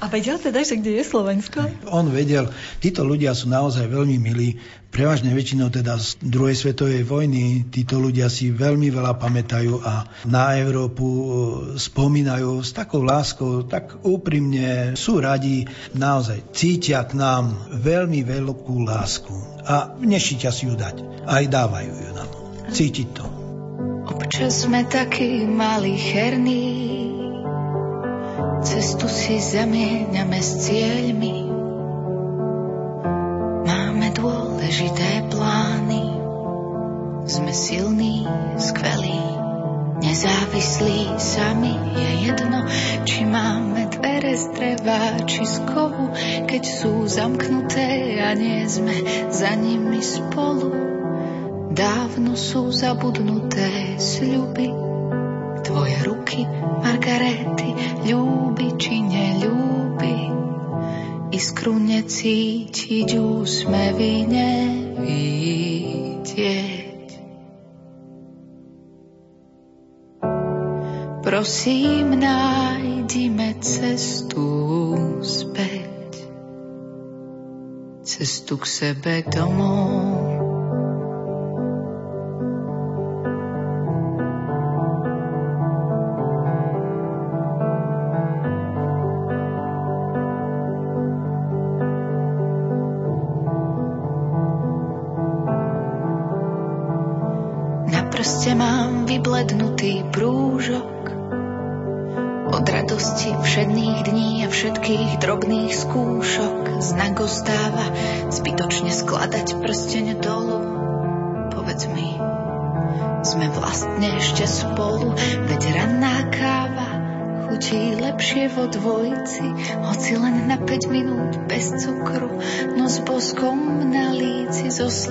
A 0.01 0.09
vedel 0.09 0.41
teda, 0.41 0.65
že 0.65 0.81
kde 0.81 0.97
je 0.97 1.05
Slovensko? 1.05 1.61
On 1.93 2.09
vedel. 2.09 2.49
Títo 2.81 3.05
ľudia 3.05 3.37
sú 3.37 3.53
naozaj 3.53 3.85
veľmi 3.85 4.17
milí. 4.17 4.57
Prevažne 4.89 5.29
väčšinou 5.31 5.69
teda 5.69 5.95
z 6.01 6.17
druhej 6.25 6.57
svetovej 6.57 7.05
vojny 7.05 7.69
títo 7.69 8.01
ľudia 8.01 8.27
si 8.27 8.49
veľmi 8.49 8.89
veľa 8.89 9.15
pamätajú 9.21 9.79
a 9.85 10.09
na 10.27 10.57
Európu 10.57 11.05
e, 11.05 11.23
spomínajú 11.79 12.59
s 12.59 12.75
takou 12.75 13.05
láskou, 13.05 13.63
tak 13.63 14.03
úprimne 14.03 14.97
sú 14.99 15.21
radi, 15.21 15.63
naozaj 15.95 16.49
cítia 16.51 17.07
k 17.07 17.15
nám 17.15 17.71
veľmi 17.71 18.25
veľkú 18.25 18.83
lásku 18.83 19.31
a 19.63 19.95
nešítia 20.01 20.51
si 20.51 20.67
ju 20.67 20.75
dať. 20.75 21.29
Aj 21.29 21.45
dávajú 21.45 21.93
ju 21.93 22.11
nám. 22.11 22.29
Cítiť 22.73 23.07
to. 23.15 23.25
Občas 24.11 24.67
sme 24.67 24.83
takí 24.91 25.47
malí 25.47 25.95
herní, 25.95 27.10
cestu 28.61 29.09
si 29.09 29.41
zamieňame 29.41 30.39
s 30.39 30.69
cieľmi 30.69 31.51
dôležité 34.71 35.27
plány. 35.27 36.03
Sme 37.27 37.51
silní, 37.53 38.27
skvelí, 38.55 39.19
Nezávislí 40.01 41.21
sami 41.21 41.77
je 41.93 42.09
jedno, 42.25 42.65
či 43.05 43.21
máme 43.21 43.85
dvere 43.93 44.33
z 44.33 44.45
dreva, 44.57 45.21
či 45.29 45.45
z 45.45 45.61
kovu, 45.69 46.09
keď 46.49 46.63
sú 46.65 47.05
zamknuté 47.05 48.17
a 48.17 48.33
nie 48.33 48.65
sme 48.65 49.29
za 49.29 49.53
nimi 49.53 50.01
spolu. 50.01 50.73
Dávno 51.77 52.33
sú 52.33 52.73
zabudnuté 52.73 54.01
sľuby, 54.01 54.90
tvoje 55.71 56.03
ruky, 56.03 56.43
Margarety, 56.83 57.71
ľúbi 58.03 58.75
či 58.75 58.99
neľúbi. 58.99 60.27
Iskru 61.31 61.79
necítiť, 61.79 63.15
úsmevy 63.15 64.27
nevidieť. 64.27 65.39
Prosím, 71.23 72.19
nájdime 72.19 73.55
cestu 73.63 74.43
späť, 75.23 76.27
cestu 78.03 78.59
k 78.59 78.65
sebe 78.67 79.23
domov. 79.23 80.40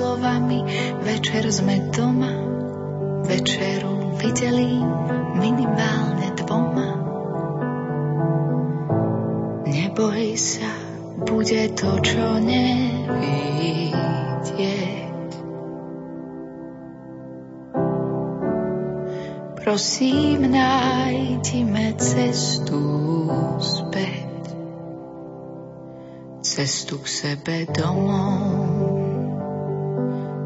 Slovami 0.00 0.64
večer 1.04 1.44
sme 1.52 1.92
doma, 1.92 2.32
večeru 3.28 4.16
videli 4.16 4.80
minimálne 5.36 6.32
dvoma. 6.40 6.90
Neboj 9.68 10.40
sa, 10.40 10.72
bude 11.28 11.68
to, 11.76 12.00
čo 12.00 12.40
nevidieť. 12.40 12.88
Prosím, 19.60 20.48
nájdime 20.48 21.92
cestu 22.00 22.80
späť, 23.60 24.56
cestu 26.40 26.96
k 27.04 27.06
sebe 27.06 27.68
domov, 27.68 28.69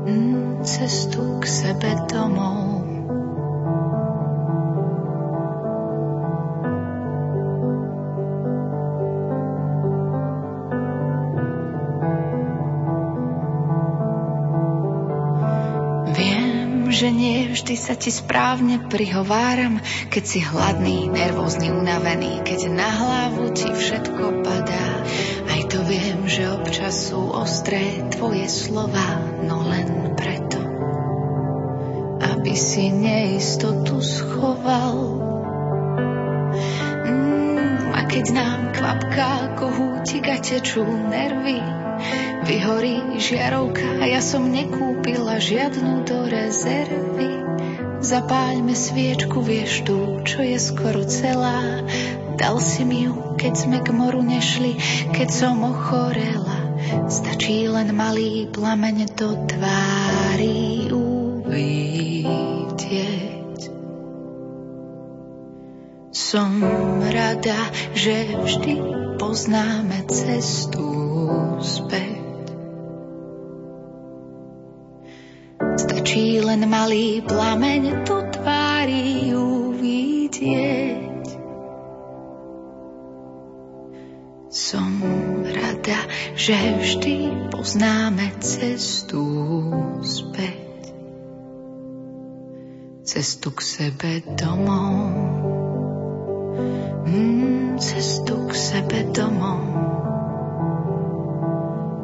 mm, 0.05 0.65
cestu 0.65 1.41
k 1.41 1.45
sebe 1.49 1.91
domov. 2.09 2.85
že 16.95 17.11
nie 17.11 17.51
vždy 17.51 17.75
sa 17.75 17.99
ti 17.99 18.15
správne 18.15 18.87
prihováram, 18.87 19.83
keď 20.15 20.25
si 20.25 20.39
hladný, 20.39 21.11
nervózny, 21.11 21.75
unavený, 21.75 22.47
keď 22.47 22.71
na 22.71 22.87
hlavu 22.87 23.51
ti 23.51 23.67
všetko 23.67 24.47
padá. 24.47 25.03
To 25.75 25.83
viem, 25.83 26.23
že 26.31 26.47
občas 26.55 27.11
sú 27.11 27.35
ostré 27.35 27.99
tvoje 28.15 28.47
slova, 28.47 29.19
no 29.43 29.67
len 29.67 30.15
preto, 30.15 30.63
aby 32.23 32.55
si 32.55 32.95
neistotu 32.95 33.99
schoval. 33.99 35.19
Mm, 37.11 37.91
a 37.91 38.01
keď 38.07 38.25
nám 38.39 38.61
kvapká 38.71 39.59
kohútik 39.59 40.31
a 40.31 40.39
tečú 40.39 40.87
nervy, 40.87 41.59
Vyhorí 42.45 43.17
žiarovka 43.17 44.03
a 44.03 44.05
ja 44.05 44.21
som 44.21 44.45
nekúpila 44.45 45.41
žiadnu 45.41 46.05
do 46.05 46.29
rezervy. 46.29 47.41
Zapáľme 48.05 48.77
sviečku, 48.77 49.41
vieš 49.41 49.89
tu, 49.89 50.21
čo 50.29 50.45
je 50.45 50.61
skoro 50.61 51.09
celá. 51.09 51.81
Dal 52.35 52.59
si 52.59 52.83
mi 52.83 53.07
ju, 53.07 53.39
keď 53.39 53.55
sme 53.55 53.79
k 53.79 53.95
moru 53.95 54.19
nešli, 54.19 54.75
keď 55.15 55.29
som 55.31 55.63
ochorela. 55.63 56.75
Stačí 57.07 57.71
len 57.71 57.95
malý 57.95 58.51
plameň 58.51 59.15
do 59.15 59.39
tvári 59.47 60.91
uvidieť. 60.91 62.35
Som 66.11 66.59
rada, 67.07 67.71
že 67.95 68.35
vždy 68.35 68.75
poznáme 69.17 70.03
cestu 70.11 70.91
späť. 71.63 72.51
Stačí 75.79 76.43
len 76.43 76.67
malý 76.67 77.23
plameň 77.23 78.03
do 78.03 78.19
tvári 78.35 79.31
uvidieť. 79.31 81.04
Že 86.45 86.77
vždy 86.77 87.17
poznáme 87.57 88.37
cestu 88.45 89.25
späť. 90.05 90.93
Cestu 93.01 93.49
k 93.49 93.61
sebe 93.65 94.21
domov. 94.37 94.93
Mm, 97.09 97.81
cestu 97.81 98.45
k 98.45 98.53
sebe 98.53 99.09
domov. 99.09 99.65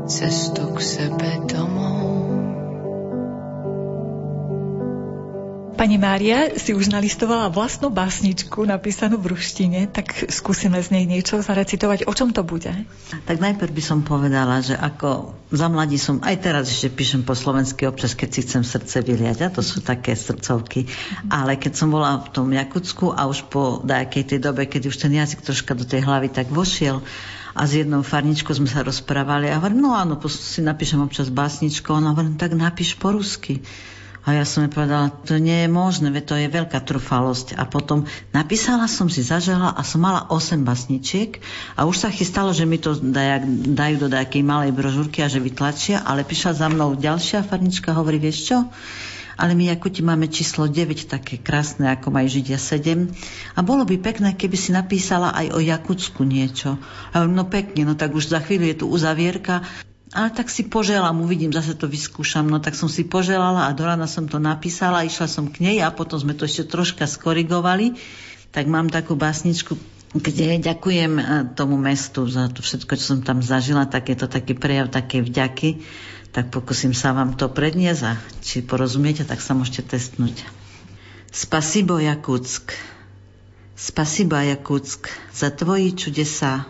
Cestu 0.08 0.72
k 0.72 0.78
sebe 0.80 1.30
domov. 1.44 2.39
Pani 5.80 5.96
Mária 5.96 6.60
si 6.60 6.76
už 6.76 6.92
nalistovala 6.92 7.48
vlastnú 7.48 7.88
básničku 7.88 8.68
napísanú 8.68 9.16
v 9.16 9.32
ruštine, 9.32 9.88
tak 9.88 10.12
skúsime 10.28 10.76
z 10.76 10.92
nej 10.92 11.08
niečo 11.08 11.40
zarecitovať. 11.40 12.04
O 12.04 12.12
čom 12.12 12.36
to 12.36 12.44
bude? 12.44 12.68
Tak 13.24 13.40
najprv 13.40 13.72
by 13.72 13.80
som 13.80 14.04
povedala, 14.04 14.60
že 14.60 14.76
ako 14.76 15.32
za 15.48 15.72
mladí 15.72 15.96
som, 15.96 16.20
aj 16.20 16.36
teraz 16.36 16.68
ešte 16.68 16.92
píšem 16.92 17.24
po 17.24 17.32
slovensky 17.32 17.88
občas, 17.88 18.12
keď 18.12 18.28
si 18.28 18.40
chcem 18.44 18.60
srdce 18.60 19.00
vyliať, 19.00 19.40
a 19.40 19.48
to 19.48 19.64
sú 19.64 19.80
také 19.80 20.12
srdcovky. 20.12 20.84
Ale 21.32 21.56
keď 21.56 21.72
som 21.72 21.88
bola 21.88 22.20
v 22.20 22.28
tom 22.28 22.52
Jakutsku 22.52 23.16
a 23.16 23.24
už 23.24 23.48
po 23.48 23.80
nejakej 23.80 24.36
tej 24.36 24.38
dobe, 24.44 24.68
keď 24.68 24.92
už 24.92 25.00
ten 25.00 25.16
jazyk 25.16 25.40
troška 25.40 25.72
do 25.72 25.88
tej 25.88 26.04
hlavy 26.04 26.28
tak 26.28 26.52
vošiel, 26.52 27.00
a 27.56 27.64
s 27.64 27.72
jednou 27.72 28.04
farničkou 28.04 28.52
sme 28.52 28.68
sa 28.68 28.84
rozprávali 28.84 29.48
a 29.48 29.56
hovorím, 29.56 29.88
no 29.88 29.96
áno, 29.96 30.20
si 30.28 30.60
napíšem 30.60 31.00
občas 31.00 31.32
básničku, 31.32 31.88
ona 31.88 32.12
hovorím, 32.12 32.36
tak 32.36 32.52
napíš 32.52 33.00
po 33.00 33.16
rusky. 33.16 33.64
A 34.20 34.36
ja 34.36 34.44
som 34.44 34.68
jej 34.68 34.72
povedala, 34.72 35.08
to 35.24 35.40
nie 35.40 35.64
je 35.64 35.68
možné, 35.72 36.12
veď 36.12 36.24
to 36.28 36.36
je 36.36 36.48
veľká 36.52 36.84
trufalosť. 36.84 37.56
A 37.56 37.64
potom 37.64 38.04
napísala 38.36 38.84
som 38.84 39.08
si, 39.08 39.24
zažala 39.24 39.72
a 39.72 39.80
som 39.80 40.04
mala 40.04 40.28
8 40.28 40.60
basničiek 40.60 41.40
a 41.72 41.88
už 41.88 42.04
sa 42.04 42.12
chystalo, 42.12 42.52
že 42.52 42.68
mi 42.68 42.76
to 42.76 42.92
dajú, 42.92 43.72
dajú 43.72 43.96
do 43.96 44.08
nejakej 44.12 44.44
malej 44.44 44.76
brožúrky 44.76 45.24
a 45.24 45.32
že 45.32 45.40
vytlačia, 45.40 46.04
ale 46.04 46.28
prišla 46.28 46.52
za 46.52 46.66
mnou 46.68 47.00
ďalšia 47.00 47.48
farnička, 47.48 47.96
hovorí, 47.96 48.20
vieš 48.20 48.52
čo? 48.52 48.58
ale 49.40 49.56
my 49.56 49.72
ako 49.72 49.88
ti 49.88 50.04
máme 50.04 50.28
číslo 50.28 50.68
9, 50.68 51.08
také 51.08 51.40
krásne, 51.40 51.88
ako 51.88 52.12
majú 52.12 52.28
Židia 52.28 52.60
7. 52.60 53.08
A 53.56 53.64
bolo 53.64 53.88
by 53.88 53.96
pekné, 53.96 54.36
keby 54.36 54.52
si 54.60 54.76
napísala 54.76 55.32
aj 55.32 55.56
o 55.56 55.64
Jakutsku 55.64 56.28
niečo. 56.28 56.76
A 57.16 57.24
no 57.24 57.48
pekne, 57.48 57.88
no 57.88 57.96
tak 57.96 58.12
už 58.12 58.28
za 58.28 58.44
chvíľu 58.44 58.68
je 58.68 58.76
tu 58.84 58.86
uzavierka 58.92 59.64
ale 60.10 60.34
tak 60.34 60.50
si 60.50 60.66
poželám, 60.66 61.22
uvidím, 61.22 61.54
zase 61.54 61.78
to 61.78 61.86
vyskúšam. 61.86 62.50
No 62.50 62.58
tak 62.58 62.74
som 62.74 62.90
si 62.90 63.06
poželala 63.06 63.70
a 63.70 63.76
do 63.76 63.86
rána 63.86 64.10
som 64.10 64.26
to 64.26 64.42
napísala, 64.42 65.06
išla 65.06 65.30
som 65.30 65.46
k 65.46 65.62
nej 65.62 65.78
a 65.78 65.94
potom 65.94 66.18
sme 66.18 66.34
to 66.34 66.50
ešte 66.50 66.66
troška 66.66 67.06
skorigovali. 67.06 67.94
Tak 68.50 68.66
mám 68.66 68.90
takú 68.90 69.14
básničku, 69.14 69.78
kde 70.10 70.58
ďakujem 70.58 71.12
eh, 71.14 71.24
tomu 71.54 71.78
mestu 71.78 72.26
za 72.26 72.50
to 72.50 72.58
všetko, 72.58 72.98
čo 72.98 73.04
som 73.14 73.20
tam 73.22 73.38
zažila, 73.38 73.86
tak 73.86 74.10
je 74.10 74.18
to 74.18 74.26
taký 74.26 74.58
prejav, 74.58 74.90
také 74.90 75.22
vďaky. 75.22 75.86
Tak 76.34 76.50
pokúsim 76.50 76.94
sa 76.94 77.14
vám 77.14 77.38
to 77.38 77.46
predniesť 77.50 78.02
a 78.06 78.12
či 78.42 78.62
porozumiete, 78.62 79.22
tak 79.22 79.38
sa 79.38 79.54
môžete 79.54 79.94
testnúť. 79.94 80.42
Spasibo 81.30 82.02
Jakutsk, 82.02 82.74
Spasiba 83.78 84.42
Jakutsk 84.42 85.06
za 85.30 85.54
tvoji 85.54 85.94
čudesa. 85.94 86.66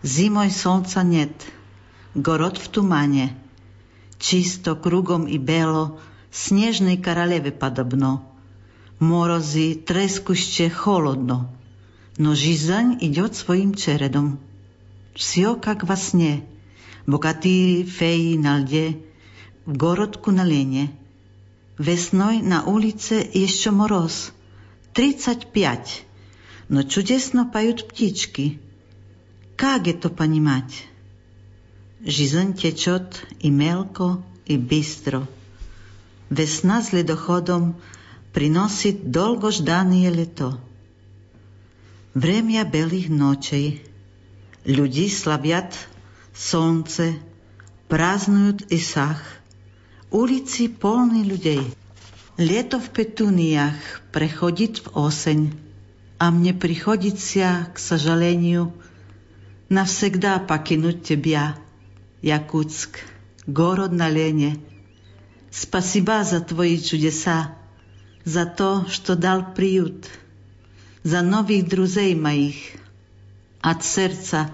Zimoj 0.00 0.48
solca 0.48 1.04
net, 1.04 1.32
город 2.15 2.57
в 2.57 2.67
тумане. 2.69 3.35
Чисто 4.19 4.75
кругом 4.75 5.27
и 5.27 5.37
бело, 5.37 5.99
снежной 6.31 6.97
королеве 6.97 7.51
подобно. 7.51 8.23
Морози, 8.99 9.75
трескуще, 9.75 10.69
холодно. 10.69 11.49
Но 12.17 12.35
жизнь 12.35 12.97
идет 13.01 13.35
своим 13.35 13.73
чередом. 13.73 14.39
Все 15.15 15.55
как 15.55 15.83
во 15.83 15.95
сне. 15.95 16.43
Богатыри, 17.05 17.83
феи 17.83 18.37
на 18.37 18.59
льде, 18.59 18.97
в 19.65 19.75
городку 19.75 20.31
на 20.31 20.45
лене. 20.45 20.91
Весной 21.77 22.41
на 22.41 22.63
улице 22.63 23.29
еще 23.33 23.71
мороз. 23.71 24.31
Тридцать 24.93 25.47
пять. 25.47 26.05
Но 26.69 26.83
чудесно 26.83 27.45
поют 27.45 27.87
птички. 27.89 28.61
Как 29.57 29.87
это 29.87 30.09
понимать? 30.09 30.85
Жизнь 32.07 32.53
течет 32.55 33.25
и 33.39 33.49
мелко, 33.49 34.21
и 34.45 34.57
быстро. 34.57 35.27
Весна 36.29 36.81
с 36.81 36.91
ледоходом 36.91 37.75
приносит 38.33 39.11
долгожданное 39.11 40.09
лето. 40.09 40.59
Время 42.13 42.65
белых 42.65 43.07
ночей. 43.07 43.85
Люди 44.65 45.07
славят 45.07 45.73
солнце, 46.35 47.13
празднуют 47.87 48.71
Исах. 48.71 49.21
Улицы 50.11 50.67
полны 50.67 51.23
людей. 51.23 51.73
Лето 52.37 52.79
в 52.79 52.89
петуниях 52.89 53.75
преходит 54.11 54.79
в 54.79 54.97
осень, 54.97 55.53
а 56.17 56.31
мне 56.31 56.53
приходится, 56.53 57.67
к 57.73 57.79
сожалению, 57.79 58.73
навсегда 59.69 60.39
покинуть 60.39 61.03
тебя, 61.03 61.55
Якутск, 62.21 62.99
город 63.45 63.91
на 63.91 64.09
лене. 64.09 64.57
Спасибо 65.51 66.23
за 66.23 66.41
твои 66.41 66.79
чудеса, 66.79 67.55
за 68.23 68.45
то, 68.45 68.85
что 68.89 69.15
дал 69.15 69.53
приют, 69.53 70.07
за 71.03 71.21
новых 71.21 71.67
друзей 71.67 72.15
моих. 72.15 72.55
От 73.61 73.83
сердца 73.83 74.49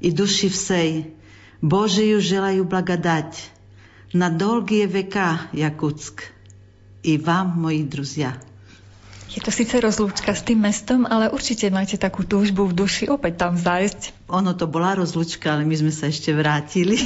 и 0.00 0.10
души 0.10 0.48
всей 0.48 1.14
Божию 1.60 2.20
желаю 2.20 2.64
благодать 2.64 3.50
на 4.12 4.30
долгие 4.30 4.86
века, 4.86 5.40
Jakutsk. 5.52 6.22
I 7.04 7.18
vám, 7.18 7.60
moji 7.60 7.84
druzia. 7.88 8.45
Je 9.37 9.45
to 9.45 9.53
síce 9.53 9.77
rozlúčka 9.77 10.33
s 10.33 10.41
tým 10.41 10.65
mestom, 10.65 11.05
ale 11.05 11.29
určite 11.29 11.69
máte 11.69 11.93
takú 11.93 12.25
túžbu 12.25 12.65
v 12.65 12.73
duši 12.73 13.05
opäť 13.05 13.45
tam 13.45 13.53
zájsť. 13.53 14.25
Ono 14.33 14.57
to 14.57 14.65
bola 14.65 14.97
rozlúčka, 14.97 15.53
ale 15.53 15.61
my 15.61 15.77
sme 15.77 15.93
sa 15.93 16.09
ešte 16.09 16.33
vrátili. 16.33 16.97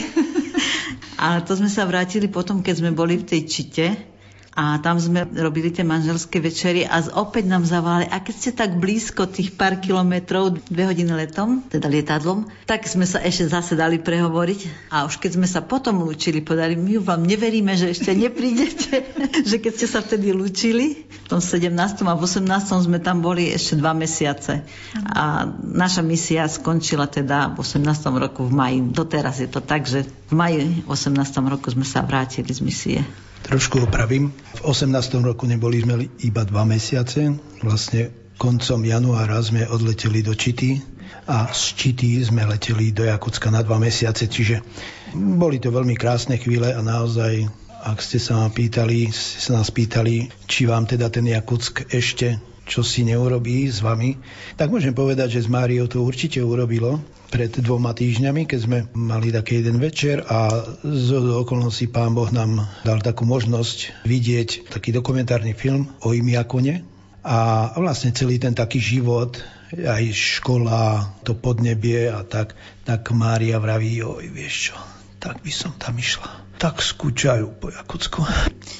a 1.19 1.43
to 1.43 1.59
sme 1.59 1.67
sa 1.67 1.84
vrátili 1.84 2.32
potom, 2.32 2.63
keď 2.63 2.75
sme 2.79 2.95
boli 2.95 3.19
v 3.19 3.27
tej 3.27 3.41
čite 3.51 4.11
a 4.51 4.83
tam 4.83 4.99
sme 4.99 5.23
robili 5.31 5.71
tie 5.71 5.87
manželské 5.87 6.43
večery 6.43 6.83
a 6.83 6.99
opäť 7.15 7.47
nám 7.47 7.63
zavolali, 7.63 8.03
a 8.11 8.19
keď 8.19 8.35
ste 8.35 8.51
tak 8.51 8.75
blízko 8.75 9.31
tých 9.31 9.55
pár 9.55 9.79
kilometrov, 9.79 10.59
dve 10.67 10.91
hodiny 10.91 11.15
letom, 11.15 11.63
teda 11.71 11.87
lietadlom, 11.87 12.51
tak 12.67 12.83
sme 12.83 13.07
sa 13.07 13.23
ešte 13.23 13.47
zase 13.47 13.79
dali 13.79 14.03
prehovoriť 14.03 14.91
a 14.91 15.07
už 15.07 15.23
keď 15.23 15.39
sme 15.39 15.47
sa 15.47 15.63
potom 15.63 16.03
lúčili, 16.03 16.43
podali, 16.43 16.75
my 16.75 16.99
vám 16.99 17.23
neveríme, 17.23 17.71
že 17.79 17.95
ešte 17.95 18.11
neprídete, 18.11 19.07
že 19.49 19.55
keď 19.55 19.71
ste 19.71 19.87
sa 19.87 20.03
vtedy 20.03 20.35
lúčili, 20.35 21.07
v 21.07 21.27
tom 21.31 21.39
17. 21.39 21.71
a 22.03 22.13
v 22.19 22.21
18. 22.27 22.43
sme 22.91 22.99
tam 22.99 23.23
boli 23.23 23.55
ešte 23.55 23.79
dva 23.79 23.95
mesiace 23.95 24.67
a 25.15 25.47
naša 25.63 26.03
misia 26.03 26.43
skončila 26.51 27.07
teda 27.07 27.55
v 27.55 27.63
18. 27.63 27.87
roku 28.19 28.43
v 28.43 28.51
maji. 28.51 28.79
Doteraz 28.91 29.39
je 29.39 29.47
to 29.47 29.63
tak, 29.63 29.87
že 29.87 30.03
v 30.27 30.33
maji 30.35 30.83
18. 30.91 31.15
roku 31.47 31.71
sme 31.71 31.87
sa 31.87 32.03
vrátili 32.03 32.51
z 32.51 32.59
misie. 32.59 32.99
Trošku 33.41 33.83
opravím. 33.89 34.29
V 34.57 34.61
18. 34.69 34.93
roku 35.25 35.49
neboli 35.49 35.81
sme 35.81 36.07
iba 36.21 36.45
dva 36.45 36.61
mesiace. 36.65 37.33
Vlastne 37.65 38.13
koncom 38.41 38.81
januára 38.81 39.37
sme 39.41 39.69
odleteli 39.69 40.25
do 40.25 40.33
Čity 40.33 40.81
a 41.29 41.49
z 41.53 41.77
Čity 41.77 42.21
sme 42.25 42.45
leteli 42.45 42.89
do 42.89 43.05
Jakutska 43.05 43.53
na 43.53 43.61
dva 43.61 43.77
mesiace, 43.77 44.25
čiže 44.25 44.65
boli 45.13 45.61
to 45.61 45.69
veľmi 45.69 45.93
krásne 45.93 46.41
chvíle 46.41 46.73
a 46.73 46.81
naozaj, 46.81 47.45
ak 47.85 48.01
ste 48.01 48.17
sa, 48.17 48.49
pýtali, 48.49 49.13
ste 49.13 49.39
sa 49.41 49.61
nás 49.61 49.69
pýtali, 49.69 50.29
či 50.49 50.65
vám 50.65 50.89
teda 50.89 51.13
ten 51.13 51.29
Jakutsk 51.29 51.93
ešte 51.93 52.41
čo 52.61 52.87
si 52.87 53.03
neurobí 53.03 53.67
s 53.67 53.83
vami, 53.83 54.15
tak 54.55 54.71
môžem 54.71 54.95
povedať, 54.95 55.35
že 55.35 55.43
s 55.43 55.51
Máriou 55.51 55.91
to 55.91 56.07
určite 56.07 56.39
urobilo 56.39 57.03
pred 57.32 57.47
dvoma 57.63 57.95
týždňami, 57.95 58.43
keď 58.43 58.59
sme 58.59 58.77
mali 58.91 59.32
taký 59.32 59.63
jeden 59.63 59.79
večer 59.79 60.19
a 60.27 60.67
z 60.84 61.07
okolností 61.15 61.88
pán 61.88 62.11
Boh 62.11 62.27
nám 62.27 62.67
dal 62.84 62.99
takú 62.99 63.23
možnosť 63.23 64.03
vidieť 64.03 64.67
taký 64.67 64.91
dokumentárny 64.91 65.55
film 65.55 65.88
o 66.03 66.11
Imiakone 66.11 66.84
a 67.23 67.71
vlastne 67.79 68.11
celý 68.11 68.36
ten 68.36 68.51
taký 68.51 68.84
život 68.84 69.39
aj 69.71 70.11
škola, 70.11 71.15
to 71.23 71.32
podnebie 71.32 72.11
a 72.11 72.27
tak, 72.27 72.59
tak 72.84 73.07
Mária 73.15 73.55
vraví, 73.63 74.03
oj, 74.03 74.27
vieš 74.27 74.69
čo, 74.69 74.77
tak 75.23 75.39
by 75.39 75.51
som 75.55 75.71
tam 75.79 75.95
išla 75.95 76.51
tak 76.61 76.77
skúčajú 76.77 77.57
po 77.57 77.73
Jakutsku. 77.73 78.21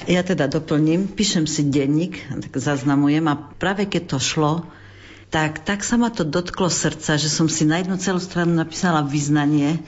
Ja 0.06 0.22
teda 0.22 0.46
doplním, 0.46 1.10
píšem 1.10 1.50
si 1.50 1.66
denník, 1.66 2.22
tak 2.30 2.54
zaznamujem 2.54 3.26
a 3.26 3.34
práve 3.58 3.90
keď 3.90 4.02
to 4.06 4.18
šlo, 4.22 4.52
tak, 5.32 5.64
tak 5.64 5.80
sa 5.80 5.96
ma 5.96 6.12
to 6.12 6.28
dotklo 6.28 6.68
srdca, 6.68 7.16
že 7.16 7.32
som 7.32 7.48
si 7.48 7.64
na 7.64 7.80
jednu 7.80 7.96
celú 7.96 8.20
stranu 8.20 8.52
napísala 8.52 9.00
vyznanie 9.00 9.80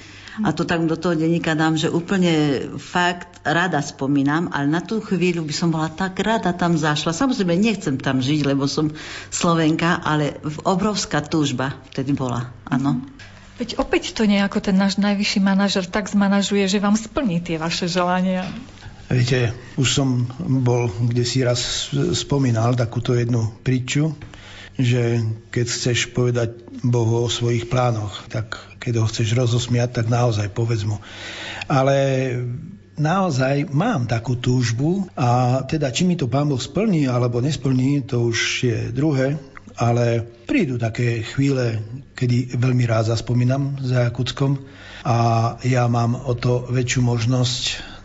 a 0.43 0.51
to 0.51 0.67
tak 0.67 0.83
do 0.89 0.99
toho 0.99 1.15
denníka 1.15 1.55
dám, 1.55 1.79
že 1.79 1.93
úplne 1.93 2.67
fakt 2.81 3.39
rada 3.47 3.79
spomínam, 3.79 4.51
ale 4.51 4.67
na 4.67 4.83
tú 4.83 4.99
chvíľu 4.99 5.47
by 5.47 5.55
som 5.55 5.71
bola 5.71 5.93
tak 5.93 6.19
rada 6.19 6.51
tam 6.51 6.75
zašla. 6.75 7.15
Samozrejme, 7.15 7.55
nechcem 7.55 8.01
tam 8.01 8.19
žiť, 8.19 8.41
lebo 8.43 8.67
som 8.67 8.91
Slovenka, 9.31 10.03
ale 10.03 10.43
obrovská 10.67 11.23
túžba 11.23 11.79
vtedy 11.93 12.17
bola, 12.17 12.51
áno. 12.67 13.05
Veď 13.55 13.79
opäť 13.79 14.19
to 14.19 14.27
nejako 14.27 14.59
ten 14.59 14.75
náš 14.75 14.99
najvyšší 14.99 15.39
manažer 15.39 15.87
tak 15.87 16.11
zmanažuje, 16.11 16.67
že 16.67 16.83
vám 16.83 16.99
splní 16.99 17.39
tie 17.39 17.55
vaše 17.55 17.87
želania. 17.87 18.43
Viete, 19.07 19.55
už 19.79 19.87
som 19.87 20.27
bol, 20.43 20.91
kde 20.91 21.23
si 21.23 21.47
raz 21.47 21.93
spomínal 22.19 22.75
takúto 22.75 23.15
jednu 23.15 23.55
priču, 23.63 24.11
že 24.75 25.23
keď 25.55 25.67
chceš 25.71 26.11
povedať 26.11 26.67
Bohu 26.83 27.23
o 27.23 27.31
svojich 27.31 27.71
plánoch, 27.71 28.27
tak 28.27 28.59
keď 28.83 29.01
ho 29.01 29.07
chceš 29.07 29.33
rozosmiať, 29.33 30.03
tak 30.03 30.07
naozaj 30.11 30.51
povedz 30.51 30.83
mu. 30.85 30.99
Ale 31.71 31.97
naozaj 32.99 33.71
mám 33.71 34.07
takú 34.07 34.39
túžbu 34.39 35.07
a 35.15 35.63
teda 35.67 35.91
či 35.95 36.07
mi 36.07 36.19
to 36.19 36.31
Pán 36.31 36.51
Boh 36.51 36.61
splní 36.61 37.07
alebo 37.07 37.43
nesplní, 37.43 38.07
to 38.07 38.31
už 38.31 38.39
je 38.67 38.79
druhé, 38.91 39.39
ale 39.75 40.23
prídu 40.47 40.79
také 40.79 41.27
chvíle, 41.27 41.83
kedy 42.15 42.55
veľmi 42.55 42.87
rád 42.87 43.11
zaspomínam 43.15 43.79
za 43.83 44.07
Jakutskom 44.07 44.63
a 45.03 45.17
ja 45.67 45.91
mám 45.91 46.15
o 46.15 46.35
to 46.39 46.67
väčšiu 46.71 47.03
možnosť, 47.03 47.63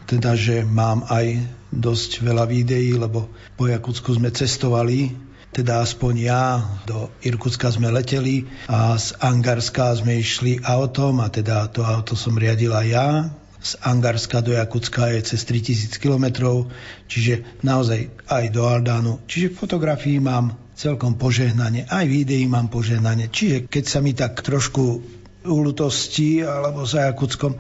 teda 0.10 0.34
že 0.34 0.66
mám 0.66 1.06
aj 1.06 1.38
dosť 1.70 2.26
veľa 2.26 2.50
videí, 2.50 2.98
lebo 2.98 3.30
po 3.54 3.70
Jakutsku 3.70 4.18
sme 4.18 4.34
cestovali, 4.34 5.29
teda 5.50 5.82
aspoň 5.82 6.14
ja, 6.20 6.44
do 6.86 7.10
Irkutska 7.26 7.74
sme 7.74 7.90
leteli 7.90 8.46
a 8.70 8.94
z 8.96 9.18
Angarska 9.18 9.98
sme 9.98 10.22
išli 10.22 10.62
autom 10.62 11.26
a 11.26 11.28
teda 11.34 11.66
to 11.74 11.82
auto 11.82 12.14
som 12.14 12.38
riadila 12.38 12.86
ja, 12.86 13.34
z 13.60 13.76
Angarska 13.84 14.40
do 14.40 14.56
Jakutska 14.56 15.12
je 15.12 15.36
cez 15.36 15.44
3000 15.44 16.00
km, 16.00 16.26
čiže 17.12 17.60
naozaj 17.60 18.08
aj 18.32 18.46
do 18.56 18.64
Aldánu. 18.64 19.20
Čiže 19.28 19.52
fotografií 19.52 20.24
mám 20.24 20.56
celkom 20.80 21.20
požehnanie, 21.20 21.84
aj 21.92 22.08
videí 22.08 22.48
mám 22.48 22.72
požehnanie. 22.72 23.28
Čiže 23.28 23.68
keď 23.68 23.84
sa 23.84 24.00
mi 24.00 24.16
tak 24.16 24.40
trošku 24.40 25.04
uľutosti 25.44 26.40
alebo 26.40 26.88
za 26.88 27.12
Jakutskom, 27.12 27.60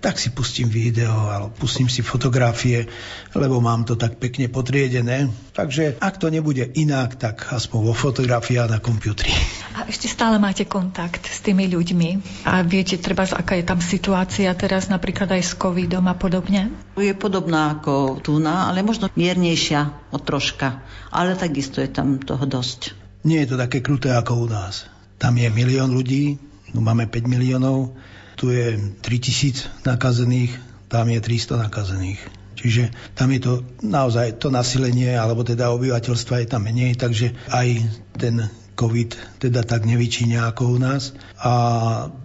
tak 0.00 0.16
si 0.16 0.32
pustím 0.32 0.72
video 0.72 1.28
alebo 1.28 1.52
pustím 1.52 1.92
si 1.92 2.00
fotografie, 2.00 2.88
lebo 3.36 3.60
mám 3.60 3.84
to 3.84 4.00
tak 4.00 4.16
pekne 4.16 4.48
potriedené. 4.48 5.28
Takže 5.52 6.00
ak 6.00 6.16
to 6.16 6.32
nebude 6.32 6.64
inak, 6.72 7.20
tak 7.20 7.52
aspoň 7.52 7.78
vo 7.84 7.94
fotografii 7.94 8.56
a 8.56 8.64
na 8.64 8.80
počítači. 8.80 9.28
A 9.76 9.86
ešte 9.86 10.08
stále 10.08 10.40
máte 10.40 10.64
kontakt 10.64 11.28
s 11.28 11.44
tými 11.44 11.68
ľuďmi 11.68 12.42
a 12.48 12.64
viete 12.64 12.96
treba, 12.96 13.28
aká 13.28 13.60
je 13.60 13.64
tam 13.68 13.78
situácia 13.78 14.50
teraz 14.56 14.88
napríklad 14.88 15.30
aj 15.36 15.42
s 15.44 15.52
covidom 15.54 16.08
a 16.08 16.16
podobne? 16.16 16.72
Je 16.96 17.12
podobná 17.12 17.78
ako 17.78 18.24
tu, 18.24 18.40
ale 18.40 18.80
možno 18.80 19.12
miernejšia 19.12 20.10
o 20.10 20.18
troška, 20.18 20.80
ale 21.12 21.36
takisto 21.36 21.84
je 21.84 21.92
tam 21.92 22.18
toho 22.18 22.48
dosť. 22.48 22.96
Nie 23.20 23.44
je 23.44 23.52
to 23.52 23.56
také 23.60 23.84
kruté 23.84 24.16
ako 24.16 24.44
u 24.44 24.46
nás. 24.48 24.88
Tam 25.20 25.36
je 25.36 25.52
milión 25.52 25.92
ľudí, 25.92 26.40
no 26.72 26.80
máme 26.80 27.04
5 27.04 27.28
miliónov, 27.28 27.92
tu 28.40 28.48
je 28.48 28.80
3000 29.04 29.84
nakazených, 29.84 30.56
tam 30.88 31.12
je 31.12 31.20
300 31.20 31.60
nakazených. 31.68 32.20
Čiže 32.56 32.88
tam 33.12 33.28
je 33.36 33.40
to 33.40 33.52
naozaj 33.84 34.40
to 34.40 34.48
nasilenie, 34.48 35.12
alebo 35.12 35.44
teda 35.44 35.68
obyvateľstva 35.76 36.44
je 36.44 36.48
tam 36.48 36.64
menej, 36.64 36.96
takže 36.96 37.36
aj 37.52 37.68
ten 38.16 38.48
COVID 38.80 39.40
teda 39.44 39.60
tak 39.60 39.84
nevyčíňa 39.84 40.48
ako 40.48 40.76
u 40.76 40.78
nás. 40.80 41.12
A 41.36 41.52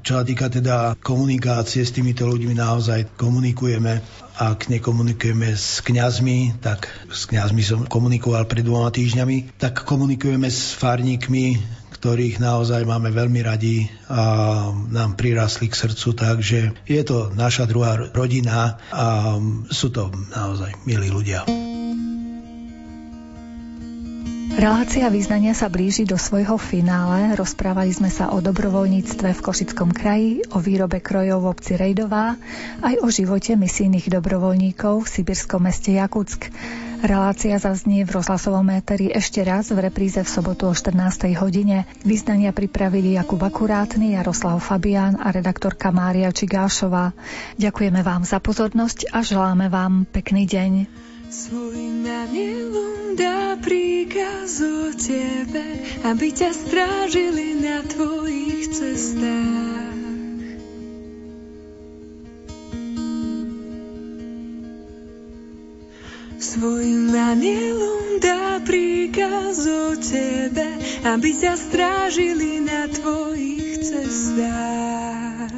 čo 0.08 0.16
sa 0.16 0.24
týka 0.24 0.48
teda 0.48 0.96
komunikácie 1.04 1.84
s 1.84 1.92
týmito 1.92 2.24
ľuďmi, 2.24 2.56
naozaj 2.56 3.20
komunikujeme. 3.20 4.00
Ak 4.36 4.68
nekomunikujeme 4.68 5.56
s 5.56 5.80
kňazmi, 5.84 6.60
tak 6.60 6.92
s 7.08 7.28
kňazmi 7.28 7.64
som 7.64 7.80
komunikoval 7.88 8.48
pred 8.48 8.68
dvoma 8.68 8.92
týždňami, 8.92 9.56
tak 9.60 9.88
komunikujeme 9.88 10.48
s 10.52 10.76
farníkmi, 10.76 11.60
ktorých 12.06 12.38
naozaj 12.38 12.86
máme 12.86 13.10
veľmi 13.10 13.42
radi 13.42 13.90
a 14.14 14.70
nám 14.70 15.18
prirastli 15.18 15.74
k 15.74 15.90
srdcu, 15.90 16.14
takže 16.14 16.60
je 16.86 17.02
to 17.02 17.34
naša 17.34 17.66
druhá 17.66 17.98
rodina 18.14 18.78
a 18.94 19.42
sú 19.74 19.90
to 19.90 20.14
naozaj 20.30 20.70
milí 20.86 21.10
ľudia. 21.10 21.50
Relácia 24.54 25.10
význania 25.10 25.58
sa 25.58 25.66
blíži 25.66 26.06
do 26.06 26.22
svojho 26.22 26.62
finále. 26.62 27.34
Rozprávali 27.34 27.90
sme 27.90 28.14
sa 28.14 28.30
o 28.30 28.38
dobrovoľníctve 28.38 29.34
v 29.34 29.42
Košickom 29.42 29.90
kraji, 29.90 30.46
o 30.54 30.62
výrobe 30.62 31.02
krojov 31.02 31.42
v 31.42 31.50
obci 31.58 31.74
Rejdová, 31.74 32.38
aj 32.86 33.02
o 33.02 33.10
živote 33.10 33.58
misijných 33.58 34.14
dobrovoľníkov 34.14 35.02
v 35.02 35.10
sibirskom 35.10 35.66
meste 35.66 35.98
Jakutsk. 35.98 36.54
Relácia 37.04 37.60
zaznie 37.60 38.08
v 38.08 38.16
rozhlasovom 38.16 38.64
éteri 38.72 39.12
ešte 39.12 39.44
raz 39.44 39.68
v 39.68 39.84
repríze 39.84 40.22
v 40.24 40.30
sobotu 40.30 40.72
o 40.72 40.74
14. 40.76 41.28
hodine. 41.36 41.84
Význania 42.08 42.56
pripravili 42.56 43.20
Jakub 43.20 43.44
Akurátny, 43.44 44.16
Jaroslav 44.16 44.64
Fabián 44.64 45.20
a 45.20 45.34
redaktorka 45.36 45.92
Mária 45.92 46.32
Čigášová. 46.32 47.12
Ďakujeme 47.60 48.00
vám 48.00 48.24
za 48.24 48.40
pozornosť 48.40 49.12
a 49.12 49.26
želáme 49.26 49.68
vám 49.68 50.08
pekný 50.08 50.48
deň. 50.48 50.72
Svojim 51.28 52.08
anielom 52.08 53.20
dá 53.20 53.60
príkaz 53.60 54.64
o 54.64 54.94
tebe, 54.96 55.84
aby 56.08 56.28
ťa 56.32 56.54
strážili 56.56 57.60
na 57.60 57.84
tvojich 57.84 58.72
cestách. 58.72 60.05
Svojim 66.46 67.10
anielom 67.10 68.22
dá 68.22 68.62
príkaz 68.62 69.66
o 69.66 69.98
tebe, 69.98 70.78
aby 71.02 71.34
ťa 71.34 71.58
strážili 71.58 72.62
na 72.62 72.86
tvojich 72.86 73.82
cestách. 73.82 75.50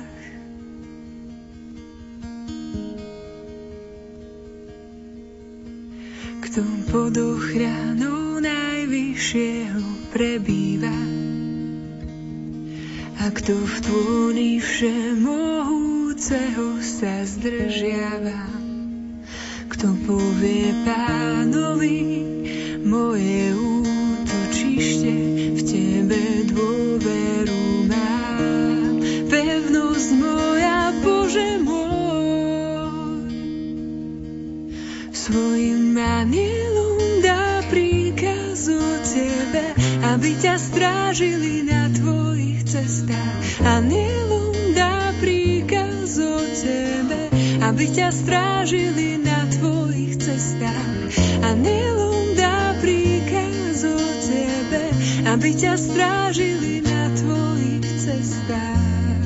Kto 6.48 6.64
pod 6.88 7.20
ochranou 7.20 8.40
najvyššieho 8.40 9.84
prebýva 10.16 10.96
a 13.20 13.28
kto 13.36 13.60
v 13.60 13.76
tvúni 13.84 14.64
všemohúceho 14.64 16.80
sa 16.80 17.28
zdržiava. 17.28 18.57
Kto 19.88 20.04
povie 20.04 20.84
pánovi 20.84 22.04
moje 22.84 23.56
útočište 23.56 25.16
v 25.56 25.60
tebe 25.64 26.44
dôveru 26.52 27.88
mám. 27.88 29.00
Pevnosť 29.32 30.10
moja, 30.20 30.92
Bože 31.00 31.64
môj, 31.64 33.32
svojim 35.16 35.96
anielom 35.96 37.24
dá 37.24 37.64
príkaz 37.72 38.68
o 38.68 38.84
tebe, 39.08 39.72
aby 40.04 40.36
ťa 40.36 40.68
strážili 40.68 41.64
na 41.64 41.88
tvojich 41.96 42.68
cestách. 42.68 43.64
Anielom 43.64 44.52
dá 44.76 45.16
príkaz 45.24 46.20
o 46.20 46.44
tebe, 46.44 47.32
aby 47.64 47.88
ťa 47.88 48.12
strážili 48.12 49.24
na. 49.24 49.37
Anielom 51.44 52.34
dá 52.34 52.74
príkaz 52.82 53.86
o 53.86 54.00
tebe, 54.26 54.90
aby 55.30 55.50
ťa 55.54 55.78
strážili 55.78 56.82
na 56.82 57.14
tvojich 57.14 57.86
cestách. 58.02 59.22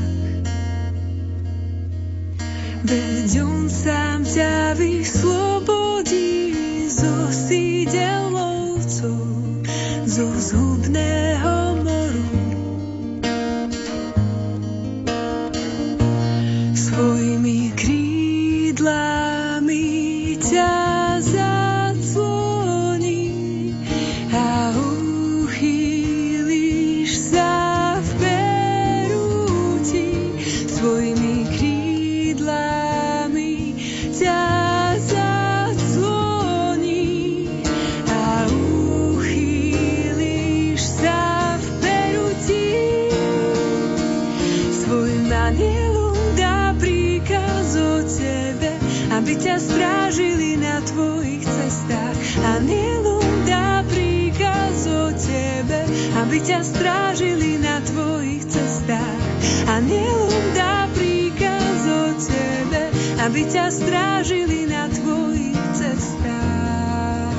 Veď 2.84 3.32
on 3.45 3.72
sám 3.72 4.28
ťa 4.28 4.76
vyslobodí 4.76 6.51
zo 6.91 7.32
sídel 7.32 8.21
aby 49.32 49.48
ťa 49.48 49.64
strážili 49.64 50.60
na 50.60 50.84
tvojich 50.84 51.48
cestách. 51.48 52.20
Anielom 52.44 53.48
dá 53.48 53.80
príkaz 53.88 54.84
o 54.92 55.08
tebe, 55.16 55.88
aby 56.20 56.38
ťa 56.44 56.60
strážili 56.60 57.56
na 57.56 57.80
tvojich 57.80 58.44
cestách. 58.44 59.24
Anielom 59.72 60.46
dá 60.52 60.84
príkaz 60.92 61.80
o 61.88 62.06
tebe, 62.20 62.92
aby 63.24 63.42
ťa 63.48 63.72
strážili 63.72 64.68
na 64.68 64.92
tvojich 64.92 65.64
cestách. 65.80 67.32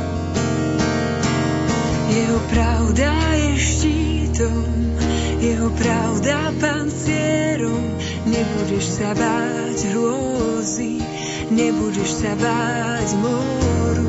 Jeho 2.08 2.40
pravda 2.56 3.12
je 3.36 3.52
štítom, 3.60 4.64
jeho 5.44 5.68
pravda 5.76 6.56
pancierom. 6.56 7.84
Nebudeš 8.24 8.96
sa 8.96 9.12
báť 9.12 9.92
hrôzy, 9.92 11.11
nebudeš 11.52 12.24
sa 12.24 12.32
báť 12.40 13.08
moru, 13.20 14.08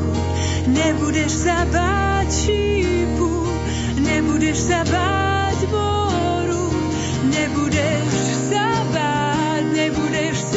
nebudeš 0.72 1.44
sa 1.44 1.68
báť 1.68 2.28
šípu, 2.32 3.32
nebudeš 4.00 4.72
sa 4.72 4.80
báť 4.88 5.58
moru, 5.68 6.72
nebudeš 7.28 8.12
sa 8.48 8.64
báť, 8.96 9.62
nebudeš 9.76 10.36
sa 10.40 10.53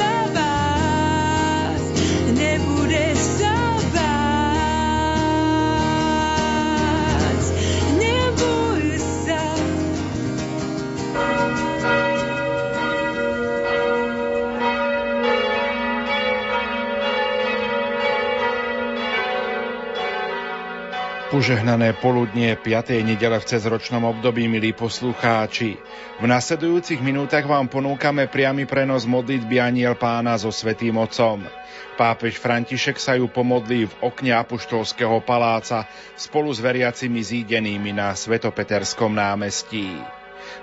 Požehnané 21.37 21.93
poludnie 21.93 22.57
5. 22.57 22.97
nedele 23.05 23.37
v 23.37 23.45
cezročnom 23.45 24.01
období, 24.09 24.49
milí 24.49 24.73
poslucháči. 24.73 25.77
V 26.17 26.25
nasledujúcich 26.25 26.97
minútach 26.97 27.45
vám 27.45 27.69
ponúkame 27.69 28.25
priamy 28.25 28.65
prenos 28.65 29.05
modlitby 29.05 29.61
Aniel 29.61 29.93
pána 29.93 30.33
so 30.41 30.49
Svetým 30.49 30.97
Otcom. 30.97 31.45
Pápež 31.93 32.41
František 32.41 32.97
sa 32.97 33.13
ju 33.13 33.29
pomodlí 33.29 33.85
v 33.85 33.93
okne 34.01 34.33
Apoštolského 34.33 35.21
paláca 35.21 35.85
spolu 36.17 36.49
s 36.49 36.57
veriacimi 36.57 37.21
zídenými 37.21 37.93
na 37.93 38.17
Svetopeterskom 38.17 39.13
námestí. 39.13 39.93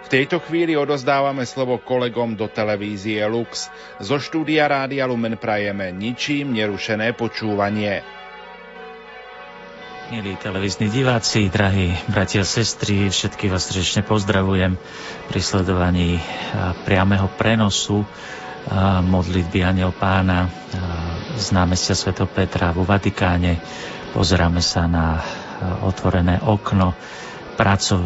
V 0.03 0.07
tejto 0.11 0.43
chvíli 0.43 0.75
odozdávame 0.75 1.47
slovo 1.47 1.79
kolegom 1.79 2.35
do 2.35 2.51
televízie 2.51 3.23
Lux. 3.31 3.71
Zo 4.03 4.19
štúdia 4.19 4.67
Rádia 4.67 5.07
Lumen 5.07 5.39
prajeme 5.39 5.95
ničím 5.95 6.51
nerušené 6.51 7.15
počúvanie. 7.15 8.24
Milí 10.15 10.39
televízni 10.39 10.95
diváci, 10.95 11.51
drahí 11.51 11.91
bratia 12.07 12.47
a 12.47 12.47
sestry, 12.47 13.11
všetky 13.11 13.51
vás 13.51 13.67
srdečne 13.67 14.07
pozdravujem 14.07 14.79
pri 15.27 15.41
sledovaní 15.43 16.23
priameho 16.87 17.27
prenosu 17.35 18.07
modlitby 19.11 19.67
Aniel 19.67 19.91
Pána 19.91 20.47
z 21.35 21.51
námestia 21.51 21.99
Sv. 21.99 22.15
Petra 22.31 22.71
vo 22.71 22.87
Vatikáne. 22.87 23.59
Pozeráme 24.15 24.63
sa 24.63 24.87
na 24.87 25.19
otvorené 25.83 26.39
okno 26.47 26.95
pracovne 27.59 27.99